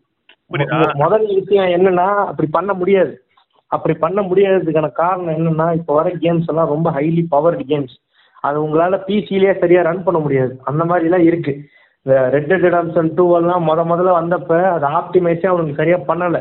புரியுதா? 0.51 0.79
மொ- 0.79 0.93
முதல் 0.93 1.25
விஷயம் 1.25 1.65
என்னன்னா 1.65 2.25
அப்படி 2.25 2.49
பண்ண 2.51 2.73
முடியாது. 2.73 3.23
அப்படி 3.67 3.97
பண்ண 3.97 4.21
முடியாததுக்கான 4.21 4.91
காரணம் 4.91 5.35
என்னன்னா 5.35 5.75
இப்போ 5.75 5.93
வர 5.93 6.09
கேம்ஸ் 6.09 6.47
எல்லாம் 6.47 6.67
ரொம்ப 6.67 6.91
ஹைலி 6.91 7.25
பவர்டு 7.29 7.63
கேம்ஸ் 7.63 7.95
அது 8.41 8.67
உங்களால 8.67 8.97
பிசிலேயே 9.07 9.59
சரியா 9.59 9.81
ரன் 9.81 10.03
பண்ண 10.03 10.19
முடியாது. 10.19 10.61
அந்த 10.63 10.85
மாதிரிலாம் 10.85 11.23
இருக்கு. 11.23 11.51
இந்த 11.51 11.74
ரெட் 12.05 12.47
டெட் 12.49 12.65
ரிடம்ஷன் 12.65 13.13
டூ 13.17 13.25
எல்லாம் 13.37 13.63
முத 13.67 13.83
முதல்ல 13.91 14.11
வந்தப்ப 14.17 14.57
அது 14.73 14.85
ஆப்டிமைஸே 14.97 15.47
அவனுக்கு 15.51 15.79
சரியா 15.79 15.97
பண்ணல. 16.09 16.39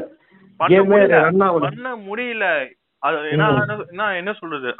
பண்ண 0.60 0.72
கேமே 0.72 0.98
ரன் 1.12 1.44
ஆகல. 1.46 1.68
பண்ண 1.68 1.92
முடியல. 2.08 2.46
அது 3.02 3.16
என்ன 3.30 3.46
என்ன 3.92 4.04
என்ன 4.18 4.32
சொல்றது? 4.32 4.70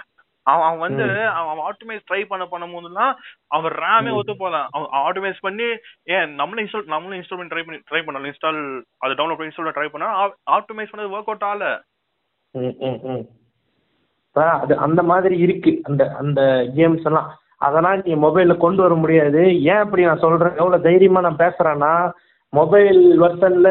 அவன் 0.47 0.65
அவன் 0.67 0.83
வந்து 0.85 1.05
அவன் 1.41 1.61
ஆட்டோமேட் 1.69 2.07
ட்ரை 2.09 2.21
பண்ண 2.31 2.45
பண்ணும் 2.47 2.75
போதெல்லாம் 2.75 3.13
அவன் 3.57 3.77
ரேமே 3.83 4.11
ஒத்து 4.19 4.35
போலாம் 4.37 4.67
அவன் 4.77 4.91
ஆட்டோமேட் 5.01 5.45
பண்ணி 5.47 5.69
ஏன் 6.17 6.35
நம்மளும் 6.41 6.63
இன்ஸ்டால் 6.65 6.91
நம்மளும் 6.95 7.19
இன்ஸ்டால் 7.19 7.41
பண்ணி 7.41 7.53
ட்ரை 7.55 7.65
பண்ணி 7.67 7.81
ட்ரை 7.91 8.03
பண்ணலாம். 8.05 8.29
இன்ஸ்டால் 8.31 8.61
அது 9.05 9.17
டவுன்லோட் 9.19 9.39
பண்ணி 9.39 9.51
இன்ஸ்டால் 9.51 9.77
ட்ரை 9.79 9.89
பண்ணா 9.95 10.09
ஆட்டோமேட் 10.57 10.93
பண்ணது 10.93 11.15
ஒர்க் 11.17 11.31
அவுட் 11.31 11.49
ஆகல. 11.51 11.71
அது 14.63 14.75
அந்த 14.87 15.01
மாதிரி 15.03 15.37
இருக்கு. 15.39 15.73
அந்த 15.83 16.03
அந்த 16.23 16.41
கேம்ஸ் 16.77 17.09
எல்லாம். 17.11 17.31
அதெல்லாம் 17.61 18.03
நீ 18.07 18.15
மொபைலில் 18.25 18.63
கொண்டு 18.63 18.81
வர 18.83 18.95
முடியாது 18.97 19.43
ஏன் 19.67 19.83
அப்படி 19.83 20.05
நான் 20.05 20.25
சொல்றேன் 20.25 20.61
எவ்வளோ 20.61 20.79
தைரியமா 20.87 21.21
நான் 21.21 21.43
பேசுறேன்னா 21.43 21.93
மொபைல் 22.53 23.01
வெர்ஷன்ல 23.23 23.69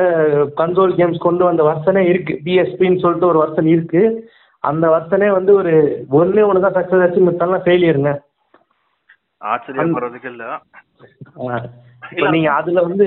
கன்சோல் 0.58 0.96
கேம்ஸ் 0.96 1.26
கொண்டு 1.26 1.44
வந்த 1.46 1.64
வெர்ஷனே 1.64 2.04
இருக்கு 2.08 2.34
பிஎஸ்பின்னு 2.46 3.04
சொல்லிட்டு 3.04 3.30
ஒரு 3.32 3.42
வெர்ஷன் 3.44 3.70
இருக்கு 3.74 4.02
அந்த 4.64 4.86
வெர்ஷனே 4.90 5.30
வந்து 5.32 5.52
ஒரு 5.60 5.74
ஒண்ணே 6.20 6.44
ஒன்று 6.44 6.66
தான் 6.66 6.78
சக்ஸஸ் 6.78 7.04
ஆச்சு 7.06 7.28
மித்தெல்லாம் 7.28 7.66
ஃபெயிலியருங்க 7.66 8.12
ஆச்சரியப்படுறதுக்கு 9.46 10.30
இல்ல 10.34 10.44
இப்போ 12.12 12.28
நீங்க 12.32 12.50
அதுல 12.54 12.80
வந்து 12.88 13.06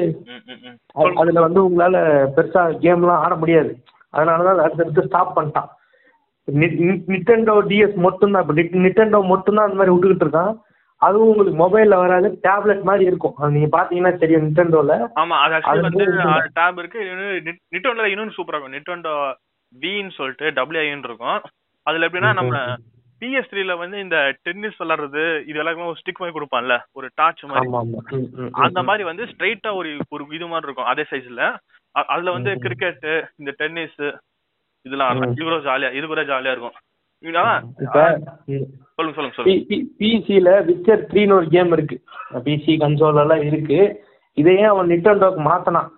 அதுல 1.17 1.41
வந்து 1.41 1.61
உங்களால 1.67 1.97
பெருசா 2.37 2.63
கேம்லாம் 2.85 3.23
ஆட 3.25 3.35
முடியாது 3.37 3.73
அதனால 4.15 4.45
தான் 4.49 4.65
அடுத்தடுத்து 4.65 5.09
ஸ்டாப் 5.09 5.37
பண்ணிட்டான் 5.37 5.71
நிட்டெண்டோ 7.09 7.55
டிஎஸ் 7.71 7.97
மட்டும்தான் 8.05 8.43
இப்போ 8.45 8.55
நிட்டெண்டோ 8.85 9.21
மட்டும்தான் 9.33 9.67
அந்த 9.67 9.79
மாதிரி 9.79 9.95
விட்டுக்கிட்டு 9.95 10.27
இருக்கான் 10.27 10.53
அதுவும் 11.03 11.31
உங்களுக்கு 11.31 11.59
மொபைல்ல 11.63 11.95
வராது 12.03 12.29
டேப்லெட் 12.47 12.87
மாதிரி 12.89 13.05
இருக்கும். 13.11 13.35
நீங்க 13.55 13.69
பாத்தீங்கன்னா 13.77 14.13
தெரியும் 14.23 14.45
நிட்டெண்டோல 14.47 14.95
ஆமா 15.23 15.37
அது 15.45 15.55
ஆக்சுவலி 15.57 15.87
வந்து 15.89 16.07
டேப் 16.59 16.79
இருக்கு. 16.83 17.01
நிட்டோன்ல 17.75 18.11
இன்னொன்னு 18.13 18.37
சூப்பரா 18.37 18.57
இருக்கும். 18.57 18.77
நிட்டோண்டோ 18.79 19.15
வின்னு 19.73 20.17
சொல்லிட்டு 20.19 20.47
டபிள்யூஐன்னு 20.59 21.09
இருக்கும். 21.11 21.41
அதுல 21.87 22.07
எப்படின்னா 22.09 22.33
நம்ம 22.41 22.55
பிஎஸ் 23.21 23.51
த்ரீல 23.51 23.75
வந்து 23.83 23.99
இந்த 24.05 24.17
டென்னிஸ் 24.47 24.81
விளாடுறது 24.81 25.23
இது 25.49 25.61
எல்லாருக்குமே 25.61 25.91
ஒரு 25.93 26.01
ஸ்டிக் 26.01 26.21
மாதிரி 26.23 26.37
கொடுப்பான்ல 26.37 26.75
ஒரு 26.99 27.07
டார்ச் 27.21 27.45
மாதிரி. 27.51 27.69
அந்த 28.67 28.81
மாதிரி 28.89 29.05
வந்து 29.11 29.25
ஸ்ட்ரைட்டா 29.31 29.71
ஒரு 29.81 29.91
ஒரு 30.15 30.25
இது 30.39 30.49
மாதிரி 30.53 30.69
இருக்கும் 30.69 30.91
அதே 30.93 31.05
சைஸ்ல 31.13 31.45
அதுல 32.15 32.35
வந்து 32.37 32.53
கிரிக்கெட் 32.65 33.07
இந்த 33.41 33.53
டென்னிஸ் 33.61 34.01
இதெல்லாம். 34.87 35.23
இது 35.35 35.47
கூட 35.49 35.57
ஜாலியா 35.69 35.91
இது 35.99 36.07
கூட 36.13 36.23
ஜாலியா 36.33 36.55
இருக்கும். 36.57 36.77
சொல்லுங்க 37.25 39.15
சொல்லுங்க 39.17 39.35
சொல்லுங்க. 39.37 39.77
பிசியில் 40.01 40.53
விச்சர் 40.69 41.07
த்ரீன்னு 41.11 41.37
ஒரு 41.39 41.49
கேம் 41.55 41.73
இருக்கு. 41.77 41.97
பிசி 42.47 42.73
கன்சோல் 42.83 43.21
எல்லாம் 43.23 43.45
இருக்கு. 43.49 43.79
இதையே 44.39 44.65
அவன் 44.73 44.91
நிட்டண்டோக்கு 44.93 45.43
மாத்தினான். 45.51 45.91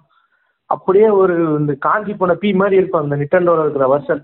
அப்படியே 0.70 1.08
ஒரு 1.20 1.34
இந்த 1.60 1.72
காஞ்சி 1.86 2.14
போன 2.14 2.34
பி 2.42 2.50
மாதிரி 2.60 2.76
இருக்கும் 2.80 3.04
அந்த 3.04 3.16
நிட்டண்டோல 3.20 3.64
இருக்கிற 3.64 3.86
வெர்ஷன் 3.92 4.22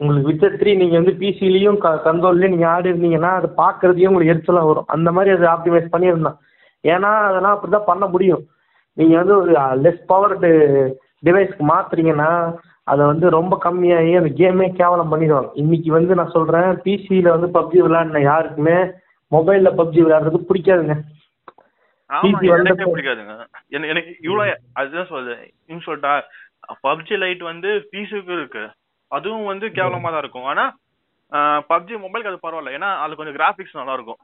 உங்களுக்கு 0.00 0.30
விச்சர் 0.30 0.58
த்ரீ 0.60 0.72
நீங்க 0.80 0.96
வந்து 1.00 1.14
பிசிலையும் 1.22 1.78
கன்சோல்லையும் 2.06 2.54
நீங்க 2.54 2.68
ஆடி 2.72 2.90
இருந்தீங்கன்னா 2.92 3.30
அது 3.38 3.48
பார்க்கறதுக்கே 3.62 4.10
உங்களுக்கு 4.10 4.34
எரிச்சலா 4.34 4.62
வரும். 4.68 4.88
அந்த 4.94 5.08
மாதிரி 5.12 5.34
அது 5.36 5.46
ஆப்டிமைஸ் 5.54 5.92
பண்ணியிருந்தான். 5.94 6.38
ஏன்னா 6.84 7.10
அதெல்லாம் 7.28 7.54
அப்படிதான் 7.54 7.88
பண்ண 7.90 8.06
முடியும். 8.06 8.44
நீங்க 8.98 9.14
வந்து 9.20 9.34
ஒரு 9.40 9.52
லெஸ் 9.84 10.02
பவர்டு 10.12 10.50
டிவைஸ்க்கு 11.26 11.64
மாத்துறீங்கன்னா 11.72 12.30
அதை 12.88 13.06
வந்து 13.06 13.30
ரொம்ப 13.30 13.58
கம்மியாகி 13.64 14.16
அந்த 14.16 14.30
கேமே 14.30 14.72
கேவலம் 14.72 15.12
பண்ணிடுவாங்க. 15.12 15.50
இன்னைக்கு 15.54 15.92
வந்து 15.92 16.14
நான் 16.14 16.30
சொல்றேன் 16.30 16.80
பிசியில் 16.82 17.38
வந்து 17.38 17.60
பப்ஜி 17.60 17.86
விளையாடின 17.86 18.22
யாருக்குமே 18.22 18.76
மொபைலில் 19.32 19.78
பப்ஜி 19.80 20.00
விளையாடுறது 20.02 20.40
பிடிக்காதுங்க. 20.48 20.94
PC 22.10 22.30
வந்து 22.30 22.48
எனக்கே 22.48 22.92
பிடிக்காதுங்க. 22.92 23.46
எனக்கு 23.68 23.88
எனக்கு 23.88 24.16
இவ்வளவு 24.20 24.58
அதுதான் 24.72 25.08
சொல்லுது 25.08 25.34
இன்னும் 25.66 25.84
சொல்லிட்டா 25.86 26.20
பப்ஜி 26.82 27.18
லைட் 27.18 27.42
வந்து 27.42 27.88
பிசிக்கு 27.92 28.32
இருக்கு. 28.32 28.64
அதுவும் 29.08 29.44
வந்து 29.44 29.66
கேவலமா 29.66 30.02
தான் 30.02 30.18
இருக்கும். 30.18 30.44
ஆனா 30.44 30.64
பப்ஜி 31.68 31.94
மொபைலுக்கு 32.04 32.32
அது 32.32 32.38
பரவாயில்ல. 32.42 32.74
ஏன்னா 32.74 32.96
அது 32.96 33.14
கொஞ்சம் 33.14 33.34
கிராபிக்ஸ் 33.34 33.76
நல்லா 33.76 33.92
இருக்கும் 33.92 34.16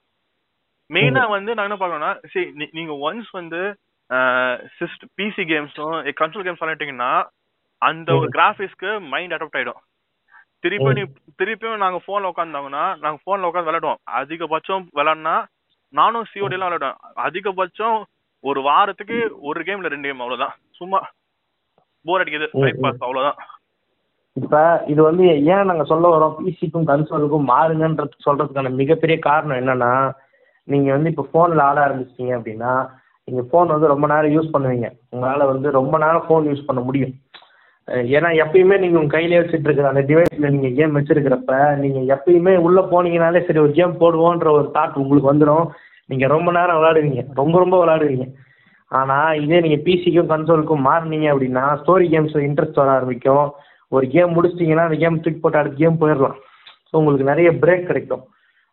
மெயினா 0.92 1.28
வந்து 1.28 1.54
நான் 1.54 1.70
என்ன 1.70 1.86
பார்க்கணும்னா 1.86 2.18
சரி 2.32 2.52
நீ- 2.56 2.68
நீங்க 2.72 2.92
ஒன்ஸ் 3.06 3.30
வந்து 3.30 3.60
சிஸ்ட் 4.80 5.04
பிசி 5.16 5.42
கேம்ஸும் 5.44 6.12
கன்சோல் 6.20 6.46
கேம்ஸ் 6.46 6.62
விளையாட்டீங்கன்னா 6.62 7.12
அந்த 7.88 8.08
ஒரு 8.18 8.28
கிராபிக்ஸ்க்கு 8.36 8.90
மைண்ட் 9.12 9.34
அடாப்ட் 9.36 9.58
ஆயிடும். 9.58 9.80
திருப்பி 10.64 10.90
நீ 10.98 11.02
திருப்பியும் 11.40 11.82
நாங்க 11.84 11.98
போன்ல 12.06 12.30
உட்காந்தாங்கன்னா 12.32 12.84
நாங்க 13.04 13.18
போன்ல 13.26 13.48
உட்காந்து 13.50 13.70
விளையாடுவோம். 13.70 14.00
அதிகபட்சம் 14.20 14.84
விளையாடினா 14.98 15.36
நானும் 15.98 16.28
சிஓடி 16.30 16.56
எல்லாம் 16.56 16.70
விளையாடுவேன். 16.70 17.00
அதிகபட்சம் 17.26 17.98
ஒரு 18.44 18.60
வாரத்துக்கு 18.68 19.18
ஒரு 19.48 19.60
கேம்ல 19.66 19.92
ரெண்டு 19.92 20.08
கேம் 20.08 20.22
அவ்வளவுதான். 20.22 20.54
சும்மா 20.78 21.00
போர் 22.06 22.22
அடிக்குது 22.22 22.46
பாஸ் 22.84 23.04
அவ்வளவுதான். 23.06 23.38
இப்போ 24.36 24.60
இது 24.92 25.00
வந்து 25.08 25.24
ஏன் 25.54 25.68
நாங்கள் 25.70 25.88
சொல்ல 25.90 26.06
வரோம் 26.14 26.36
பிசிக்கும் 26.46 26.88
கன்சோலுக்கும் 26.88 27.48
மாறுங்கன்றது 27.50 28.24
சொல்கிறதுக்கான 28.26 28.72
மிகப்பெரிய 28.80 29.16
காரணம் 29.26 29.60
என்னென்னா 29.60 29.90
நீங்கள் 30.68 30.94
வந்து 30.94 31.10
இப்போ 31.12 31.24
ஃபோனில் 31.30 31.62
ஆட 31.66 31.78
ஆரம்பிச்சிட்டீங்க 31.86 32.32
அப்படின்னா 32.38 32.72
நீங்கள் 33.28 33.46
ஃபோன் 33.50 33.72
வந்து 33.74 33.92
ரொம்ப 33.92 34.06
நேரம் 34.12 34.34
யூஸ் 34.36 34.52
பண்ணுவீங்க. 34.54 34.88
உங்களால் 35.14 35.50
வந்து 35.52 35.68
ரொம்ப 35.78 35.94
நேரம் 36.04 36.26
ஃபோன் 36.26 36.48
யூஸ் 36.50 36.66
பண்ண 36.68 36.80
முடியும். 36.88 37.14
ஏன்னா 38.16 38.28
எப்பயுமே 38.42 38.76
நீங்கள் 38.82 39.00
உங்கள் 39.00 39.14
கையிலே 39.14 39.40
வச்சுட்டு 39.40 39.68
இருக்கிற 39.68 39.88
அந்த 39.90 40.02
டிவைஸில் 40.10 40.52
நீங்கள் 40.54 40.76
கேம் 40.78 40.96
வச்சிருக்கிறப்ப 40.98 41.56
நீங்கள் 41.82 42.06
எப்பயுமே 42.14 42.52
உள்ளே 42.66 42.82
போனீங்கனாலே 42.92 43.42
சரி 43.46 43.60
ஒரு 43.64 43.72
கேம் 43.78 44.00
போடுவோன்ற 44.02 44.48
ஒரு 44.58 44.68
தாட் 44.76 45.00
உங்களுக்கு 45.02 45.30
வந்துடும் 45.32 45.66
நீங்கள் 46.10 46.32
ரொம்ப 46.34 46.48
நேரம் 46.56 46.78
விளாடுவீங்க 46.78 47.22
ரொம்ப 47.40 47.54
ரொம்ப 47.64 47.76
விளாடுவீங்க 47.82 48.26
ஆனால் 48.92 49.38
இதே 49.42 49.60
நீங்கள் 49.64 49.84
பிசிக்கும் 49.86 50.30
கன்சோலுக்கும் 50.32 50.86
மாறினீங்க 50.88 51.28
அப்படின்னா 51.32 51.64
ஸ்டோரி 51.80 52.06
கேம்ஸில் 52.12 52.46
இன்ட்ரெஸ்ட் 52.48 52.80
வர 52.80 52.90
ஆரம்பிக்கும். 52.96 53.46
ஒரு 53.92 54.06
கேம் 54.14 54.34
முடிச்சிட்டிங்கன்னா 54.36 54.86
அந்த 54.88 54.98
கேம் 55.02 55.22
தூக்கி 55.24 55.40
போட்டு 55.40 55.60
அடுத்த 55.60 55.76
கேம் 55.82 56.00
போயிடலாம். 56.02 56.36
ஸோ 56.88 56.94
உங்களுக்கு 57.00 57.30
நிறைய 57.30 57.48
பிரேக் 57.62 57.88
கிடைக்கும். 57.90 58.24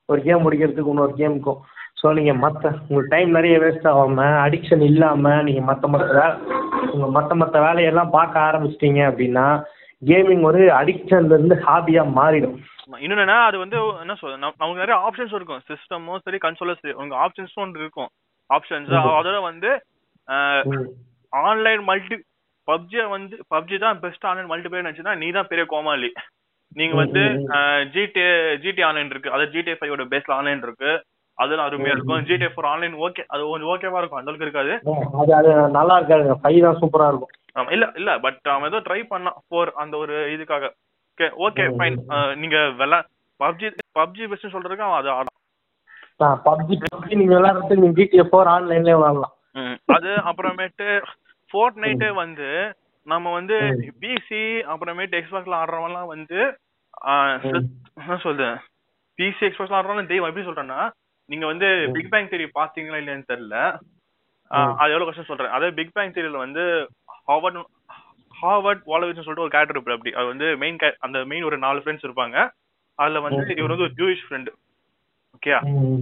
ஒரு 0.09 0.21
கேம் 0.27 0.43
முடிக்கிறதுக்கு 0.45 0.93
இன்னொரு 0.93 1.13
கேமுக்கும் 1.21 1.59
ஸோ 2.03 2.13
நீங்கள் 2.13 2.35
மற்ற 2.35 2.69
உங்களுக்கு 2.69 3.15
டைம் 3.15 3.29
நிறைய 3.29 3.57
வேஸ்ட் 3.57 3.87
ஆகாமல் 3.87 4.25
அடிக்ஷன் 4.25 4.81
இல்லாமல் 4.81 5.43
நீங்கள் 5.43 5.63
மற்ற 5.63 5.87
மற்ற 5.87 6.05
வேலை 6.05 6.57
உங்கள் 6.91 7.09
மற்ற 7.09 7.35
மற்ற 7.35 7.61
வேலையெல்லாம் 7.61 8.09
பார்க்க 8.09 8.39
ஆரம்பிச்சிட்டீங்க 8.39 9.01
அப்படின்னா 9.11 9.63
கேமிங் 10.05 10.41
ஒரு 10.41 10.57
அடிக்ஷன்லேருந்து 10.57 11.55
ஹாபியாக 11.67 12.11
மாறிடும். 12.15 12.57
இன்னொன்னு 12.91 13.19
என்ன, 13.19 13.33
அது 13.33 13.57
வந்து 13.57 13.77
என்ன 13.99 14.13
நம்- 14.21 14.53
நமக்கு 14.57 14.73
நிறைய 14.73 15.09
ஆப்ஷன்ஸ் 15.09 15.35
இருக்கும். 15.35 15.61
சிஸ்டமும் 15.67 16.17
சரி 16.23 16.37
கன்சோலும் 16.41 16.79
சரி 16.79 16.93
உங்க 16.93 17.15
ஆப்ஷன்ஸ் 17.15 17.53
ஒன்று 17.55 17.79
இருக்கும். 17.79 18.09
ஆப்ஷன்ஸ். 18.53 18.91
அதோட 19.03 19.41
வந்து 19.41 19.83
ஆன்லைன் 21.29 21.83
மல்டி 21.83 22.15
பப்ஜி 22.71 23.09
வந்து 23.09 23.37
பப்ஜி 23.55 23.79
தான் 23.79 23.99
பெஸ்ட் 23.99 24.25
ஆன்லைன் 24.25 24.49
மல்டிபிளேயர் 24.49 24.91
நினைச்சுன்னா 24.91 25.17
நீ 25.17 25.29
தான் 25.29 25.47
பெரிய 25.47 25.67
கோமாளி. 25.67 26.11
நீங்க 26.73 26.95
வந்து 26.95 27.19
ம், 27.19 27.51
ஜிடி 28.63 28.83
ஆன்லைன் 28.83 29.09
இருக்கு. 29.09 29.31
அது 29.31 29.43
ஜிடி 29.43 29.75
ஃபைவோட 29.79 30.03
பேஸ்ல 30.11 30.31
ஆன்லைன் 30.31 30.61
இருக்கு. 30.61 31.03
அதெல்லாம் 31.41 31.67
அருமையா 31.67 31.93
இருக்கும். 31.93 32.17
ம். 32.17 32.25
ஜிடி 32.27 32.47
ஃபோர் 32.51 32.69
ஆன்லைன் 32.69 32.95
ஓகே 33.05 33.23
அது 33.29 33.41
கொஞ்சம் 33.45 33.71
ஓகேவா 33.73 33.99
இருக்கும். 33.99 34.19
அந்த 34.19 34.29
அளவுக்கு 34.29 34.47
இருக்காது. 34.47 34.73
அது 35.21 35.31
அது 35.39 35.49
நல்லா 35.75 35.95
இருக்காதுங்க 35.99 36.37
ஃபைவ் 36.41 36.59
தான் 36.65 36.79
சூப்பராக 36.81 37.11
இருக்கும். 37.11 37.31
ஆமா, 37.55 37.69
இல்ல 37.71 37.85
இல்ல 37.95 38.11
பட் 38.19 38.49
அவன் 38.51 38.69
ஏதோ 38.69 38.81
ட்ரை 38.85 38.99
பண்ணான். 39.09 39.37
ஃபோர் 39.45 39.71
அந்த 39.81 39.95
ஒரு 39.97 40.15
இதுக்காக. 40.35 40.65
ஓகே 41.17 41.27
ஓகே 41.45 41.63
ஃபைன் 41.73 41.97
நீங்க 42.37 42.57
வெளா 42.79 42.99
பப்ஜி 43.39 43.67
பப்ஜி 43.95 44.23
பெஸ்ட் 44.29 44.53
சொல்றதுக்கு 44.53 44.85
அவன் 44.85 44.99
அது 44.99 45.09
ஆடும் 45.13 45.37
பப்ஜி 46.45 46.75
பப்ஜி 46.85 47.13
நீங்கள் 47.19 47.37
விளாட்றதுக்கு 47.37 47.77
நீங்கள் 47.77 47.97
ஜிடிஏ 47.99 48.25
ஃபோர் 48.27 48.49
ஆன்லைன்லேயே 48.51 48.97
விளாட்லாம் 48.97 49.33
ம். 49.55 49.75
அது 49.95 50.09
அப்புறமேட்டு 50.29 50.87
ஃபோர்ட் 51.51 51.79
நைட்டே 51.83 52.09
வந்து 52.17 52.49
நம்ம 53.07 53.31
வந்து. 53.33 53.55
பிசி 54.01 54.41
அப்புறமேட்டு 54.71 55.19
எக்ஸ்பாக்ஸ்ல 55.19 55.59
ஆடுறவன்லாம் 55.59 56.11
வந்து 56.11 56.39
சொல்றது? 58.23 58.49
பிசி 59.19 59.41
எக்ஸ்பாக்ஸ்ல 59.47 59.77
ஆடுறவங்க 59.77 60.05
தெய்வம் 60.07 60.29
எப்படி 60.29 60.47
சொல்றேன்னா 60.47 60.79
நீங்க 61.31 61.45
வந்து. 61.45 61.67
பிக் 61.93 62.09
பேங் 62.09 62.27
தேரி 62.27 62.47
பாத்தீங்களா 62.55 62.97
இல்லையான்னு 62.99 63.29
தெரியல. 63.29 63.57
அது 64.51 64.91
எவ்வளவு 64.91 65.05
கஷ்டம் 65.05 65.25
சொல்றேன் 65.25 65.47
அதே 65.47 65.69
பிக் 65.71 65.93
பேங் 65.93 66.11
தேரியில 66.11 66.37
வந்து 66.37 66.63
ஹார்வர்ட் 67.27 67.59
ஹார்வர்ட் 68.41 68.81
வாலவிட்னு 68.85 69.23
சொல்லிட்டு 69.23 69.41
ஒரு 69.41 69.49
கேரக்டர் 69.49 69.77
இருப்பாரு 69.77 69.91
அப்படி 69.91 70.11
அது 70.13 70.25
வந்து 70.25 70.57
மெயின் 70.57 70.77
அந்த 70.99 71.25
மெயின் 71.25 71.43
ஒரு 71.43 71.57
நாலு 71.57 71.79
ஃப்ரெண்ட்ஸ் 71.79 72.07
இருப்பாங்க 72.07 72.37
அதுல 72.99 73.19
வந்து. 73.19 73.55
இவர் 73.57 73.73
வந்து 73.73 73.83
ஒரு 73.83 73.93
ஜூயிஷ் 73.93 74.25
ஃப்ரெண்டு 74.27 74.51
ஓகே 75.35 75.53
ம். 75.61 76.01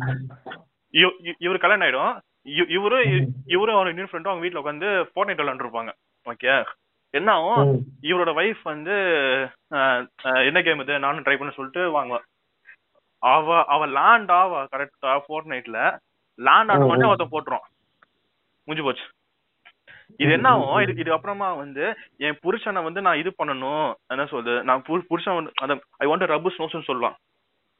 இவ- 0.93 1.17
இவ- 1.19 1.39
இவரு 1.39 1.57
கல்யாணம் 1.57 1.85
ஆயிடும் 1.87 2.13
இவ- 2.49 2.69
இவரும். 2.69 3.25
இவரும் 3.45 3.75
அவர் 3.75 3.87
இன்னொரு 3.87 4.09
ஃப்ரெண்டும் 4.11 4.29
அவங்க 4.29 4.43
வீட்ல 4.45 4.61
உட்காந்து 4.61 4.87
ஃபோர்ட்நைட் 5.09 5.41
விளாண்டுருப்பாங்க 5.41 5.91
ஓகே 6.25 6.53
என்ன 7.13 7.31
ஆகும். 7.31 7.73
இவரோட 8.01 8.31
வைஃப் 8.39 8.61
வந்து 8.63 8.95
என்ன 10.45 10.61
கேம் 10.61 10.79
இது 10.79 10.99
நானும் 10.99 11.23
ட்ரை 11.23 11.37
பண்ண 11.37 11.53
சொல்லிட்டு 11.53 11.83
வாங்குவா 11.91 12.19
அவ 13.23 13.45
அவ 13.69 13.85
லேண்ட் 13.93 14.31
ஆவா 14.35 14.59
கரெக்டா 14.71 15.13
ஃபோர்ட் 15.23 15.49
நைட்ல 15.51 15.77
லேண்ட் 16.39 16.71
ஆன 16.71 16.85
உடனே 16.85 17.03
ம். 17.03 17.09
ஒருத்தன் 17.09 17.33
போட்டுரும் 17.33 17.65
முடிஞ்சு 18.67 18.85
போச்சு 18.85 19.05
இது 20.19 20.31
என்ன 20.35 20.47
ஆகும் 20.51 20.81
இது 20.83 20.93
ம். 20.93 20.99
இது 21.01 21.11
அப்புறமா 21.15 21.47
வந்து 21.57 21.83
என் 22.23 22.39
புருஷனை 22.43 22.81
வந்து 22.85 23.01
நான் 23.03 23.19
இது 23.21 23.31
பண்ணணும் 23.37 23.83
என்ன 24.11 24.23
சொல்றது 24.31 24.59
நான் 24.65 24.83
புரு- 24.87 25.07
புருஷன் 25.09 25.37
வந்து 25.37 25.51
அந்த 25.63 25.73
ஐ 25.99 26.07
வாண்ட் 26.07 26.31
ரப்பு 26.31 26.53
ஸ்னோஸ்னு 26.55 26.87
சொல்லலாம் 26.87 27.17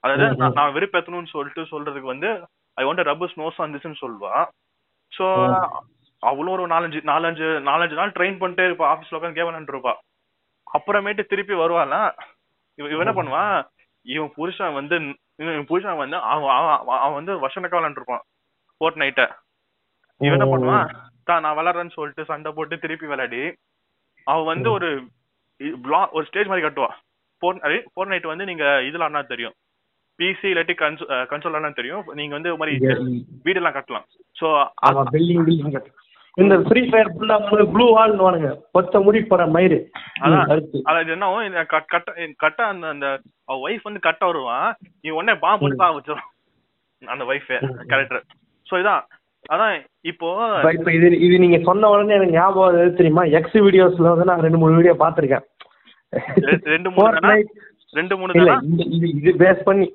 அதாவது 0.04 0.26
நான் 0.58 0.76
வெறுப்பேத்தணும்னு 0.76 1.32
சொல்லிட்டு 1.32 1.64
சொல்றதுக்கு 1.72 2.12
வந்து 2.12 2.30
ஐ 2.78 2.86
வாண்ட் 2.86 3.08
ரப்பு 3.08 3.28
ஸ்னோஸ் 3.32 3.64
வந்துச்சுன்னு 3.64 4.02
சொல்லுவா 4.02 4.34
சோ 5.12 5.26
ம். 5.46 5.88
அவளும் 6.24 6.54
ஒரு 6.56 6.66
நாலஞ்சு 6.72 7.00
நாலஞ்சு 7.10 7.48
நாலஞ்சு 7.68 7.98
நாள் 7.98 8.16
ட்ரெயின் 8.16 8.40
பண்ணிட்டே 8.40 8.68
இருப்பா 8.68 8.88
ஆபீஸ்ல 8.92 9.18
உட்காந்து 9.18 9.40
விளையாண்டு 9.40 9.74
இருப்பா 9.74 9.94
அப்புறமேட்டு 10.68 11.24
திருப்பி 11.26 11.56
வருவாள 11.56 11.94
இவன் 12.80 12.94
என்ன. 12.98 13.14
பண்ணுவான் 13.14 13.56
இவன் 14.06 14.34
புருஷன் 14.36 14.78
வந்து 14.78 14.96
இவன் 15.40 15.68
புருஷன் 15.70 16.02
வந்து 16.02 16.18
அவன் 16.32 16.54
அவன் 16.58 17.00
அவன் 17.04 17.18
வந்து 17.20 17.34
வருஷனக்கா 17.44 17.78
விளையாண்டுருப்பான். 17.78 18.24
ஃபோர்ட் 18.82 19.00
நைட்ட 19.02 19.24
இவன் 20.22 20.38
என்ன 20.38 20.48
பண்ணுவான். 20.52 20.90
தான் 21.30 21.44
நான் 21.46 21.58
விளாட்றேன்னு 21.58 21.98
சொல்லிட்டு 21.98 22.24
சண்டை 22.32 22.52
போட்டு 22.58 22.76
திருப்பி 22.84 23.08
விளையாடி 23.12 23.42
அவன் 24.28 24.50
வந்து. 24.52 24.70
ஒரு 24.78 24.90
பிளாக் 25.86 26.14
ஒரு 26.18 26.26
ஸ்டேஜ் 26.30 26.52
மாதிரி 26.52 26.66
கட்டுவான். 26.66 26.96
ஃபோர் 27.42 27.60
ஃபோர் 27.94 28.12
நைட் 28.12 28.32
வந்து 28.32 28.50
நீங்க 28.50 28.66
இதுல 28.90 29.08
ஆனா 29.08 29.22
தெரியும். 29.34 29.56
பிசி 30.20 30.48
இல்லாட்டி 30.52 30.74
கன்சோ 30.82 31.06
கன்சோல் 31.32 31.58
ஆனா 31.58 31.70
தெரியும். 31.80 32.04
நீங்க 32.20 32.34
வந்து 32.38 32.52
மாதிரி 32.62 32.76
இங்க 32.78 32.96
வீடெல்லாம் 33.46 33.78
கட்டலாம். 33.78 34.08
சோ 34.40 34.48
இந்த 36.44 36.56
ஃப்ரீ 36.66 36.82
ஃபயர் 36.90 37.12
ஃபுல்லா 37.14 37.36
ப்ளூ 37.74 37.86
வால்னு 37.98 38.26
வானுங்க 38.26 38.50
கொத்த 38.76 39.02
முடி 39.06 39.20
போற 39.32 39.46
மயிறு. 39.56 39.78
அது 40.92 41.14
என்ன 41.16 41.64
கட்ட 41.76 42.02
கட்ட 42.44 42.60
அந்த 42.72 42.86
அந்த 42.94 43.08
ஒய்ஃப் 43.66 43.88
வந்து 43.90 44.06
கட்ட 44.08 44.24
வருவான். 44.30 44.68
நீ 45.04 45.10
உடனே 45.20 45.36
பாம்பு 45.46 45.64
போட்டு 45.64 45.82
தான் 45.84 45.96
வச்சிடும் 45.98 46.28
அந்த 47.02 47.26
ஒய்ஃப். 47.32 47.54
கேரக்டர் 47.92 48.26
சோ 48.68 48.76
இதான். 48.84 49.06
அதான் 49.54 49.76
இப்போ 50.12 50.28
இப்ப 50.78 50.90
இது 50.98 51.08
இது 51.26 51.36
நீங்க 51.44 51.58
சொன்ன 51.70 51.90
உடனே 51.94 52.18
எனக்கு 52.18 52.38
ஞாபகம் 52.40 52.82
எது 52.82 53.00
தெரியுமா? 53.00 53.24
எக்ஸ் 53.40 53.58
வீடியோஸ்ல 53.68 54.12
வந்து 54.14 54.30
நான் 54.32 54.46
ரெண்டு 54.46 54.62
மூணு 54.62 54.78
வீடியோ 54.80 54.96
பாத்திருக்கேன் 55.04 55.46
ரெண்டு 56.74 56.90
மூணு? 56.96 57.34
ரெண்டு 57.98 58.16
மூணு 58.20 58.34
இல்ல 58.40 58.52
இது 58.96 59.08
இது 59.20 59.32
பேஸ் 59.44 59.62
பண்ணி. 59.68 59.88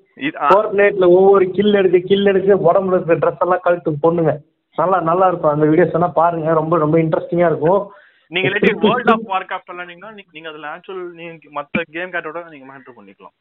ஃபோர்ட் 0.48 0.72
நைட்ல 0.78 1.06
ஒவ்வொரு 1.16 1.44
கில் 1.56 1.78
எடுத்து 1.80 1.98
கில் 2.10 2.30
எடுத்து 2.32 2.56
உடம்புல 2.68 2.96
இருக்கிற 2.96 3.18
ட்ரெஸ் 3.24 3.44
எல்லாம் 3.46 3.62
கழட்டு 3.66 3.92
பொண்ணுங்க. 4.04 4.32
நல்லா 4.76 5.00
நல்லா 5.00 5.26
இருக்கும். 5.26 5.50
அந்த 5.50 5.66
வீடியோஸ் 5.66 5.92
எல்லாம் 5.92 6.12
பாருங்க. 6.12 6.52
ரொம்ப 6.52 6.78
ரொம்ப 6.78 6.98
இன்ட்ரெஸ்டிங்கா 6.98 7.46
இருக்கும். 7.46 7.90
நீங்க 8.26 8.48
இல்லாட்டி 8.48 8.76
வேர்ல்ட் 8.76 9.10
ஆஃப் 9.10 9.28
வார்கிராஃப்ட் 9.28 9.72
விளையாண்டீங்கன்னா 9.72 10.12
நீங்க- 10.12 10.30
நீங்க 10.32 10.48
அதுல 10.48 10.76
ஆக்சுவல் 10.76 11.10
நீங்க 11.12 11.62
மத்த 11.62 11.82
கேம் 11.92 12.10
கேட்டோட 12.10 12.48
நீங்க 12.48 12.72
மேட்டர் 12.72 13.00
பண்ணிக்கலாம். 13.00 13.34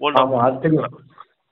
ஆமா 0.00 0.36
ஆஃப் 0.36 0.40
அது 0.40 0.58
தெரியும் 0.60 1.00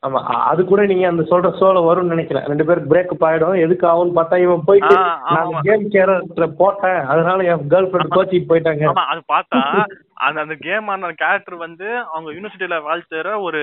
ஆமா 0.06 0.22
அது 0.22 0.64
கூட 0.64 0.86
நீங்க 0.86 1.08
அந்த 1.08 1.22
சொல்ற 1.22 1.44
சோல 1.44 1.78
வரும்னு 1.84 2.02
நினைக்கிறேன். 2.02 2.44
ரெண்டு 2.44 2.64
பேருக்கு 2.64 2.94
பிரேக்கப் 2.94 3.28
ஆயிடும். 3.28 3.60
எதுக்கு 3.60 3.86
ஆகும்னு 3.86 4.10
பார்த்தா 4.16 4.42
இவன் 4.42 4.62
போயிட்டு 4.64 4.94
நான். 4.94 5.50
கேம் 5.60 5.88
கேரக்டர் 5.88 6.56
போட்டேன். 6.56 7.00
அதனால 7.00 7.44
என் 7.44 7.70
கேர்ள் 7.70 7.88
ஃபிரெண்ட் 7.88 8.10
கோச்சிட்டு 8.10 8.44
போயிட்டாங்க. 8.48 8.84
ஆமா 8.86 9.04
அது 9.04 9.22
பார்த்தா 9.32 9.84
அந்த 10.12 10.40
அந்த 10.40 10.54
கேம் 10.54 10.88
அந்த 10.88 11.12
கேரக்டர் 11.16 11.54
வந்து 11.54 11.96
அவங்க 11.98 12.30
யூனிவர்சிட்டியில 12.32 13.02
செய்யற 13.10 13.40
ஒரு 13.40 13.60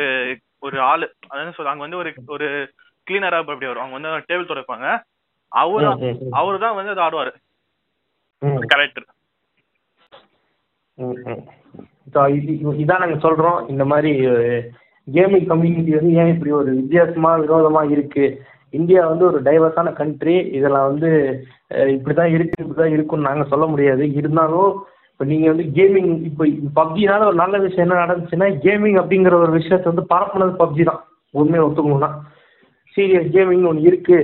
ஒரு 0.59 0.79
ஆளு. 0.79 1.13
அதாவது 1.27 1.53
சொல்ல 1.53 1.71
அங்க 1.71 1.83
வந்து 1.83 1.97
ஒரு 1.97 2.13
ஒரு 2.27 2.71
கிளீனரா 3.11 3.37
அப்படி 3.37 3.65
வரும். 3.65 3.83
அவங்க 3.83 4.07
வந்து 4.07 4.25
டேபிள் 4.29 4.47
துடைப்பாங்க. 4.47 5.01
அவரு. 5.51 5.87
அவரு 6.39 6.57
தான் 6.63 6.75
வந்து 6.75 6.93
அதை 6.93 7.03
ஆடுவாரு 7.05 7.31
ம், 8.41 8.61
கேரக்டர் 8.71 9.07
இதான் 12.81 13.01
நாங்க 13.03 13.17
சொல்றோம். 13.25 13.59
இந்த 13.73 13.83
மாதிரி 13.91 14.11
கேமிங் 15.07 15.47
கம்யூனிட்டி 15.51 15.91
வந்து 15.97 16.13
ஏன் 16.21 16.31
இப்படி 16.33 16.51
ஒரு 16.59 16.71
வித்தியாசமா 16.79 17.31
விரோதமா 17.43 17.81
இருக்கு? 17.93 18.25
இந்தியா 18.73 19.01
வந்து 19.07 19.25
ஒரு 19.29 19.39
டைவர்ஸான 19.47 19.89
கண்ட்ரி 19.99 20.35
இதெல்லாம் 20.57 20.89
வந்து 20.89 21.09
இப்படிதான் 21.95 22.33
இருக்கு 22.35 22.61
இப்படிதான் 22.63 22.95
இருக்குன்னு 22.95 23.29
நாங்க 23.29 23.45
சொல்ல 23.53 23.65
முடியாது. 23.71 24.03
இருந்தாலும் 24.19 24.69
இப்போ 25.11 25.25
நீங்க 25.31 25.47
வந்து 25.51 25.65
கேமிங் 25.77 26.11
இப்போ 26.29 26.43
பப்ஜினால 26.79 27.25
ஒரு 27.29 27.37
நல்ல 27.41 27.55
விஷயம் 27.65 27.85
என்ன 27.85 28.01
நடந்துச்சுன்னா 28.03 28.47
கேமிங் 28.65 28.99
அப்படிங்கிற 29.01 29.35
ஒரு 29.43 29.51
விஷயத்தை 29.59 29.87
வந்து 29.91 30.05
பரப்புனது 30.13 30.53
பப்ஜி 30.61 30.83
தான். 30.89 31.01
உண்மையை 31.33 31.63
ஒத்துக்கணும்னா. 31.65 32.11
சீரியஸ் 32.95 33.33
கேமிங் 33.35 33.67
ஒன்று 33.71 33.89
இருக்கு. 33.89 34.17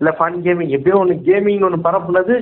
இல்லை 0.00 0.12
ஃபன் 0.18 0.38
கேமிங் 0.44 0.72
எப்படியோ 0.76 0.96
ஒன்று 1.02 1.14
கேமிங் 1.28 1.64
ஒன்று 1.66 1.78
பரப்புனது 1.86 2.34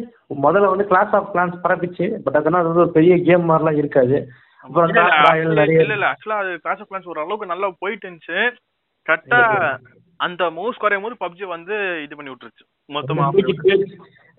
முதல்ல 0.44 0.70
வந்து 0.72 0.86
கிளாஸ் 0.92 1.12
ஆஃப் 1.18 1.28
கிளான்ஸ் 1.34 1.56
பரப்பிச்சு 1.64 2.06
பட் 2.24 2.38
அதனால் 2.40 2.62
அது 2.62 2.82
ஒரு 2.84 2.94
பெரிய 2.96 3.16
கேம் 3.28 3.44
மாதிரிலாம் 3.50 3.80
இருக்காது. 3.82 4.16
அப்புறம் 4.64 4.88
இல்ல 5.44 5.64
இல்ல 5.94 6.06
ஆக்சுவலா 6.12 6.38
அது 6.42 6.52
கிளாஸ் 6.64 6.80
ஆஃப் 6.82 6.90
கிளான்ஸ் 6.90 7.10
ஒரு 7.12 7.22
அளவுக்கு 7.24 7.52
நல்லா 7.52 7.68
போயிட்டு 7.82 8.06
இருந்துச்சு. 8.06 8.38
கரெக்டா 9.06 9.40
அந்த 10.20 10.42
மூவ்ஸ் 10.56 10.80
குறையும் 10.82 11.04
போது 11.04 11.16
பப்ஜி 11.22 11.44
வந்து 11.54 11.74
இது 12.04 12.16
பண்ணி 12.16 12.32
விட்டுருச்சு 12.32 12.64
மொத்தமா. 12.90 13.24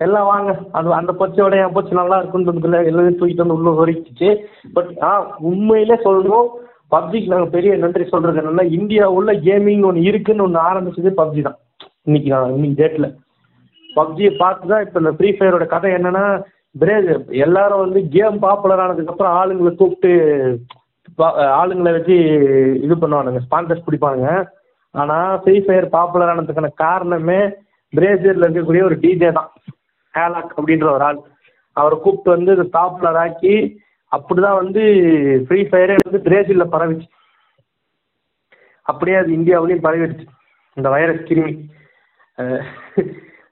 எல்லாம் 0.00 0.28
வாங்க 0.30 0.50
அது 0.78 0.96
அந்த 1.00 1.12
பொச்சோட 1.20 1.56
என் 1.60 1.74
பொச்சு 1.76 2.00
நல்லா 2.00 2.16
இருக்குன்றதுல 2.20 2.80
எல்லாத்தையும் 2.90 3.18
தூக்கிட்டு 3.20 3.44
வந்து 3.44 3.58
உள்ள 3.58 3.70
ஒரிச்சிச்சு 3.82 4.28
பட் 4.76 4.90
ஆ 5.08 5.10
உண்மையிலே 5.50 5.96
சொல்லணும் 6.06 6.48
பப்ஜிக்கு 6.94 7.32
நாங்கள் 7.32 7.54
பெரிய 7.54 7.76
நன்றி 7.84 8.04
சொல்றது 8.10 8.40
என்னன்னா 8.42 8.64
இந்தியா 8.78 9.06
உள்ள 9.18 9.30
கேமிங் 9.46 9.86
ஒன்று 9.90 10.08
இருக்குன்னு 10.10 10.46
ஒன்று 10.46 10.60
ஆரம்பிச்சது 10.68 11.12
பப்ஜி 11.20 11.42
தான். 11.46 11.58
இன்னைக்கு 12.06 12.30
நான் 12.30 12.52
இன்னைக்கு 12.52 12.76
டேட்டில் 12.82 13.08
பப்ஜியை 13.96 14.36
பார்த்து 14.36 14.68
தான் 14.68 14.80
இப்போ 14.80 14.98
இந்த 14.98 15.12
ஃப்ரீ 15.12 15.30
ஃபயரோட 15.30 15.66
கதை 15.66 15.92
என்னன்னா 15.92 16.44
பிரேக் 16.80 17.30
எல்லாரும் 17.30 17.78
வந்து 17.78 18.08
கேம் 18.08 18.38
பாப்புலர் 18.38 18.80
ஆனதுக்கப்புறம் 18.80 19.36
ஆளுங்களை 19.40 19.74
கூப்பிட்டு 19.74 20.10
பா- 21.18 21.36
ஆளுங்களை 21.60 21.92
வச்சு 21.92 22.16
இது 22.82 22.94
பண்ணுவானுங்க 22.94 23.40
ஸ்பான்சர்ஸ் 23.50 23.86
பிடிப்பானுங்க. 23.86 24.46
ஆனால் 24.90 25.38
ஃப்ரீ 25.38 25.60
ஃபயர் 25.60 25.88
பாப்புலர் 25.88 26.36
ஆனதுக்கான 26.36 26.74
காரணமே 26.74 27.40
பிரேசிலில் 27.92 28.46
இருக்கக்கூடிய 28.46 28.82
ஒரு 28.82 28.96
டிஜே 28.96 29.32
தான். 29.32 29.50
ஹேலாக் 30.14 30.56
அப்படின்ற 30.56 30.90
ஒரு 30.90 31.04
ஆள். 31.04 31.20
அவரை 31.72 31.98
கூப்பிட்டு 31.98 32.30
வந்து 32.30 32.52
இதை 32.52 32.64
பாப்புலர் 32.64 33.16
ஆக்கி 33.16 33.54
அப்படி 34.12 34.40
தான் 34.40 34.54
வந்து 34.54 34.82
ஃப்ரீ 35.46 35.62
ஃபயரே 35.62 35.96
வந்து 36.04 36.30
பிரேசிலில் 36.30 36.72
பரவிச்சு. 36.72 37.08
அப்படியே 38.82 39.16
அது 39.16 39.32
இந்தியாவிலையும் 39.32 39.86
பரவிடுச்சு. 39.86 40.26
இந்த 40.76 40.88
வைரஸ் 40.88 41.26
கிருமி. 41.28 41.54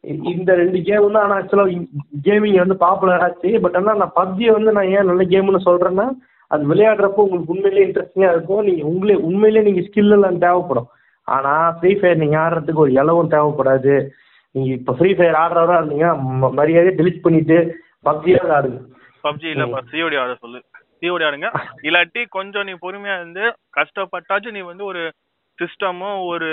இந்த 0.01 0.55
ரெண்டு 0.55 0.83
கேம் 0.83 1.13
தான் 1.13 1.23
ஆனால் 1.23 1.43
ஆக்சுவலாக 1.43 1.87
கேமிங் 2.25 2.59
வந்து 2.59 2.77
பாப்புலர் 2.77 3.21
ஆச்சு. 3.21 3.61
பட் 3.61 3.77
ஆனால் 3.77 3.97
நான் 3.97 4.17
பப்ஜியை 4.17 4.53
வந்து 4.53 4.73
நான் 4.73 4.85
ஏன் 4.85 5.05
நல்ல 5.05 5.25
கேம்னு 5.25 5.61
சொல்கிறேன்னா 5.65 6.09
அது 6.47 6.75
விளையாடுறப்போ 6.75 7.23
உங்களுக்கு 7.27 7.53
உண்மையிலேயே 7.53 7.93
இன்ட்ரெஸ்டிங்காக 7.93 8.35
இருக்கும். 8.35 8.65
நீங்கள் 8.65 8.85
உங்களே 8.85 9.15
உண்மையிலேயே 9.15 9.73
நீங்கள் 9.73 9.91
ஸ்கில் 9.91 10.11
எல்லாம் 10.11 10.39
தேவைப்படும். 10.39 10.89
ஆனால் 11.23 11.79
ஃப்ரீ 11.79 11.95
ஃபயர் 11.95 12.17
நீங்கள் 12.17 12.41
ஆடுறதுக்கு 12.41 12.83
ஒரு 12.85 12.93
இலவும் 12.93 13.31
தேவைப்படாது. 13.31 14.09
நீங்கள் 14.51 14.77
இப்போ 14.77 14.93
ஃப்ரீ 14.93 15.15
ஃபயர் 15.15 15.35
ஆடுறவராக 15.35 15.81
இருந்தீங்கன்னா 15.81 16.21
ம- 16.43 16.53
மரியாதையை 16.53 16.95
delete 16.95 17.21
பண்ணிட்டு 17.21 17.77
பப்ஜியாவது 18.05 18.53
ஆடுங்க. 18.59 18.81
பப்ஜி 19.23 19.51
இல்ல 19.51 19.65
சிஓடி 19.65 20.19
ஆட 20.19 20.35
சொல்லு. 20.35 20.63
சிஓடி 21.01 21.25
ஆடுங்க. 21.25 21.51
இல்லாட்டி 21.83 22.25
கொஞ்சம் 22.29 22.65
நீ 22.65 22.73
பொறுமையா 22.73 23.15
இருந்து 23.15 23.55
கஷ்டப்பட்டாச்சும் 23.77 24.51
நீ 24.51 24.61
வந்து 24.61 24.85
ஒரு 24.85 25.13
சிஸ்டமோ 25.59 26.11
ஒரு. 26.29 26.51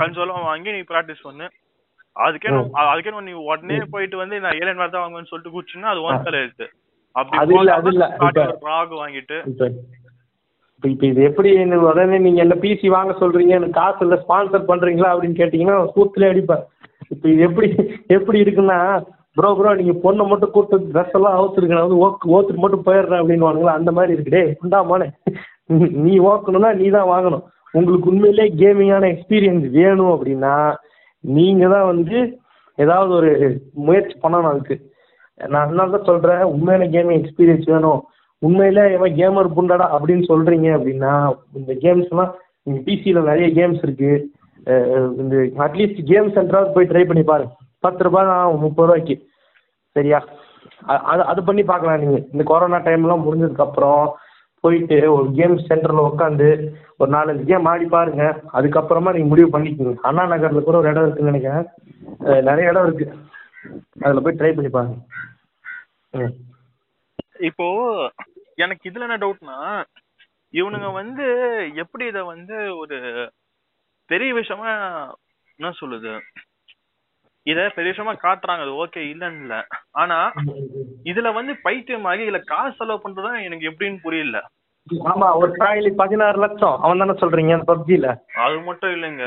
கன்சோலும் 0.00 0.48
வாங்கி 0.48 0.70
நீ 0.72 0.80
ப்ராக்டிஸ் 0.90 1.26
பண்ணு. 1.26 1.46
அதுக்கே 2.16 2.50
அதுக்கே 2.84 3.10
நீ 3.26 3.32
உடனே 3.46 3.76
போயிட்டு 3.92 4.16
வந்து 4.16 4.36
நான் 4.40 4.58
மாதிரி 4.78 4.94
தான் 4.94 5.04
வாங்குவேன்னு 5.04 5.30
சொல்லிட்டு 5.30 5.54
குடிச்சுன்னா 5.54 5.90
அது 5.92 6.00
ஒன் 6.06 6.24
தலை 6.26 6.40
இருக்கு 6.40 6.66
அப்படி 7.16 7.38
அது 7.40 7.52
இல்ல, 7.54 7.70
அது 7.78 7.88
இல்ல. 7.92 8.04
போகாம 8.12 8.30
இப்ப- 8.30 8.46
ஒரு 8.48 8.70
ராக் 8.70 8.92
வாங்கிட்டு. 9.00 9.36
இப்போ 9.50 9.66
இப்போ 10.82 11.06
இது 11.06 11.20
எப்படி 11.28 11.48
உடனே 11.86 12.18
நீங்கள் 12.18 12.44
என்ன 12.44 12.54
பிசி 12.62 12.88
வாங்க 12.90 13.12
சொல்கிறீங்க 13.18 13.52
எனக்கு 13.56 13.78
காசு 13.78 14.00
இல்லை 14.00 14.18
ஸ்பான்சர் 14.22 14.68
பண்ணுறீங்களா 14.68 15.10
அப்படின்னு 15.12 15.40
கேட்டிங்கன்னா 15.40 15.78
கூத்துலேயே 15.96 16.32
அடிப்பேன் 16.32 16.62
இப்போ 17.10 17.26
இது 17.32 17.40
எப்படி 17.48 17.68
எப்படி 18.16 18.38
இருக்குன்னா 18.44 18.78
ப்ரோ 19.36 19.50
ப்ரோ 19.58 19.72
நீங்கள் 19.74 20.00
பொண்ணை 20.02 20.24
மட்டும் 20.26 20.52
கூட்டு 20.54 20.76
ட்ரெஸ் 20.88 21.16
எல்லாம் 21.18 21.36
அவுத்துருக்கு 21.36 21.76
நான் 21.76 21.86
வந்து 21.86 22.02
ஓக்கு 22.04 22.32
ஓத்துட்டு 22.34 22.62
மட்டும் 22.62 22.86
போயிடுறேன் 22.86 23.20
அப்படின்னு 23.20 23.46
அந்த 23.74 23.92
மாதிரி 23.92 24.14
இருக்கு. 24.14 24.34
டே 24.36 24.42
உண்டாமானே 24.62 25.08
நீ 26.04 26.14
ஓக்கணும்னா 26.28 26.70
நீ 26.74 26.86
தான் 26.90 27.10
வாங்கணும். 27.10 27.44
உங்களுக்கு 27.74 28.10
உண்மையிலே 28.12 28.46
கேமிங்கான 28.60 29.08
எக்ஸ்பீரியன்ஸ் 29.14 29.66
வேணும் 29.78 30.12
அப்படின்னா 30.14 30.54
நீங்கள் 31.24 31.72
தான் 31.74 31.88
வந்து 31.92 32.18
ஏதாவது 32.78 33.10
ஒரு 33.18 33.30
முயற்சி 33.86 34.14
பண்ணணும் 34.22 34.50
அதுக்கு. 34.52 34.76
நான் 35.40 35.64
அதனால 35.64 35.92
தான் 35.96 36.08
சொல்கிறேன் 36.10 36.42
உண்மையான 36.54 36.86
கேமிங் 36.94 37.18
எக்ஸ்பீரியன்ஸ் 37.20 37.66
வேணும். 37.72 38.00
உண்மையில் 38.42 38.82
இவன் 38.96 39.16
கேமர் 39.20 39.54
புண்டாடா 39.56 39.86
அப்படின்னு 39.96 40.24
சொல்கிறீங்க 40.32 40.68
அப்படின்னா 40.76 41.12
இந்த 41.58 41.72
கேம்ஸ்லாம் 41.84 42.32
நீங்கள் 42.64 42.84
பிசியில் 42.86 43.28
நிறைய 43.30 43.48
கேம்ஸ் 43.58 43.82
இருக்குது 43.86 44.18
இந்த 45.20 45.34
அட்லீஸ்ட் 45.66 46.00
கேம் 46.10 46.28
சென்டராவது 46.36 46.74
போய் 46.76 46.90
ட்ரை 46.92 47.04
பண்ணி 47.10 47.24
பாருங்க. 47.30 47.52
பத்து 47.84 48.04
ரூபாய் 48.06 48.30
தான் 48.30 48.62
முப்பது 48.64 48.88
ரூபாய்க்கு. 48.88 49.16
சரியா? 49.96 50.18
அது 51.12 51.22
அது 51.30 51.40
பண்ணி 51.46 51.62
பார்க்கலாம் 51.70 52.02
நீங்கள் 52.02 52.24
இந்த 52.32 52.42
கொரோனா 52.50 52.78
டைம்லாம் 52.88 53.24
முடிஞ்சதுக்கப்புறம் 53.26 54.04
போயிட்டு 54.64 55.12
ஒரு 55.12 55.26
கேம் 55.32 55.56
சென்டரில் 55.68 56.06
உட்காந்து 56.08 56.48
ஒரு 56.98 57.10
நாலஞ்சு 57.10 57.44
கேம் 57.46 57.64
ஆடி 57.64 57.86
பாருங்க. 57.86 58.24
அதுக்கப்புறமா 58.52 59.10
நீங்கள் 59.12 59.32
முடிவு 59.32 59.48
பண்ணிக்கோங்க. 59.54 59.94
அண்ணா 60.08 60.26
நகரில் 60.26 60.66
கூட 60.68 60.78
ஒரு 60.78 60.88
இடம் 60.88 61.06
இருக்குன்னு 61.06 61.32
நினைக்கிறேன். 61.32 61.66
நிறைய 62.48 62.70
இடம் 62.70 62.86
இருக்குது 62.86 63.16
அதில் 64.02 64.22
போய் 64.22 64.38
ட்ரை 64.40 64.52
பண்ணி 64.54 64.70
பாருங்க. 64.70 64.96
ம். 66.12 66.34
இப்போ 67.48 67.66
எனக்கு 68.54 68.90
இதுல 68.90 69.06
என்ன 69.08 69.16
டவுட்னா 69.16 69.58
இவனுங்க 70.54 70.92
வந்து 70.92 71.26
எப்படி 71.74 72.04
இத 72.06 72.24
வந்து 72.24 72.78
ஒரு 72.78 72.96
பெரிய 74.10 74.30
விஷயமா 74.34 74.70
என்ன 75.58 75.72
சொல்லுது? 75.80 76.12
இத 77.42 77.72
பெரிய 77.74 77.92
விஷயமா 77.92 78.12
காட்டுறாங்க. 78.14 78.60
அது 78.60 78.86
ஓகே 78.86 79.02
இல்லன்னு 79.12 79.40
இல்ல 79.40 79.66
ஆனா 79.90 80.32
இதுல 81.04 81.34
வந்து 81.34 81.52
பைத்தியமாகி 81.64 82.22
இதுல 82.22 82.44
காசு 82.44 82.76
செலவு 82.76 83.00
பண்றதுதான் 83.04 83.42
எனக்கு 83.42 83.70
எப்படின்னு 83.70 83.98
புரியல. 84.02 84.38
ஆமா 85.04 85.36
ஒரு 85.36 85.52
ட்ராயலி 85.52 85.90
பதினாறு 85.94 86.38
லட்சம். 86.38 86.78
அவன் 86.80 86.98
தானே 86.98 87.10
சொல்றீங்க 87.12 87.52
அந்த 87.52 87.72
பப்ஜில? 87.72 88.06
அது 88.38 88.60
மட்டும் 88.60 88.90
இல்லைங்க. 88.90 89.24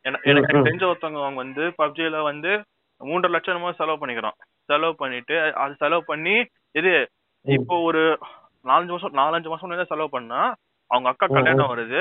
என- 0.00 0.20
எனக்கு. 0.22 0.56
தெரிஞ்ச 0.58 0.84
ஒருத்தவங்க 0.90 1.22
அவங்க 1.24 1.34
வந்து 1.34 1.62
பப்ஜில 1.78 2.22
வந்து 2.22 2.48
மூன்றரை 3.00 3.30
லட்சம் 3.30 3.54
என்னமோ 3.54 3.72
செலவு 3.72 4.06
பண்ணிக்கிறான். 4.06 4.36
செலவு 4.64 4.96
பண்ணிட்டு 4.96 5.54
அது 5.54 5.74
செலவு 5.74 6.04
பண்ணி 6.04 6.36
இது 6.72 6.92
இப்போ 7.44 7.78
ஒரு 7.80 8.18
நாலஞ்சு 8.64 8.86
வருஷம் 8.86 9.14
நாலஞ்சு 9.14 9.48
மாசம் 9.48 9.70
முன்னாடி 9.70 9.84
செலவு 9.84 10.10
பண்ணா 10.10 10.54
அவங்க 10.90 11.08
அக்கா 11.08 11.26
கல்யாணம். 11.26 11.68
வருது 11.68 12.00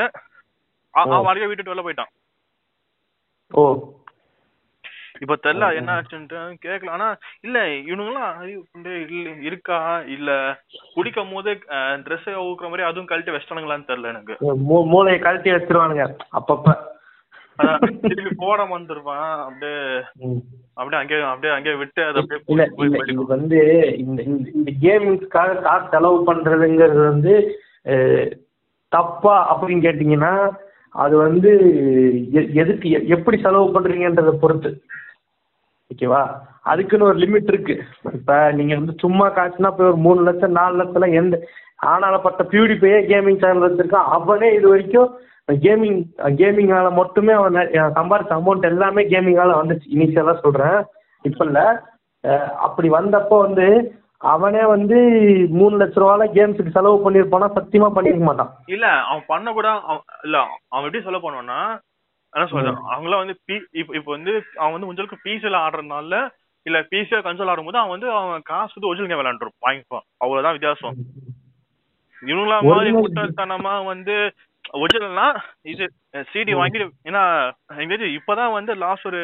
அவன் 0.91 1.25
அடிக்க 1.25 1.47
விட்டுட்டு 1.47 1.73
வெளில 1.73 1.83
போயிட்டான். 1.83 2.11
ஓ. 3.51 3.63
இப்ப 5.19 5.37
தெரியல 5.43 5.75
என்ன. 5.75 6.01
ஆச்சுன்ட்டு 6.01 6.53
கேட்கல 6.65 6.89
ஆனா 6.89 7.17
இல்ல 7.41 7.65
இவனுங்களாம் 7.65 9.41
இருக்கா? 9.41 9.99
இல்ல 9.99 10.59
குடிக்கும் 10.93 11.33
போது 11.33 11.51
ட்ரெஸ் 11.69 12.25
ஊக்குற 12.25 12.61
மாதிரி 12.61 12.81
அதுவும் 12.81 13.05
கழட்டி 13.05 13.31
வச்சிட்டானுங்களான்னு 13.31 13.87
தெரியல 13.87 14.07
எனக்கு. 14.07 14.55
மூளையை 14.65 15.21
கழட்டி 15.21 15.51
வச்சிருவானுங்க. 15.51 16.15
அப்பப்ப. 16.31 16.75
திருப்பி 18.01 18.35
போட 18.37 18.63
வந்துருவான். 18.63 19.43
அப்படியே. 19.43 20.01
அப்படியே 20.73 21.01
அங்கேயே 21.01 21.21
அப்படியே 21.21 21.53
அங்கேயே 21.53 21.75
விட்டு 21.75 22.05
அதை 22.05 22.27
அப்படியே 22.29 23.15
வந்து 23.27 23.93
இந்த 23.97 24.23
இந்த- 24.23 24.71
கேமிங்ஸ்க்காக 24.81 25.61
காசு 25.61 25.87
செலவு 25.89 26.33
பண்றதுங்கிறது 26.33 27.07
வந்து 27.07 27.59
தப்பா 28.87 29.61
அப்படின்னு 29.61 29.75
கேட்டீங்கன்னா 29.75 30.49
அது 30.89 31.17
வந்து 31.17 31.51
எதுக்கு 32.53 32.89
எப்படி 32.89 33.41
செலவு 33.41 33.81
பண்றீங்கன்றத 33.81 34.31
பொறுத்து. 34.31 34.81
ஓகேவா 35.91 36.21
அதுக்குன்னு 36.63 37.05
ஒரு 37.05 37.17
லிமிட் 37.17 37.47
இருக்கு. 37.47 37.73
இப்ப 38.13 38.51
நீங்க 38.51 38.75
வந்து 38.75 38.93
சும்மா 38.99 39.29
காய்ச்சினா 39.29 39.71
போய் 39.71 39.87
ஒரு 39.87 39.97
மூணு 39.97 40.21
லட்சம் 40.21 40.51
நாலு 40.51 40.75
லட்சம் 40.75 41.13
எந்த 41.13 41.35
ஆனாலப்பட்ட 41.85 42.41
ப்யூடிஃபையே 42.51 42.99
கேமிங் 43.09 43.39
சேனல் 43.39 43.65
வச்சிருக்கான் 43.65 44.09
அவனே 44.15 44.53
இது 44.53 44.67
வரைக்கும் 44.69 45.09
கேமிங் 45.47 45.99
கேமிங்கால 46.39 46.93
மட்டுமே 46.93 47.33
அவன் 47.33 47.55
நெ- 47.55 47.69
சம்பாரிச்ச 47.97 48.31
அமௌண்ட் 48.35 48.65
எல்லாமே 48.65 49.01
கேமிங்கால 49.05 49.57
வந்துச்சு. 49.59 49.87
இனிஷியலாக 49.95 50.39
சொல்றேன். 50.39 50.79
இப்ப 51.25 51.45
இல்ல. 51.45 51.59
அப்படி 52.59 52.89
வந்தப்போ 52.89 53.37
வந்து 53.39 53.67
அவனே 54.25 54.65
வந்து 54.65 54.97
மூணு 55.51 55.75
லட்ச 55.77 55.97
ரூபால 56.01 56.25
கேம்ஸுக்கு 56.35 56.71
செலவு 56.71 56.97
பண்ணியிருப்பானா? 57.03 57.47
சத்தியமா 57.57 57.89
பண்ணிருக்க 57.95 58.23
மாட்டான். 58.23 58.51
இல்ல 58.67 58.85
அவன் 59.09 59.27
பண்ண 59.27 59.51
கூட 59.51 59.67
அவன் 59.89 60.03
இல்ல 60.23 60.37
அவன் 60.69 60.85
எப்படி 60.85 61.03
சொல்ல 61.03 61.19
பண்ணுவான்னா 61.19 61.59
என்ன 62.35 62.45
சொல்றது 62.47 62.79
அவங்களாம் 62.93 63.21
வந்து 63.23 63.35
பி 63.47 63.55
இப்ப 63.91 64.09
வந்து 64.09 64.31
அவன் 64.57 64.73
வந்து 64.73 64.87
உங்களுக்கு 64.87 65.25
பிசில 65.25 65.61
ஆடுறதுனால 65.65 66.17
இல்ல 66.65 66.77
பிசில 66.91 67.19
கன்சோல் 67.23 67.51
ஆடும்போது 67.51 67.79
அவன் 67.79 67.95
வந்து 67.95 68.09
அவன் 68.13 68.45
காசு 68.45 68.73
வந்து 68.75 68.89
ஒரிஜினல் 68.89 69.11
கேம் 69.11 69.21
விளையாண்டுருப்பான் 69.21 69.67
வாங்கிப்பான் 69.67 70.05
அவ்வளவுதான் 70.23 70.55
வித்தியாசம். 70.55 70.95
இவங்களா 72.21 72.57
மாதிரி 72.67 72.91
முட்டாள்தனமா 72.95 73.73
வந்து 73.85 74.15
ஒரிஜினல்னா 74.79 75.27
இது 75.71 75.85
சிடி 76.29 76.53
வாங்கி 76.59 76.79
ஏன்னா 77.09 77.23
எங்கேயாவது 77.75 78.15
இப்பதான் 78.17 78.55
வந்து 78.57 78.73
லாஸ்ட் 78.83 79.09
ஒரு 79.11 79.21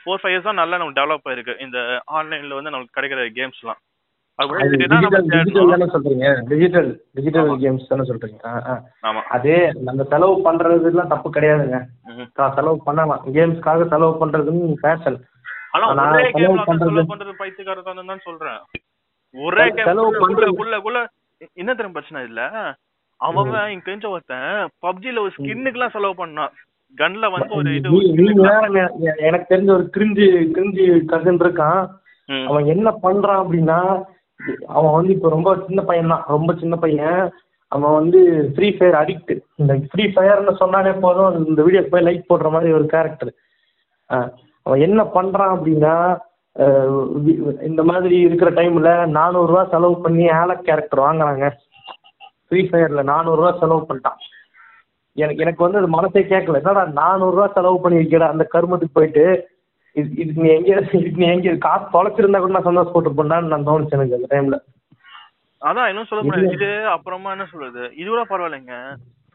ஃபோர் 0.00 0.20
ஃபைவ் 0.20 0.34
இயர்ஸ் 0.34 0.48
தான் 0.48 0.60
நல்லா 0.60 0.78
நமக்கு 0.78 1.00
டெவலப் 1.00 1.28
ஆயிருக்கு. 1.28 1.54
இந்த 1.64 1.78
ஆன்லைன்ல 2.18 2.58
வந்து 2.58 2.74
நமக்கு 2.74 2.96
கிடைக்கிற 2.96 3.20
கேம்ஸ்லாம் 3.38 3.80
சொல்றீங்க? 5.86 6.42
Digital 6.44 7.02
digital. 7.14 7.48
கேம்ஸ் 7.58 7.86
தானே 7.86 8.08
சொல்றீங்க? 8.08 8.80
அதே 9.28 9.70
நம்ம 9.80 10.02
செலவு 10.02 10.52
பண்றதுலாம் 10.52 11.06
தப்பு 11.06 11.30
கிடையாதுங்க. 11.30 11.84
செலவு 12.54 12.82
பண்ணலாம். 12.82 13.22
கேம்ஸ்க்காக 13.32 13.88
செலவு 13.88 14.26
பண்றதுன்னு 14.26 14.74
ஃபேஷன் 14.82 15.20
ஆனா 15.70 16.12
செலவு 16.32 16.56
பண்றது- 16.56 17.04
பண்றது 17.08 17.32
பைத்தியக்காரத்தான் 17.38 18.06
தான் 18.06 18.18
சொல்றேன். 18.22 18.58
ஒரே 19.32 19.70
செலவு 19.84 20.10
கேம் 20.10 20.20
குள்ள 20.20 20.46
பண்றது- 20.46 20.56
குள்ள 20.56 20.80
குள்ள 20.80 21.08
என்ன 21.52 21.70
தெரியும் 21.70 21.92
பிரச்சனை 21.92 22.26
இல்ல 22.26 22.50
அவன் 23.16 23.50
இங்க 23.70 23.92
தெரிஞ்ச 23.92 24.08
ஒருத்தன் 24.08 24.68
பப்ஜில 24.82 25.18
ஒரு 25.18 25.30
ஸ்கின்னுக்குலாம் 25.38 25.90
செலவு 25.90 26.26
பண்ணான். 26.26 26.50
கன்ல 26.98 27.30
வந்து 27.30 27.54
ஒரு 27.54 27.74
இது 27.74 27.90
எனக்கு 29.16 29.56
தெரிஞ்ச 29.56 29.70
ஒரு 29.70 29.90
கிரிஞ்சு 29.96 30.48
கிரிஞ்சு 30.54 31.00
கசன் 31.08 31.38
இருக்கான். 31.38 31.88
அவன் 32.46 32.64
என்ன 32.64 32.90
பண்றான் 33.02 33.46
அப்படின்னா 33.46 34.02
அவன் 34.76 34.96
வந்து 34.96 35.12
இப்போ 35.16 35.28
ரொம்ப 35.36 35.50
சின்ன 35.66 35.80
பையன் 35.88 36.12
தான். 36.14 36.24
ரொம்ப 36.34 36.50
சின்ன 36.62 36.74
பையன். 36.84 37.20
அவன் 37.72 37.96
வந்து 38.00 38.20
ஃப்ரீ 38.54 38.68
ஃபயர் 38.76 38.96
அடிக்ட் 39.00 39.32
இந்த 39.60 39.72
ஃப்ரீ 39.92 40.04
ஃபயர்னு 40.14 40.52
சொன்னாலே 40.62 40.92
போதும். 41.04 41.38
இந்த 41.50 41.60
வீடியோக்கு 41.66 41.92
போய் 41.94 42.06
லைக் 42.08 42.30
போடுற 42.30 42.50
மாதிரி 42.56 42.72
ஒரு 42.78 42.86
கேரக்டர் 42.94 43.32
அவன் 44.66 44.84
என்ன 44.86 45.00
பண்ணுறான் 45.16 45.54
அப்படின்னா 45.56 45.94
இந்த 47.68 47.82
மாதிரி 47.90 48.16
இருக்கிற 48.26 48.50
டைமில் 48.58 48.92
நானூறுரூவா 49.16 49.62
செலவு 49.72 49.96
பண்ணி 50.04 50.26
ஆலக் 50.40 50.66
கேரக்டர் 50.68 51.06
வாங்குறாங்க. 51.06 51.46
ஃப்ரீ 52.46 52.60
ஃபயரில் 52.68 53.08
நானூறுரூவா 53.10 53.50
செலவு 53.62 53.82
பண்ணிட்டான். 53.88 54.20
எனக்கு 55.16 55.42
எனக்கு 55.44 55.64
வந்து 55.64 55.80
அது 55.80 55.88
மனசே 55.96 56.22
கேட்கல. 56.32 56.60
என்னடா 56.62 56.84
நானூறுரூவா 57.00 57.46
செலவு 57.56 57.78
பண்ணி 57.82 57.98
வைக்கிற 58.00 58.28
அந்த 58.34 58.44
கருமத்துக்கு 58.54 58.98
போயிட்டு. 58.98 59.26
இது 59.96 60.08
இதுக்கு 60.22 60.42
நீ 60.44 60.48
எங்கே 60.56 60.72
இதுக்கு 60.98 61.20
நீ 61.22 61.26
எங்கே 61.34 61.52
காசு 61.64 61.84
தொலைச்சிருந்தா 61.94 62.38
கூட 62.40 62.54
நான் 62.54 62.68
சந்தோஷப்பட்டுருப்பேன்டான்னு 62.68 63.52
நான் 63.52 63.66
தோணுச்சு 63.68 63.96
எனக்கு 63.98 64.16
அந்த 64.18 64.28
டைம்ல 64.32 64.56
அதான் 65.62 65.88
இன்னும் 65.90 66.08
சொல்ல 66.08 66.22
முடியாது 66.22 66.56
இது 66.56 66.70
அப்புறமா 66.94 67.28
என்ன 67.34 67.44
சொல்றது? 67.50 67.82
இது 68.00 68.06
கூட 68.08 68.22
பரவாயில்லைங்க. 68.30 68.74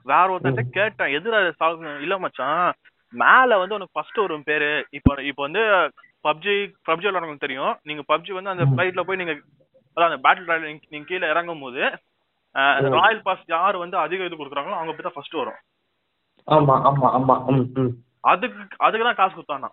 வேற 0.05 0.26
ஒருத்தர்ட்ட 0.34 0.64
கேட்டேன். 0.76 1.14
எதுல 1.18 1.38
சால்வ் 1.60 1.86
இல்ல 2.05 2.18
மச்சான் 2.24 2.68
மேல 3.14 3.57
வந்து 3.62 3.76
உனக்கு 3.78 3.95
ஃபர்ஸ்ட் 3.95 4.22
வரும் 4.24 4.45
பேரு. 4.49 4.70
இப்போ 4.97 5.12
இப்போ 5.30 5.41
வந்து 5.47 5.62
பப்ஜி 6.26 6.53
பப்ஜி 6.88 7.05
விளையாடுறவங்களுக்கு 7.05 7.45
தெரியும். 7.45 7.74
நீங்க 7.89 8.03
பப்ஜி 8.12 8.32
வந்து 8.38 8.53
அந்த 8.53 8.66
ஃபிளைட்ல 8.70 9.03
போய் 9.07 9.22
நீங்க 9.22 9.34
அதான் 9.97 10.10
அந்த 10.10 10.20
பேட்டில் 10.26 10.49
ராயல் 10.51 10.66
நீங்க 10.93 11.05
கீழே 11.12 11.32
இறங்கும் 11.34 11.64
போது 11.66 11.82
ராயல் 12.95 13.26
பாஸ் 13.26 13.43
யார் 13.53 13.84
வந்து 13.84 13.97
அதிக 14.03 14.28
இது 14.28 14.39
கொடுக்குறாங்களோ 14.39 14.78
அவங்க 14.80 14.93
போய் 14.93 15.07
தான் 15.07 15.18
ஃபர்ஸ்ட் 15.18 15.39
வரும். 15.41 15.60
ஆமா 16.47 16.76
ஆமா 16.89 17.07
ஆமா. 17.18 17.36
அதுக்கு 18.32 18.62
அதுக்கு 18.86 19.07
தான் 19.07 19.20
காசு 19.20 19.34
கொடுத்தானா 19.34 19.70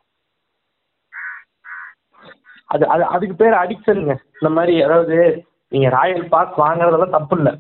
அது 2.71 2.85
அது 2.95 3.05
அதுக்கு 3.15 3.35
பேர் 3.43 3.61
அடிக்ஷனுங்க 3.63 4.15
இந்த 4.39 4.51
மாதிரி 4.57 4.75
அதாவது 4.87 5.17
நீங்கள் 5.73 5.95
ராயல் 5.99 6.27
பாஸ் 6.33 6.55
வாங்குறதெல்லாம் 6.65 7.17
தப்பு 7.17 7.37
இல்லை 7.39 7.53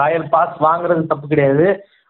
ராயல் 0.00 0.26
பாஸ் 0.34 0.56
வாங்குறது 0.66 1.02
தப்பு 1.12 1.26
கிடையாது. 1.32 1.66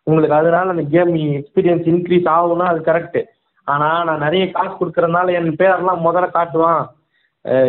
உங்களுக்கு 0.07 0.37
அதனால 0.39 0.73
அந்த 0.75 0.85
கேம் 0.95 1.13
எக்ஸ்பீரியன்ஸ் 1.41 1.87
இன்க்ரீஸ் 1.93 2.29
ஆகும்னா 2.37 2.67
அது 2.73 2.81
கரெக்டு 2.89 3.21
ஆனால் 3.67 4.07
நான் 4.09 4.25
நிறைய 4.27 4.45
காசு 4.57 4.73
கொடுக்குறதுனால 4.79 5.35
என் 5.39 5.59
பேரெல்லாம் 5.61 6.05
முதல்ல 6.07 6.27
காட்டுவான். 6.37 6.83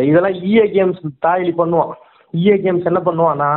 இதெல்லாம் 0.08 0.36
இஏ 0.48 0.64
கேம்ஸ் 0.74 1.00
தாயலி 1.26 1.52
பண்ணுவான். 1.60 1.92
இஏ 2.34 2.56
கேம்ஸ் 2.64 2.88
என்ன 2.90 3.00
பண்ணுவான்னா 3.08 3.50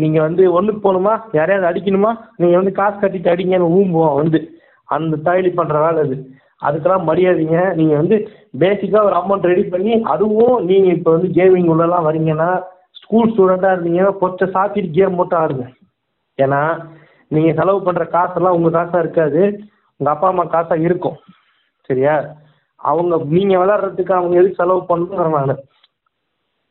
நீங்கள் 0.00 0.24
வந்து 0.26 0.42
ஒன்றுக்கு 0.56 0.80
போகணுமா? 0.82 1.14
யாரையாவது 1.38 1.68
அடிக்கணுமா? 1.70 2.10
நீங்கள் 2.40 2.60
வந்து 2.60 2.72
காசு 2.80 2.96
கட்டிட்டு 2.98 3.32
அடிங்கன்னு 3.32 3.72
ஊம்புவான் 3.78 4.18
வந்து. 4.20 4.40
அந்த 4.88 5.14
தாயலி 5.26 5.50
பண்ணுற 5.58 5.76
வேலை 5.84 6.00
அது. 6.06 6.16
அதுக்கெல்லாம் 6.62 7.06
மரியாதைங்க 7.08 7.74
நீங்க 7.74 7.94
வந்து 7.96 8.16
பேசிக்கா 8.58 9.00
ஒரு 9.02 9.16
அமௌண்ட் 9.16 9.48
ரெடி 9.52 9.64
பண்ணி 9.64 10.02
அதுவும் 10.02 10.64
நீங்க 10.64 10.88
இப்போ 10.88 11.10
வந்து 11.10 11.28
கேமிங் 11.28 11.70
உள்ளலாம் 11.72 12.06
வரீங்கன்னா 12.08 12.62
ஸ்கூல் 12.90 13.30
ஸ்டூடெண்டா 13.32 13.70
இருந்தீங்கன்னா 13.72 14.18
கொஞ்சம் 14.18 14.52
சாத்திட்டு 14.54 14.90
கேம் 14.90 15.14
மட்டும் 15.14 15.40
ஆடுங்க. 15.40 15.66
ஏன்னா 16.38 16.88
நீங்க 17.28 17.52
செலவு 17.52 17.82
பண்ற 17.82 18.04
காசெல்லாம் 18.04 18.52
உங்க 18.52 18.70
காசா 18.70 18.98
இருக்காது. 18.98 19.42
உங்க 20.00 20.10
அப்பா 20.10 20.28
அம்மா 20.28 20.44
காசா 20.44 20.74
இருக்கும். 20.74 21.16
சரியா? 21.82 22.36
அவங்க 22.76 23.16
நீங்க 23.24 23.54
விளாட்றதுக்கு 23.58 24.12
அவங்க 24.12 24.34
எதுக்கு 24.36 24.60
செலவு 24.62 24.82
பண்ணணுங்கிறேன் 24.88 25.46
நான். 25.48 25.62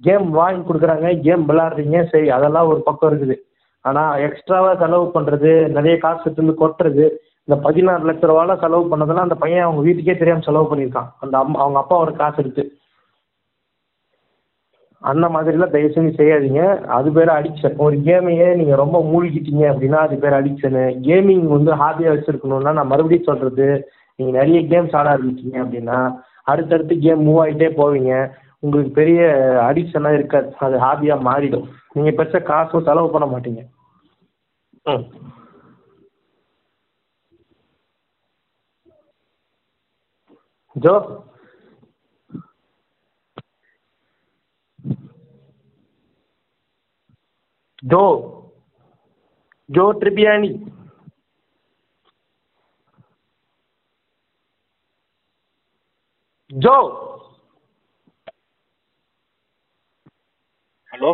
கேம் 0.01 0.29
வாங்கி 0.29 0.61
கொடுக்குறாங்க 0.67 1.21
கேம் 1.21 1.49
விளாட்றீங்க 1.49 2.03
சரி 2.03 2.29
அதெல்லாம் 2.29 2.67
ஒரு 2.67 2.81
பக்கம் 2.81 3.11
இருக்குது. 3.11 3.36
ஆனா 3.81 4.15
எக்ஸ்ட்ராவா 4.15 4.75
செலவு 4.75 5.11
பண்றது 5.13 5.67
நிறைய 5.67 5.97
காசு 5.97 6.21
எடுத்து 6.23 6.53
கொட்டுறது 6.53 7.05
இந்த 7.47 7.61
பதினாறு 7.61 8.11
லட்ச 8.11 8.23
ரூபாலாம் 8.29 8.59
செலவு 8.59 8.97
பண்ணதெல்லாம் 8.97 9.25
அந்த 9.25 9.35
பையன் 9.35 9.63
அவங்க 9.63 9.81
வீட்டுக்கே 9.81 10.17
தெரியாம 10.17 10.41
செலவு 10.41 10.75
பண்ணியிருக்கான். 10.75 11.09
அந்த 11.19 11.37
அம்மா 11.37 11.59
அவங்க 11.59 11.79
அப்பாவோட 11.79 12.15
காசு 12.15 12.35
எடுத்து. 12.37 12.77
அந்த 14.99 15.27
மாதிரிலாம் 15.27 15.69
தயவு 15.69 15.91
செஞ்சு 15.93 16.13
செய்யாதீங்க. 16.19 16.79
அது 16.79 17.11
பேர் 17.11 17.27
அடிக்ஷன். 17.27 17.75
ஒரு 17.77 17.95
கேமையே 17.97 18.55
நீங்கள் 18.55 18.75
ரொம்ப 18.75 18.99
மூழ்கிட்டீங்க 19.11 19.63
அப்படின்னா 19.73 19.99
அது 20.05 20.17
பேர் 20.17 20.31
அடிக்ஷனு. 20.31 20.85
கேமிங் 21.01 21.47
வந்து 21.47 21.75
ஹாபியாக 21.75 22.15
வச்சுருக்கணும்னா 22.15 22.73
நான் 22.73 22.87
மறுபடியும் 22.87 23.23
சொல்கிறது 23.23 23.91
நீங்கள் 24.15 24.45
நிறைய 24.45 24.59
கேம்ஸ் 24.71 24.95
ஆட 24.95 25.17
ஆரம்பிச்சிங்க 25.17 25.53
அப்படின்னா 25.53 26.15
அடுத்தடுத்து 26.43 26.97
கேம் 26.97 27.27
மூவ் 27.27 27.41
ஆகிட்டே 27.45 27.69
போவீங்க. 27.81 28.31
உங்களுக்கு 28.59 28.93
பெரிய 28.93 29.21
அடிக்ஷனாக 29.71 30.13
இருக்காது. 30.13 30.55
அது 30.59 30.77
ஹாபியாக 30.77 31.25
மாறிடும். 31.25 31.67
நீங்கள் 31.93 32.15
பெருசாக 32.15 32.43
காசும் 32.43 32.83
செலவு 32.83 33.09
பண்ண 33.09 33.37
மாட்டீங்க. 33.37 33.61
ம். 34.83 35.05
Joe. 40.76 40.93
Joe. 47.91 48.01
Joe 49.69 49.84
Tribbiani. 49.93 50.49
Joe. 56.49 56.76
Hello. 60.91 61.11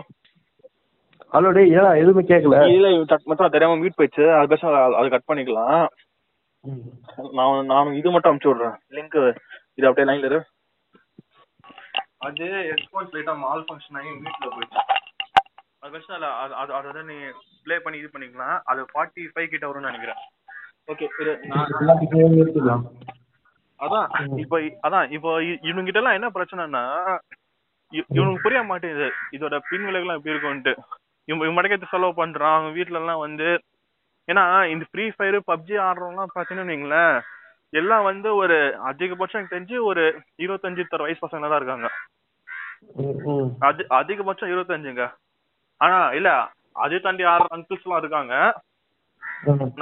Hello 1.34 1.52
டேய் 1.54 1.72
ஏடா 1.72 1.92
எதுவுமே 1.94 2.24
கேட்கல 2.28 2.58
இல்ல 2.74 2.88
டக் 2.90 3.30
மட்டும் 3.32 3.50
தெரியாம 3.50 3.76
மியூட் 3.82 4.00
போயிடுச்சு. 4.00 4.26
அது 4.38 4.48
பேச 4.48 4.64
அது 5.00 5.10
கட் 5.10 5.30
பண்ணிக்கலாம். 5.30 5.88
நான் 7.34 7.66
நான் 7.66 7.94
இது 8.00 8.12
மட்டும் 8.12 8.32
அனுப்பிச்சு 8.32 8.52
விடுறேன். 8.52 8.78
லிங்க் 8.98 9.18
இது 9.82 9.90
அப்படியே 9.90 10.08
லைன்ல 10.08 10.30
இரு. 10.30 10.40
அது 12.28 12.48
ஹெட்ஃபோன்ஸ் 12.72 13.14
லைட்டா 13.16 13.34
மால் 13.44 13.64
ஃபங்க்ஷன் 13.68 13.98
ஆகி 14.00 14.10
மியூட்ல 14.18 14.50
போயிடுச்சு 14.56 14.82
அது 15.82 15.92
பிரச்சனை 15.94 16.16
இல்ல 16.18 16.28
அது 16.42 16.54
அது 16.62 16.72
அதை 16.78 16.88
வந்து 16.92 17.04
நீ 17.12 17.16
ப்ளே 17.66 17.76
பண்ணி 17.84 17.98
இது 18.02 18.12
பண்ணிக்கலாம் 18.14 18.58
அது 18.72 18.82
ஃபார்ட்டி 18.92 19.24
ஃபைவ் 19.32 19.52
கிட்ட 19.54 19.66
வரும்னு 19.70 19.90
நினைக்கிறேன். 19.90 20.20
ஓகே 20.92 21.08
இது 21.22 21.34
நான் 22.70 22.86
அதான் 23.80 24.08
இப்போ 24.44 24.58
அதான் 24.88 25.08
இப்போ 25.18 25.30
இவங்க 25.70 25.86
கிட்ட 25.88 26.02
எல்லாம் 26.02 26.18
என்ன 26.18 26.30
பிரச்சனைனா 26.36 26.84
இவனுக்கு 28.14 28.44
புரிய 28.46 28.60
மாட்டேங்குது. 28.70 29.08
இதோட 29.36 29.56
பின் 29.70 29.88
விளைவுலாம் 29.88 30.20
எப்படி 30.20 30.34
இருக்கும்ட்டு 30.34 30.74
இவன் 31.28 31.42
இவன் 31.42 31.58
மடக்கத்து 31.58 31.92
செலவு 31.94 32.20
பண்றான். 32.22 32.56
அவங்க 32.58 32.72
வீட்ல 32.78 33.02
எல்லாம் 33.02 33.24
வந்து 33.26 33.48
ஏன்னா 34.28 34.44
இந்த 34.74 34.84
ஃப்ரீ 34.90 35.06
ஃபயர் 35.16 35.40
பப்ஜி 35.52 35.76
ஆடுறவங்கலாம் 35.88 36.36
பாத்தீங்கன்னு 36.36 36.74
வைங்களேன். 36.74 37.16
எல்லாம் 37.80 38.06
வந்து 38.10 38.30
ஒரு 38.42 38.58
அதிகபட்சம் 38.90 39.40
எனக்கு 39.40 39.56
தெரிஞ்சு 39.56 39.78
ஒரு 39.90 40.04
இருபத்தஞ்சு 40.44 40.84
தர 40.88 41.04
வயசு 41.06 41.22
பசங்க 41.24 41.50
தான் 41.50 41.62
இருக்காங்க. 41.62 41.90
அது 43.68 43.82
அதிகபட்சம் 44.00 44.52
இருபத்தஞ்சுங்க. 44.54 45.06
ஆனா 45.82 46.00
இல்ல 46.18 46.32
அதை 46.84 46.98
தாண்டி 47.06 47.24
ஆறு 47.34 47.46
அங்கிள்ஸ் 47.56 47.86
எல்லாம் 47.86 48.02
இருக்காங்க. 48.04 48.34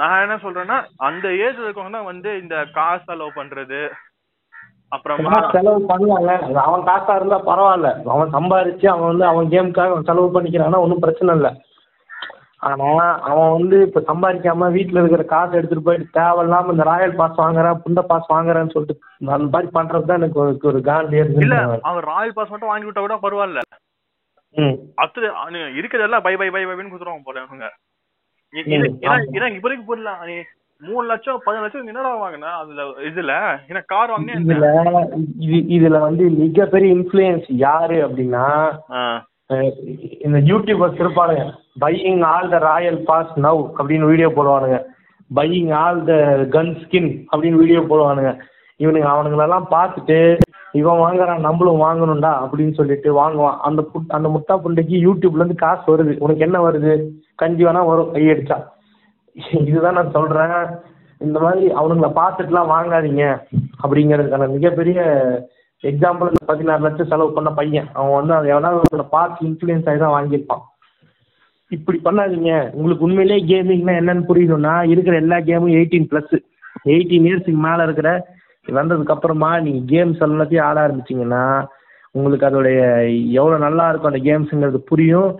நான் 0.00 0.22
என்ன 0.24 0.36
சொல்றேன்னா 0.44 0.76
அந்த 1.08 1.26
ஏஜ் 1.46 1.58
இருக்கவங்க 1.64 1.98
வந்து 2.10 2.30
இந்த 2.42 2.56
காசு 2.76 3.02
செலவு 3.08 3.32
பண்றது. 3.40 3.80
அப்புறமா 4.94 5.32
செலவு 5.54 5.80
பண்ணுவாங்க 5.90 6.30
அவன் 6.66 6.86
காசா 6.88 7.12
இருந்தா 7.18 7.38
பரவாயில்ல. 7.50 7.90
அவன் 8.14 8.32
சம்பாரிச்சு 8.36 8.86
அவன் 8.92 9.10
வந்து 9.10 9.26
அவன் 9.32 9.50
கேமுக்காக 9.54 9.98
செலவு 10.08 10.30
பண்ணிக்கிறான்னா 10.36 10.80
ஒன்றும் 10.84 11.04
பிரச்சனை 11.04 11.34
இல்லை. 11.38 11.52
ஆனா 12.62 12.88
அவன் 13.24 13.52
வந்து 13.52 13.76
இப்ப 13.82 14.00
சம்பாதிக்காம 14.08 14.66
வீட்டுல 14.72 15.00
இருக்கிற 15.00 15.22
காசு 15.26 15.56
எடுத்துட்டு 15.56 15.84
போயிட்டு 15.84 16.16
தேவையில்லாம 16.18 16.72
இந்த 16.72 16.84
ராயல் 16.84 17.14
பாஸ் 17.14 17.40
வாங்குறேன் 17.40 17.80
புண்ட 17.84 18.00
பாஸ் 18.04 18.32
வாங்குறேன்னு 18.32 18.74
சொல்லிட்டு 18.74 18.96
அந்த 19.30 19.48
மாதிரி 19.48 19.70
பண்றது 19.74 20.04
தான் 20.04 20.20
எனக்கு 20.20 20.40
ஒரு- 20.40 20.58
ஒரு 20.64 20.80
இல்ல 21.38 21.54
இருக்கு. 21.60 21.80
அவன் 21.82 22.08
ராயல் 22.10 22.32
பாஸ் 22.32 22.50
மட்டும் 22.50 22.68
வாங்கி 22.68 22.88
விட்டா 22.88 23.00
கூட 23.00 23.16
பரவாயில்ல. 23.22 23.62
ம். 24.54 24.76
அத்து 24.96 25.28
இருக்கிறதெல்லாம் 25.78 26.22
பை 26.22 26.34
பை 26.36 26.48
பை 26.50 26.62
பைன்னு 26.66 26.92
குடுத்துருவாங்க 26.92 27.24
போல 27.24 27.42
இவனுங்க. 27.42 27.68
இ- 28.52 28.64
ம், 28.64 28.70
இது 28.70 28.86
ஏன்னா 29.00 29.10
ஆமா. 29.10 29.26
ஏன்னா 29.34 29.48
இப்ப 29.50 29.66
வரைக்கும் 29.66 29.86
புரியல. 29.86 30.12
நீ 30.26 30.36
மூணு 30.82 31.06
லட்சம் 31.06 31.40
பதினஞ்சு 31.46 31.64
லட்சம் 31.64 31.86
என்னடா 31.86 32.12
வாங்கின? 32.20 32.52
அதுல 32.58 32.82
இதுல 33.08 33.32
ஏன்னா 33.68 33.82
கார் 33.86 34.12
வாங்கினே 34.12 34.36
இதுல 34.40 34.68
இது 35.46 35.58
இதுல 35.76 35.98
வந்து 36.00 36.24
மிகப்பெரிய 36.38 36.94
இன்ஃப்ளூயன்ஸ் 36.94 37.48
யாரு 37.60 37.98
அப்படின்னா 38.06 38.44
இந்த 40.26 40.38
யூடியூபர்ஸ் 40.50 41.00
இருப்பானுங்க 41.02 41.44
buying 41.82 42.22
all 42.30 42.50
the 42.54 42.58
royal 42.68 42.98
pass 43.08 43.32
now 43.46 43.62
அப்படின்னு 43.78 44.10
video 44.10 44.28
போடுவானுங்க. 44.36 44.78
Buying 45.30 45.72
all 45.80 45.98
the 46.10 46.14
gun 46.56 46.72
skin 46.82 47.10
அப்படின்னு 47.30 47.60
வீடியோ 47.62 47.80
போடுவானுங்க. 47.90 48.32
இவனுங்க 48.80 49.08
அவனுங்களெல்லாம் 49.14 49.66
பார்த்துட்டு 49.76 50.18
இவன் 50.80 51.02
வாங்குறான் 51.04 51.44
நம்மளும் 51.46 51.82
வாங்கணும்டா 51.86 52.32
அப்படின்னு 52.42 52.74
சொல்லிட்டு 52.80 53.08
வாங்குவான். 53.20 53.58
அந்த 53.68 53.80
புட் 53.92 54.14
அந்த 54.16 54.28
முட்டா 54.34 54.54
புண்டைக்கு 54.64 54.96
யூடியூப்லேருந்து 55.06 55.56
காசு 55.64 55.84
வருது. 55.92 56.12
உனக்கு 56.24 56.46
என்ன 56.46 56.58
வருது? 56.66 56.92
கஞ்சி 57.42 57.64
வேணா 57.66 57.82
வரும் 57.90 58.12
கையடிச்சா. 58.14 58.58
இதுதான் 59.66 59.98
நான் 59.98 60.16
சொல்கிறேன் 60.18 60.54
இந்த 61.20 61.38
மாதிரி 61.40 61.64
அவனுங்களை 61.80 62.10
பார்த்துட்டுலாம் 62.20 62.72
வாங்காதீங்க 62.74 63.24
அப்படிங்கிறதுக்கான 63.82 64.48
மிகப்பெரிய 64.56 65.00
எக்ஸாம்பிள் 65.84 66.32
இந்த 66.32 66.44
பதினாறு 66.50 66.84
லட்சம் 66.86 67.10
செலவு 67.12 67.30
பண்ண 67.36 67.50
பையன். 67.58 67.88
அவன் 67.98 68.16
வந்து 68.18 68.34
அதை 68.36 68.48
எவனா 68.52 68.70
ஒருத்தனை 68.78 69.06
பார்த்து 69.16 69.46
இன்ஃப்ளூயன்ஸ் 69.48 69.88
ஆகி 69.90 70.00
தான் 70.02 70.16
வாங்கியிருப்பான். 70.16 70.62
இப்படி 71.76 71.98
பண்ணாதீங்க. 72.04 72.52
உங்களுக்கு 72.76 73.06
உண்மையிலேயே 73.06 73.40
கேமிங்னா 73.50 73.94
என்னன்னு 74.00 74.28
புரியணும்னா 74.30 74.74
இருக்கிற 74.92 75.16
எல்லா 75.22 75.38
கேமும் 75.48 75.76
எயிட்டீன் 75.78 76.08
ப்ளஸ் 76.12 76.34
எயிட்டீன் 76.92 77.26
இயர்ஸுக்கு 77.28 77.60
மேலே 77.68 77.82
இருக்கிற 77.88 78.10
வந்ததுக்கு 78.78 79.14
அப்புறமா 79.14 79.50
நீங்கள் 79.66 79.86
கேம்ஸ் 79.92 80.24
எல்லாத்தையும் 80.26 80.66
ஆட 80.66 80.78
ஆரம்பிச்சிங்கன்னா 80.86 81.44
உங்களுக்கு 82.16 82.48
அதோடைய 82.48 82.80
எவ்வளோ 83.40 83.56
நல்லா 83.64 83.84
இருக்கும் 83.88 84.10
அந்த 84.10 84.20
கேம்ஸுங்கிறது 84.26 84.80
புரியும். 84.90 85.30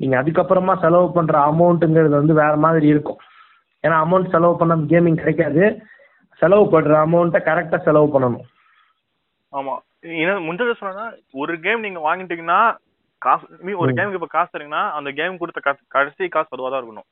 நீங்கள் 0.00 0.20
அதுக்கப்புறமா 0.20 0.74
செலவு 0.84 1.06
பண்ணுற 1.16 1.36
அமௌண்ட்டுங்கிறது 1.50 2.14
வந்து 2.20 2.34
வேறு 2.40 2.58
மாதிரி 2.64 2.86
இருக்கும். 2.94 3.18
ஏன்னா 3.84 3.96
அமௌண்ட் 4.04 4.32
செலவு 4.34 4.54
பண்ண 4.60 4.76
கேமிங் 4.92 5.20
கிடைக்காது. 5.22 5.64
செலவு 6.40 6.64
பண்ணுற 6.74 6.94
அமௌண்ட்டை 7.06 7.40
கரெக்டாக 7.48 7.80
செலவு 7.88 8.08
பண்ணணும். 8.14 8.46
ஆமா 9.52 9.74
என்ன 10.18 10.34
முன்னாடி 10.46 10.74
சொன்னா 10.80 11.04
ஒரு 11.40 11.52
கேம் 11.64 11.84
நீங்க 11.86 12.00
வாங்கிட்டீங்கன்னா 12.04 12.60
காசு 13.22 13.44
மீ 13.66 13.72
ஒரு. 13.74 13.90
கேமுக்கு 13.96 14.18
இப்ப 14.18 14.30
காசு 14.32 14.52
தரீங்கன்னா 14.52 14.82
அந்த 14.96 15.10
கேம் 15.16 15.40
கொடுத்த 15.40 15.60
காசு 15.60 15.80
கடைசி 15.94 16.28
காசு 16.28 16.52
அதுவா 16.54 16.70
தான் 16.70 16.80
இருக்கணும் 16.80 17.08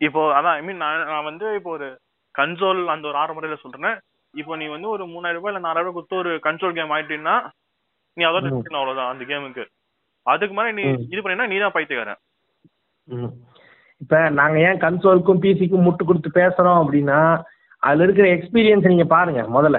இப்போ 0.00 0.22
அதான் 0.38 0.54
ஐ 0.54 0.62
மீன் 0.64 0.82
நான் 0.82 1.06
நான் 1.10 1.28
வந்து 1.28 1.46
இப்போ 1.58 1.70
ஒரு 1.76 1.88
கன்சோல் 2.34 2.80
அந்த 2.94 3.06
ஒரு 3.10 3.18
ஆறு 3.20 3.34
முறையில 3.36 3.58
சொல்றேன் 3.60 3.96
இப்போ 4.34 4.56
நீ 4.60 4.66
வந்து 4.72 4.88
ஒரு 4.94 5.04
மூணாயிரம் 5.12 5.38
ரூபாய் 5.38 5.52
இல்ல 5.52 5.62
நாலாயிரம் 5.66 5.86
ரூபாய் 5.86 5.98
கொடுத்து 5.98 6.20
ஒரு 6.22 6.32
கன்சோல் 6.46 6.76
கேம் 6.78 6.94
ஆயிட்டீங்கன்னா 6.96 7.36
நீ. 8.16 8.22
எடுத்துக்கணும் 8.30 8.80
அவ்வளவுதான் 8.80 9.12
அந்த 9.12 9.24
கேமுக்கு 9.30 9.64
அதுக்கு 10.26 10.54
மேல 10.54 10.72
நீ. 10.78 10.84
இது 11.12 11.20
பண்ணினா 11.20 11.48
நீ 11.50 11.56
தான் 11.58 11.74
பைத்தியக்காரன். 11.74 12.20
இப்ப 14.00 14.14
நாங்க 14.38 14.56
ஏன் 14.66 14.80
கன்சோலுக்கும் 14.82 15.42
பிசிக்கும் 15.44 15.86
முட்டு 15.86 16.04
கொடுத்து 16.04 16.30
பேசுறோம் 16.38 16.80
அப்படின்னா 16.82 17.20
அதுல 17.82 18.06
இருக்கிற 18.06 18.26
எக்ஸ்பீரியன்ஸ் 18.34 18.90
நீங்க 18.92 19.06
பாருங்க 19.12 19.42
முதல்ல 19.56 19.78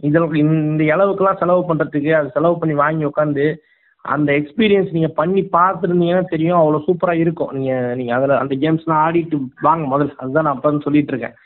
இதில் 0.00 0.34
இந்த 0.34 0.84
அளவுக்குலாம் 0.84 1.36
செலவு 1.36 1.74
பண்றதுக்கு 1.74 2.12
அது 2.12 2.30
செலவு 2.30 2.58
பண்ணி 2.58 2.74
வாங்கி 2.74 3.04
உட்காந்து 3.04 3.56
அந்த 4.02 4.32
எக்ஸ்பீரியன்ஸ் 4.32 4.92
நீங்க 4.92 5.08
பண்ணி 5.08 5.48
பார்த்துருந்தீங்கன்னா 5.52 6.24
தெரியும் 6.24 6.58
அவ்வளோ 6.58 6.84
சூப்பரா 6.86 7.12
இருக்கும். 7.12 7.52
நீங்க 7.52 7.94
நீங்க 7.94 8.14
அதுல 8.14 8.38
அந்த 8.38 8.54
கேம்ஸ்லாம் 8.54 9.04
ஆடிட்டு 9.06 9.48
வாங்க 9.60 9.98
முதல்ல. 9.98 10.16
அதுதான் 10.16 10.44
நான் 10.44 10.54
அப்போ 10.54 10.78
சொல்லிட்டு 10.78 11.18
இருக்கேன். 11.18 11.36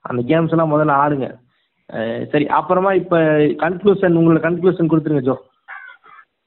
அந்த 0.00 0.22
கேம்ஸ்லாம் 0.22 0.70
முதல்ல 0.70 0.92
ஆடுங்க. 0.94 2.26
சரி 2.30 2.46
அப்புறமா 2.46 2.92
இப்ப 2.92 3.18
கன்க்ளூஷன் 3.36 4.14
உங்களுக்கு 4.14 4.48
கன்க்ளூஷன் 4.48 4.90
கொடுத்துருங்க 4.90 5.20
ஜோ. 5.20 5.44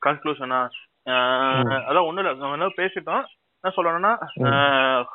கன்க்ளூஷனா 0.06 0.70
அதான் 1.06 2.06
ஒண்ணும் 2.06 2.26
இல்ல 2.26 2.34
நம்ம 2.34 2.52
என்ன 2.52 2.66
பேசிட்டோம். 2.66 3.24
என்ன 3.64 3.74
சொல்லணும்னா 3.76 4.18
அஹ், 4.40 5.06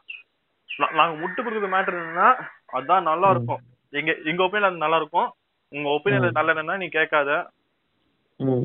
நா- 0.79 0.95
நாங்க 0.95 1.27
முட்டு 1.27 1.45
கொடுக்குறது 1.45 1.69
மேட்டர் 1.69 1.97
என்னன்னா 1.97 2.35
அதான் 2.73 3.03
நல்லா 3.03 3.31
இருக்கும். 3.31 3.59
எங்க 3.91 4.15
எங்க 4.25 4.43
ஒப்பீனியன் 4.45 4.69
அது 4.69 4.77
நல்லா 4.77 4.97
இருக்கும். 4.97 5.33
உங்க 5.73 5.87
ஒப்பீனியன் 5.91 6.37
நல்லா 6.39 6.53
இல்லைன்னா 6.55 6.77
நீ 6.83 6.89
கேட்காத. 6.97 7.31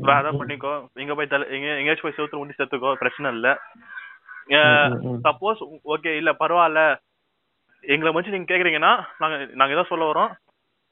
வேற 0.08 0.26
பண்ணிக்கோ. 0.38 0.72
எங்க 1.02 1.12
போய் 1.14 1.28
எங்க 1.56 1.68
எங்கேயாச்சும் 1.78 2.06
போய் 2.06 2.16
செவுத்துல 2.16 2.40
முடி 2.40 2.56
செத்துக்கோ 2.56 2.90
பிரச்சனை 3.02 3.28
இல்ல. 3.36 3.48
சப்போஸ் 5.26 5.60
ஓகே 5.94 6.12
இல்ல 6.20 6.30
பரவாயில்ல. 6.42 6.80
எங்களை 7.84 8.10
வச்சு 8.14 8.34
நீங்க 8.34 8.48
கேக்குறீங்கன்னா 8.50 8.92
நாங்க 9.22 9.36
நாங்க 9.58 9.74
எதாவது 9.74 9.92
சொல்ல 9.92 10.10
வரோம். 10.10 10.32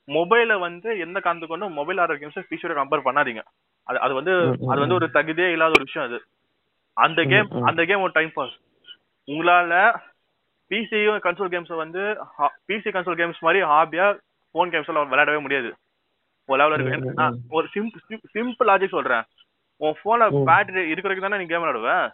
மொபைல 0.08 0.52
வந்து 0.58 0.88
எந்த 1.04 1.18
காரணத்துக்கு 1.20 1.54
கொண்டு 1.54 1.76
மொபைல் 1.78 2.00
ஆடுற 2.02 2.16
கேம்ஸ் 2.20 2.48
பிசியோட 2.50 2.74
கம்பேர் 2.78 3.06
பண்ணாதீங்க. 3.06 3.42
அது 3.86 3.98
அது 4.04 4.12
வந்து 4.18 4.32
அது 4.70 4.82
வந்து 4.82 4.98
ஒரு 4.98 5.06
தகுதியே 5.16 5.48
இல்லாத 5.54 5.76
ஒரு 5.78 5.86
விஷயம் 5.88 6.08
அது. 6.08 6.18
அந்த 6.96 7.20
கேம். 7.32 7.50
அந்த 7.68 7.82
கேம் 7.88 8.04
ஒரு 8.06 8.14
டைம் 8.16 8.32
பாஸ் 8.38 8.56
உங்களால 9.28 9.74
பிசியும் 10.70 11.22
கன்சோல் 11.24 11.52
கேம்ஸ் 11.52 11.72
வந்து 11.84 12.02
பிசி 12.68 12.90
கன்சோல் 12.96 13.20
கேம்ஸ் 13.20 13.46
மாதிரி 13.46 13.60
ஹாபியா 13.72 14.06
போன் 14.54 14.72
கேம்ஸ் 14.72 14.90
எல்லாம் 14.92 15.10
விளையாடவே 15.12 15.40
முடியாது. 15.44 15.70
ஒரு 16.46 16.62
லெவல் 16.62 16.84
இருக்கு 16.84 17.38
ஒரு 17.48 17.68
சிம்பிள் 17.74 18.18
சிம்பிள் 18.34 18.64
லாஜிக் 18.64 18.88
சொல்றேன். 18.88 19.22
உன் 19.76 19.96
போன்ல. 20.04 20.24
பேட்டரி 20.46 20.88
இருக்கிற 20.88 21.14
வரைக்கும் 21.14 21.30
தானே 21.30 21.36
நீ 21.38 21.48
கேம் 21.48 22.12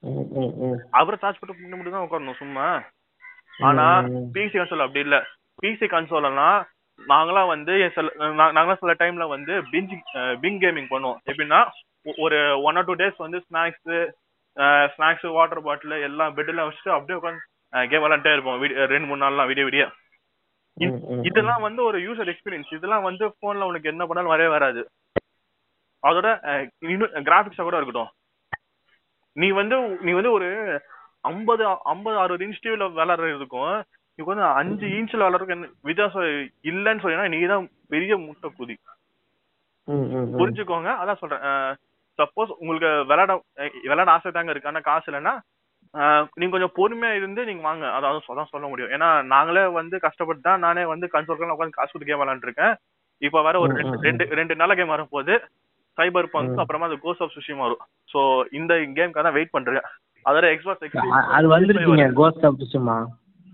ம். 0.00 0.76
அப்புறம் 0.90 1.20
சார்ஜ் 1.20 1.38
போட்டு 1.38 1.56
பண்ணி 1.60 1.76
மட்டும் 1.76 1.92
தான் 1.92 2.06
உட்காரணும் 2.08 2.36
சும்மா. 2.36 2.82
ஆனா. 3.58 4.00
பிசி 4.02 4.56
கன்சோல் 4.56 4.86
அப்படி 4.86 4.98
இல்ல. 4.98 5.24
பிசி 5.62 5.86
கன்சோல்லாம் 5.86 6.64
நாங்களாம் 7.08 7.46
வந்து 7.46 7.90
சில 7.94 8.08
நாங்களாம் 8.18 8.78
சில 8.78 8.94
டைம்ல 8.94 9.28
வந்து 9.28 9.52
பிஞ்ச் 9.62 10.00
பிங் 10.14 10.60
கேமிங் 10.60 10.90
பண்ணுவோம். 10.90 11.16
எப்படின்னா 11.26 11.68
ஒரு 12.16 12.62
ஒன் 12.62 12.76
ஆர் 12.76 12.84
டூ 12.84 12.94
டேஸ் 12.94 13.14
வந்து 13.16 13.44
ஸ்நாக்ஸ் 13.52 14.10
ஸ்நாக்ஸ் 14.96 15.26
வாட்டர் 15.26 15.62
பாட்டில் 15.62 15.90
எல்லாம் 15.90 16.36
பெட்ல 16.36 16.70
வச்சுட்டு 16.70 16.88
அப்படியே 16.88 17.18
உட்காந்து 17.18 17.88
கேம் 17.88 18.02
விளாண்டே 18.02 18.32
இருப்போம். 18.32 18.62
ரெண்டு 18.64 19.06
மூணு 19.06 19.24
நாள்லாம் 19.24 19.48
விடிய 19.48 19.64
விடிய. 19.64 19.90
இதெல்லாம் 21.28 21.64
வந்து 21.66 21.80
ஒரு 21.88 21.98
யூசர் 22.06 22.30
எக்ஸ்பீரியன்ஸ் 22.32 22.70
இதெல்லாம் 22.76 23.06
வந்து 23.08 23.24
போன்ல 23.42 23.68
உனக்கு 23.70 23.92
என்ன 23.92 24.02
பண்ணாலும் 24.06 24.34
வரவே 24.34 24.50
வராது. 24.56 24.82
அதோட 26.02 26.28
கிராபிக்ஸா 27.28 27.64
கூட 27.64 27.78
இருக்கட்டும். 27.78 28.12
நீ 29.36 29.48
வந்து 29.60 29.76
நீ 30.06 30.12
வந்து 30.18 30.32
ஒரு 30.36 30.48
ஐம்பது 31.30 31.62
ஐம்பது 31.92 32.16
அறுபது 32.22 32.46
இன்ச் 32.46 32.62
டிவில 32.64 32.86
விளாடுறதுக்கும் 32.98 33.74
நீ 34.18 34.24
வந்து 34.30 34.46
அஞ்சு 34.60 34.86
இன்ச்ல 34.98 35.20
விளாடுறதுக்கு 35.20 35.56
என்ன 35.56 35.68
வித்தியாசம் 35.88 36.26
இல்லைன்னு 36.70 37.02
சொன்னா 37.04 37.28
நீ 37.34 37.40
தான் 37.52 37.68
பெரிய 37.94 38.16
முட்டை 38.24 38.48
குதி. 38.58 38.76
புரிஞ்சுக்கோங்க. 40.40 40.90
அதான் 41.02 41.20
சொல்றேன். 41.20 41.44
சப்போஸ் 42.18 42.50
உங்களுக்கு 42.60 42.90
விளையாட 43.10 43.32
விளையாட 43.86 44.10
ஆசை 44.16 44.30
தாங்க 44.32 44.52
இருக்கு. 44.52 44.70
ஆனா 44.72 44.82
காசு 44.90 45.08
இல்லைன்னா 45.10 45.34
நீங்க 46.34 46.52
கொஞ்சம் 46.52 46.74
பொறுமையா 46.74 47.10
இருந்து 47.10 47.44
நீங்க 47.44 47.62
வாங்க. 47.62 47.92
அதாவது 47.92 48.18
அதான் 48.28 48.50
சொல்ல 48.50 48.66
முடியும். 48.68 48.90
ஏன்னா 48.90 49.22
நாங்களே 49.24 49.66
வந்து 49.70 50.00
கஷ்டப்பட்டு 50.00 50.40
தான் 50.40 50.58
நானே 50.58 50.84
வந்து 50.84 51.06
கன்சோல்கள் 51.12 51.54
உட்காந்து 51.54 51.70
காசு 51.70 51.92
கொடுத்து 51.92 52.10
கேம் 52.10 52.22
விளாண்டுருக்கேன் 52.22 52.74
இப்ப 53.22 53.42
வேற 53.42 53.58
ஒரு 53.60 53.72
ரெண்டு 53.74 53.96
ரெண்டு 54.02 54.24
ரெண்டு 54.32 54.56
நல்ல 54.56 54.74
கேம் 54.74 54.90
வரப்போகுது. 54.90 55.34
சைபர் 55.98 56.26
பங்க் 56.26 56.58
அப்புறமா 56.58 56.86
அது 56.86 56.96
கோஸ் 56.96 57.22
ஆஃப் 57.22 57.34
சுஷிமா 57.34 57.58
வரும். 57.58 57.82
சோ 58.12 58.20
இந்த 58.52 58.74
கேம்க்காக 58.96 59.22
தான் 59.22 59.32
வெயிட் 59.32 59.50
பண்றேன். 59.50 59.88
அதோட 60.26 60.46
எக்ஸ்பாக்ஸ் 60.52 60.86
அ- 61.12 61.26
அது 61.30 61.46
வந்துருச்சுங்க 61.54 61.86
கோஸ்ட் 62.14 62.44
ஆஃப் 62.44 62.60
சுஷிமா 62.60 62.96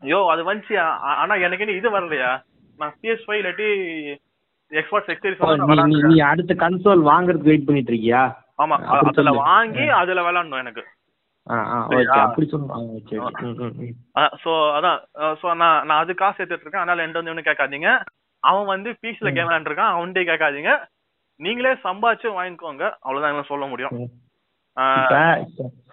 ஐயோ 0.03 0.27
அது 0.31 0.55
வந்துச்சு 0.55 0.77
ஆனா 1.17 1.35
எனக்கு 1.41 1.77
இது 1.77 1.91
வரலையா? 1.91 2.31
நான் 2.79 2.95
பிஎஸ் 3.03 3.25
ஃபைவ் 3.27 3.41
இல்லாட்டி 3.41 3.69
எக்ஸ்பாக்ஸ் 4.73 5.11
எக்ஸ்பீரியன்ஸ் 5.13 5.43
நீ 6.07 6.19
அடுத்த 6.27 6.55
கன்சோல் 6.55 7.03
வாங்குறதுக்கு 7.11 7.51
வெயிட் 7.53 7.67
பண்ணிட்டு 7.67 7.93
இருக்கியா? 7.93 8.23
ஆமா 8.59 8.77
அதுல. 9.01 9.31
வாங்கி 9.45 9.85
அதுல 10.01 10.21
விளையாடணும் 10.23 10.59
எனக்கு. 10.59 10.83
சோ 14.43 14.53
அதான் 14.77 14.99
சோ 15.41 15.47
நான் 15.61 15.79
நான் 15.87 16.01
அது 16.03 16.13
காசு 16.15 16.39
எடுத்துட்டு 16.39 16.65
இருக்கேன். 16.65 16.83
அதனால 16.83 17.05
எந்த 17.07 17.23
வந்து 17.23 17.49
கேட்காதீங்க. 17.49 17.91
அவன் 18.43 18.71
வந்து 18.73 18.91
பீஸ்ல 19.03 19.29
கேம் 19.33 19.49
விளையாண்டுருக்கான். 19.49 19.95
அவன்கிட்ட 19.95 20.23
கேட்காதீங்க. 20.31 20.73
நீங்களே 21.41 21.73
சம்பாதிச்சு 21.87 22.29
வாங்கிக்கோங்க. 22.39 22.85
அவ்வளவுதான் 23.05 23.51
சொல்ல 23.53 23.67
முடியும். 23.67 23.95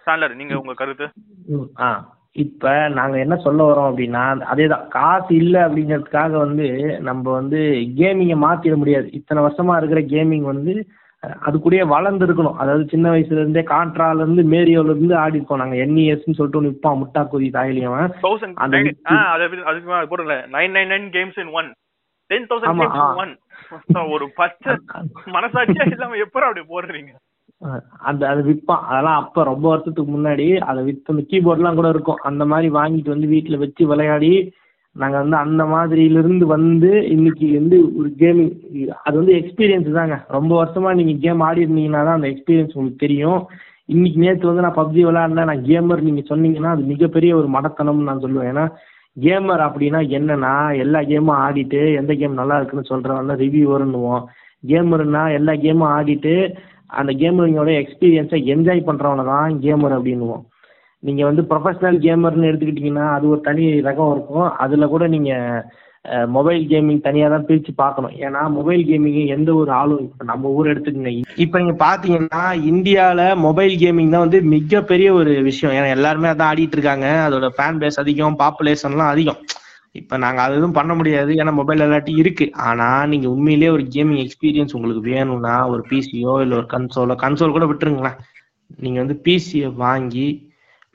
சாண்டர் 0.06 0.34
நீங்க 0.40 0.54
உங்க 0.62 0.74
கருத்து? 0.74 1.06
இப்ப 2.36 2.72
நாங்க 2.88 3.16
என்ன 3.24 3.34
சொல்ல 3.44 3.60
வரோம் 3.66 3.88
அப்படின்னா 3.90 4.22
அதேதான். 4.52 4.86
காசு 4.88 5.32
இல்ல 5.34 5.56
அப்படிங்கிறதுக்காக 5.66 6.32
வந்து 6.44 6.66
நம்ம 7.08 7.24
வந்து 7.32 7.60
கேமிங்கை 8.00 8.36
மாத்திட 8.46 8.76
முடியாது. 8.76 9.06
இத்தனை 9.18 9.42
வருஷமா 9.44 9.76
இருக்கிற 9.78 10.00
கேமிங் 10.14 10.46
வந்து 10.52 10.74
அது 11.40 11.56
கூடயே 11.58 11.84
வளர்ந்து 11.88 12.26
இருக்கணும் 12.26 12.58
அதாவது 12.58 12.84
சின்ன 12.86 13.06
வயசுல 13.10 13.40
இருந்தே 13.40 13.62
கான்ட்ரால 13.70 14.24
இருந்து 14.24 14.42
மேரியோல 14.52 14.92
இருந்து 14.92 15.16
ஆடி 15.16 15.38
இருக்கோம் 15.38 15.62
நாங்க 15.62 15.76
என்இஎஸ்ன்னு 15.84 16.38
சொல்லிட்டு 16.38 16.60
ஒன்று 16.60 16.72
விற்பான் 16.72 17.00
முட்டா 17.00 17.22
குதி 17.32 17.48
தாயிலியவன் 17.56 18.14
தௌசண்ட் 18.24 18.60
அந்த 18.64 18.80
அது 19.32 19.46
அதுக்கு 19.64 20.26
nine 20.54 20.74
nine 20.76 20.92
nine 20.92 21.08
games 21.16 21.40
in 21.44 21.52
one 21.52 21.70
ten 22.30 22.48
thousand 22.50 22.82
games. 22.88 23.20
One 23.22 23.32
ஒரு 24.14 24.26
பச்சை 24.36 24.72
மனசாட்சியே 25.36 25.84
இல்லாம 25.90 26.18
எப்பறம் 26.24 26.48
அப்படி 26.48 26.64
போடுறீங்க? 26.68 27.12
அந்த 28.00 28.22
அது 28.28 28.40
விற்பான் 28.48 28.84
அதெல்லாம் 28.88 29.18
அப்போ 29.20 29.40
ரொம்ப 29.44 29.66
வருஷத்துக்கு 29.68 30.10
முன்னாடி 30.12 30.46
அதை 30.64 30.80
விற்று 30.84 31.12
அந்த 31.12 31.22
கீபோர்ட்லாம் 31.30 31.78
கூட 31.78 31.88
இருக்கும். 31.94 32.22
அந்த 32.22 32.44
மாதிரி 32.44 32.68
வாங்கிட்டு 32.74 33.14
வந்து 33.14 33.26
வீட்டில் 33.26 33.62
வச்சு 33.62 33.82
விளையாடி 33.86 34.32
நாங்கள் 34.96 35.22
வந்து 35.22 35.36
அந்த 35.36 35.62
மாதிரியிலிருந்து 35.64 36.44
வந்து 36.56 36.90
இன்னைக்கு 37.14 37.46
வந்து 37.58 37.76
ஒரு 37.98 38.08
கேமிங் 38.20 38.52
அது 39.06 39.14
வந்து 39.20 39.34
எக்ஸ்பீரியன்ஸ் 39.40 39.88
தாங்க. 39.98 40.16
ரொம்ப 40.28 40.52
வருஷமா 40.62 40.90
நீங்கள் 40.98 41.22
கேம் 41.24 41.40
ஆடி 41.40 41.64
இருந்தீங்கன்னா 41.64 42.02
தான் 42.08 42.18
அந்த 42.18 42.28
எக்ஸ்பீரியன்ஸ் 42.32 42.76
உங்களுக்கு 42.76 43.04
தெரியும். 43.06 43.40
இன்னைக்கு 43.94 44.18
நேற்று 44.24 44.50
வந்து 44.50 44.64
நான் 44.66 44.78
பப்ஜி 44.80 45.00
விளாண்டேன் 45.06 45.50
நான் 45.50 45.64
கேமர் 45.70 46.06
நீங்கள் 46.08 46.28
சொன்னீங்கன்னா 46.28 46.70
அது 46.74 46.84
மிகப்பெரிய 46.92 47.32
ஒரு 47.36 47.48
மடத்தனம்னு 47.56 48.08
நான் 48.10 48.24
சொல்லுவேன். 48.26 48.50
ஏன்னா 48.52 48.66
கேமர் 49.16 49.64
அப்படின்னா 49.66 50.00
என்னன்னா 50.18 50.54
எல்லா 50.84 51.00
கேமும் 51.10 51.40
ஆடிட்டு 51.46 51.82
எந்த 51.94 52.14
கேம் 52.14 52.40
நல்லா 52.40 52.56
இருக்குன்னு 52.58 53.42
ரிவ்யூ 53.44 53.66
வருன்னுவோம். 53.74 54.22
கேமர்னா 54.68 55.22
எல்லா 55.38 55.52
கேமும் 55.52 55.92
ஆடிட்டு 55.96 56.34
அந்த 56.86 57.12
கேமரிங்கோட 57.20 57.70
எக்ஸ்பீரியன்ஸை 57.82 58.38
என்ஜாய் 58.54 58.88
பண்ணுறவனை 58.88 59.24
தான் 59.24 59.54
கேமர் 59.60 59.94
அப்படின்னுவோம். 59.98 60.44
நீங்கள் 61.06 61.28
வந்து 61.30 61.42
ப்ரொஃபஷனல் 61.52 61.98
கேமர்னு 62.04 62.50
எடுத்துக்கிட்டிங்கன்னா 62.50 63.06
அது 63.14 63.24
ஒரு 63.32 63.40
தனி 63.48 63.64
ரகம் 63.88 64.12
இருக்கும். 64.14 64.46
அதில் 64.64 64.92
கூட 64.92 65.06
நீங்கள் 65.14 65.82
மொபைல் 66.36 66.62
கேமிங் 66.70 66.98
தனியாக 67.06 67.32
தான் 67.32 67.44
பிரித்து 67.48 67.72
பார்க்கணும். 67.82 68.14
ஏன்னா 68.24 68.40
மொபைல் 68.56 68.82
கேமிங் 68.88 69.18
எந்த 69.36 69.50
ஒரு 69.60 69.70
ஆளும் 69.80 70.02
இப்போ 70.06 70.24
நம்ம 70.30 70.50
ஊர் 70.56 70.70
எடுத்துக்கங்க. 70.72 71.12
இப்போ 71.44 71.56
நீங்கள் 71.62 71.82
பார்த்தீங்கன்னா 71.84 72.42
இந்தியாவில் 72.70 73.40
மொபைல் 73.46 73.74
கேமிங் 73.82 74.14
தான் 74.14 74.24
வந்து 74.26 74.40
மிகப்பெரிய 74.54 75.10
ஒரு 75.20 75.34
விஷயம். 75.48 75.74
ஏன்னா 75.76 75.90
எல்லாருமே 75.96 76.30
அதான் 76.32 76.50
ஆடிட்டு 76.52 76.76
இருக்காங்க. 76.78 77.08
அதோட 77.26 77.48
ஃபேன் 77.58 77.80
பேஸ் 77.82 78.00
அதிகம் 78.02 78.40
பாப்புலேஷன்லாம் 78.42 79.12
அதிகம். 79.14 79.40
இப்போ 80.00 80.14
நாங்கள் 80.24 80.44
அது 80.44 80.54
எதுவும் 80.58 80.78
பண்ண 80.78 80.92
முடியாது. 81.00 81.32
ஏன்னா 81.40 81.52
மொபைல் 81.60 81.84
எல்லாட்டி 81.86 82.12
இருக்கு. 82.22 82.46
ஆனால் 82.68 83.08
நீங்கள் 83.12 83.32
உண்மையிலேயே 83.34 83.70
ஒரு 83.76 83.84
கேமிங் 83.94 84.22
எக்ஸ்பீரியன்ஸ் 84.24 84.76
உங்களுக்கு 84.78 85.04
வேணும்னா 85.12 85.56
ஒரு 85.72 85.84
பிசியோ 85.92 86.34
இல்லை 86.44 86.56
ஒரு 86.60 86.68
கன்சோலோ 86.74 87.16
கன்சோல் 87.24 87.56
கூட 87.56 87.66
விட்டுருங்களேன். 87.70 88.18
நீங்கள் 88.84 89.02
வந்து 89.04 89.16
பிசியை 89.26 89.68
வாங்கி 89.84 90.28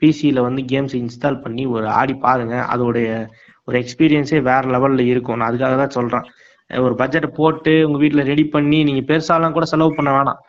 பிசியில் 0.02 0.46
வந்து 0.48 0.62
கேம்ஸ் 0.72 0.96
இன்ஸ்டால் 1.02 1.42
பண்ணி 1.44 1.64
ஒரு 1.76 1.86
ஆடி 2.00 2.14
பாருங்க. 2.26 2.56
அதோடைய 2.74 3.08
ஒரு 3.68 3.76
எக்ஸ்பீரியன்ஸே 3.82 4.40
வேற 4.50 4.62
லெவலில் 4.74 5.10
இருக்கும். 5.12 5.38
நான் 5.38 5.50
அதுக்காக 5.50 5.76
தான் 5.82 5.96
சொல்கிறேன் 5.98 6.26
ஒரு 6.70 6.94
பட்ஜெட்டை 7.02 7.28
போட்டு 7.40 7.72
உங்கள் 7.86 8.02
வீட்டில் 8.04 8.28
ரெடி 8.32 8.44
பண்ணி 8.54 8.78
நீங்கள் 8.88 9.08
பெருசாலாம் 9.10 9.56
கூட 9.56 9.66
செலவு 9.72 9.92
பண்ண 9.98 10.10
வேணாம். 10.16 10.40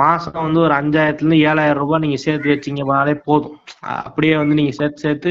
மாதம் 0.00 0.44
வந்து 0.46 0.60
ஒரு 0.66 0.74
அஞ்சாயிரத்துலேருந்து 0.80 1.38
ஏழாயிரம் 1.50 1.80
ரூபாய் 1.82 2.02
நீங்கள் 2.02 2.22
சேர்த்து 2.24 2.52
வச்சீங்கனாலே 2.52 3.14
போதும். 3.28 3.56
அப்படியே 4.06 4.34
வந்து 4.40 4.56
நீங்கள் 4.58 4.76
சேர்த்து 4.78 5.04
சேர்த்து 5.06 5.30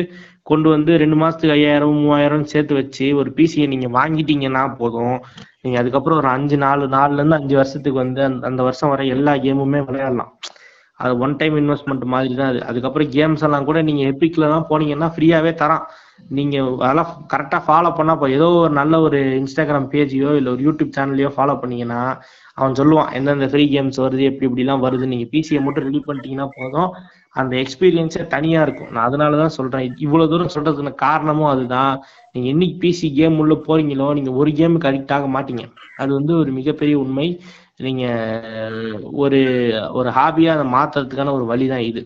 கொண்டு 0.49 0.67
வந்து 0.73 0.91
ரெண்டு 1.01 1.17
மாதத்துக்கு 1.21 1.55
ஐயாயிரம் 1.57 1.99
மூவாயிரம் 1.99 2.49
சேர்த்து 2.53 2.73
வச்சு 2.79 3.05
ஒரு 3.19 3.29
பிசியை 3.37 3.67
நீங்கள் 3.73 3.93
வாங்கிட்டீங்கன்னா 3.99 4.63
போதும். 4.81 5.17
நீங்கள் 5.63 5.81
அதுக்கப்புறம் 5.81 6.19
ஒரு 6.21 6.29
அஞ்சு 6.35 6.57
நாலு 6.65 6.87
நாலுலேருந்து 6.97 7.39
அஞ்சு 7.39 7.55
வருஷத்துக்கு 7.61 8.03
வந்து 8.03 8.21
அந்த 8.29 8.43
அந்த 8.51 8.63
வருஷம் 8.67 8.91
வரை 8.93 9.05
எல்லா 9.15 9.35
கேமுமே 9.45 9.81
விளையாடலாம். 9.89 10.33
அது 11.03 11.13
ஒன் 11.25 11.35
டைம் 11.39 11.55
இன்வெஸ்ட்மெண்ட் 11.61 12.05
மாதிரி 12.13 12.33
தான் 12.39 12.51
அது. 12.51 12.59
அதுக்கப்புறம் 12.69 13.09
கேம்ஸ் 13.15 13.45
எல்லாம் 13.47 13.67
கூட 13.69 13.79
நீங்க 13.89 14.03
எபிக்ல 14.11 14.49
தான் 14.53 14.67
போனீங்கன்னா 14.69 15.09
ஃப்ரீயாவே 15.15 15.51
தரான். 15.61 15.85
நீங்க 16.37 16.55
அதெல்லாம் 16.85 17.11
கரெக்டா 17.33 17.59
ஃபாலோ 17.65 17.89
பண்ணா 17.97 18.13
இப்போ 18.17 18.27
ஏதோ 18.37 18.47
ஒரு 18.59 18.73
நல்ல 18.79 18.99
ஒரு 19.07 19.19
இன்ஸ்டாகிராம் 19.41 19.89
பேஜையோ 19.93 20.31
இல்ல 20.39 20.49
ஒரு 20.53 20.61
யூடியூப் 20.67 20.95
சேனலையோ 20.97 21.29
ஃபாலோ 21.35 21.55
பண்ணீங்கன்னா 21.61 22.01
அவன் 22.57 22.77
சொல்லுவான் 22.79 23.11
எந்தெந்த 23.17 23.47
ஃப்ரீ 23.51 23.63
கேம்ஸ் 23.73 23.99
வருது 24.03 24.23
எப்படி 24.29 24.47
இப்படிலாம் 24.49 24.83
வருது? 24.85 25.05
நீங்க 25.13 25.25
பிசியை 25.33 25.61
மட்டும் 25.65 25.87
ரெடி 25.87 26.01
பண்ணிட்டீங்கன்னா 26.07 26.47
போதும். 26.57 26.89
அந்த 27.35 27.53
எக்ஸ்பீரியன்ஸே 27.63 28.23
தனியா 28.33 28.59
இருக்கும். 28.65 28.91
நான் 28.93 29.07
அதனால 29.09 29.37
தான் 29.37 29.55
சொல்றேன். 29.57 29.85
இவ்வளவு 30.05 30.31
தூரம் 30.31 30.53
சொல்றதுக்கு 30.55 30.93
காரணமும் 31.05 31.51
அதுதான். 31.53 31.93
நீங்க 32.35 32.47
என்னைக்கு 32.53 32.77
பிசி 32.83 33.07
கேம் 33.19 33.39
உள்ள 33.43 33.53
போறீங்களோ 33.67 34.07
நீங்க 34.17 34.31
ஒரு 34.41 34.51
கேமுக்கு 34.59 34.89
அடிக்ட் 34.91 35.15
ஆக 35.17 35.27
மாட்டீங்க. 35.35 35.63
அது 35.97 36.11
வந்து 36.13 36.33
ஒரு 36.41 36.51
மிகப்பெரிய 36.51 36.95
உண்மை. 36.99 37.27
நீங்க 37.79 38.05
ஒரு 39.13 39.39
ஒரு 39.93 40.09
ஹாபியா 40.09 40.51
அதை 40.51 40.65
மாத்துறதுக்கான 40.73 41.31
ஒரு 41.31 41.45
வழி 41.45 41.67
தான் 41.67 41.79
இது 41.81 42.01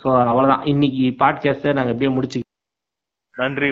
ஸோ 0.00 0.08
அவ்வளவுதான். 0.24 0.64
இன்னைக்கு 0.64 1.24
பாட்காஸ்ட்டை 1.24 1.72
நாங்க 1.72 1.92
எப்படியே 1.92 2.12
முடிச்சு 2.12 2.40
நன்றி 3.34 3.68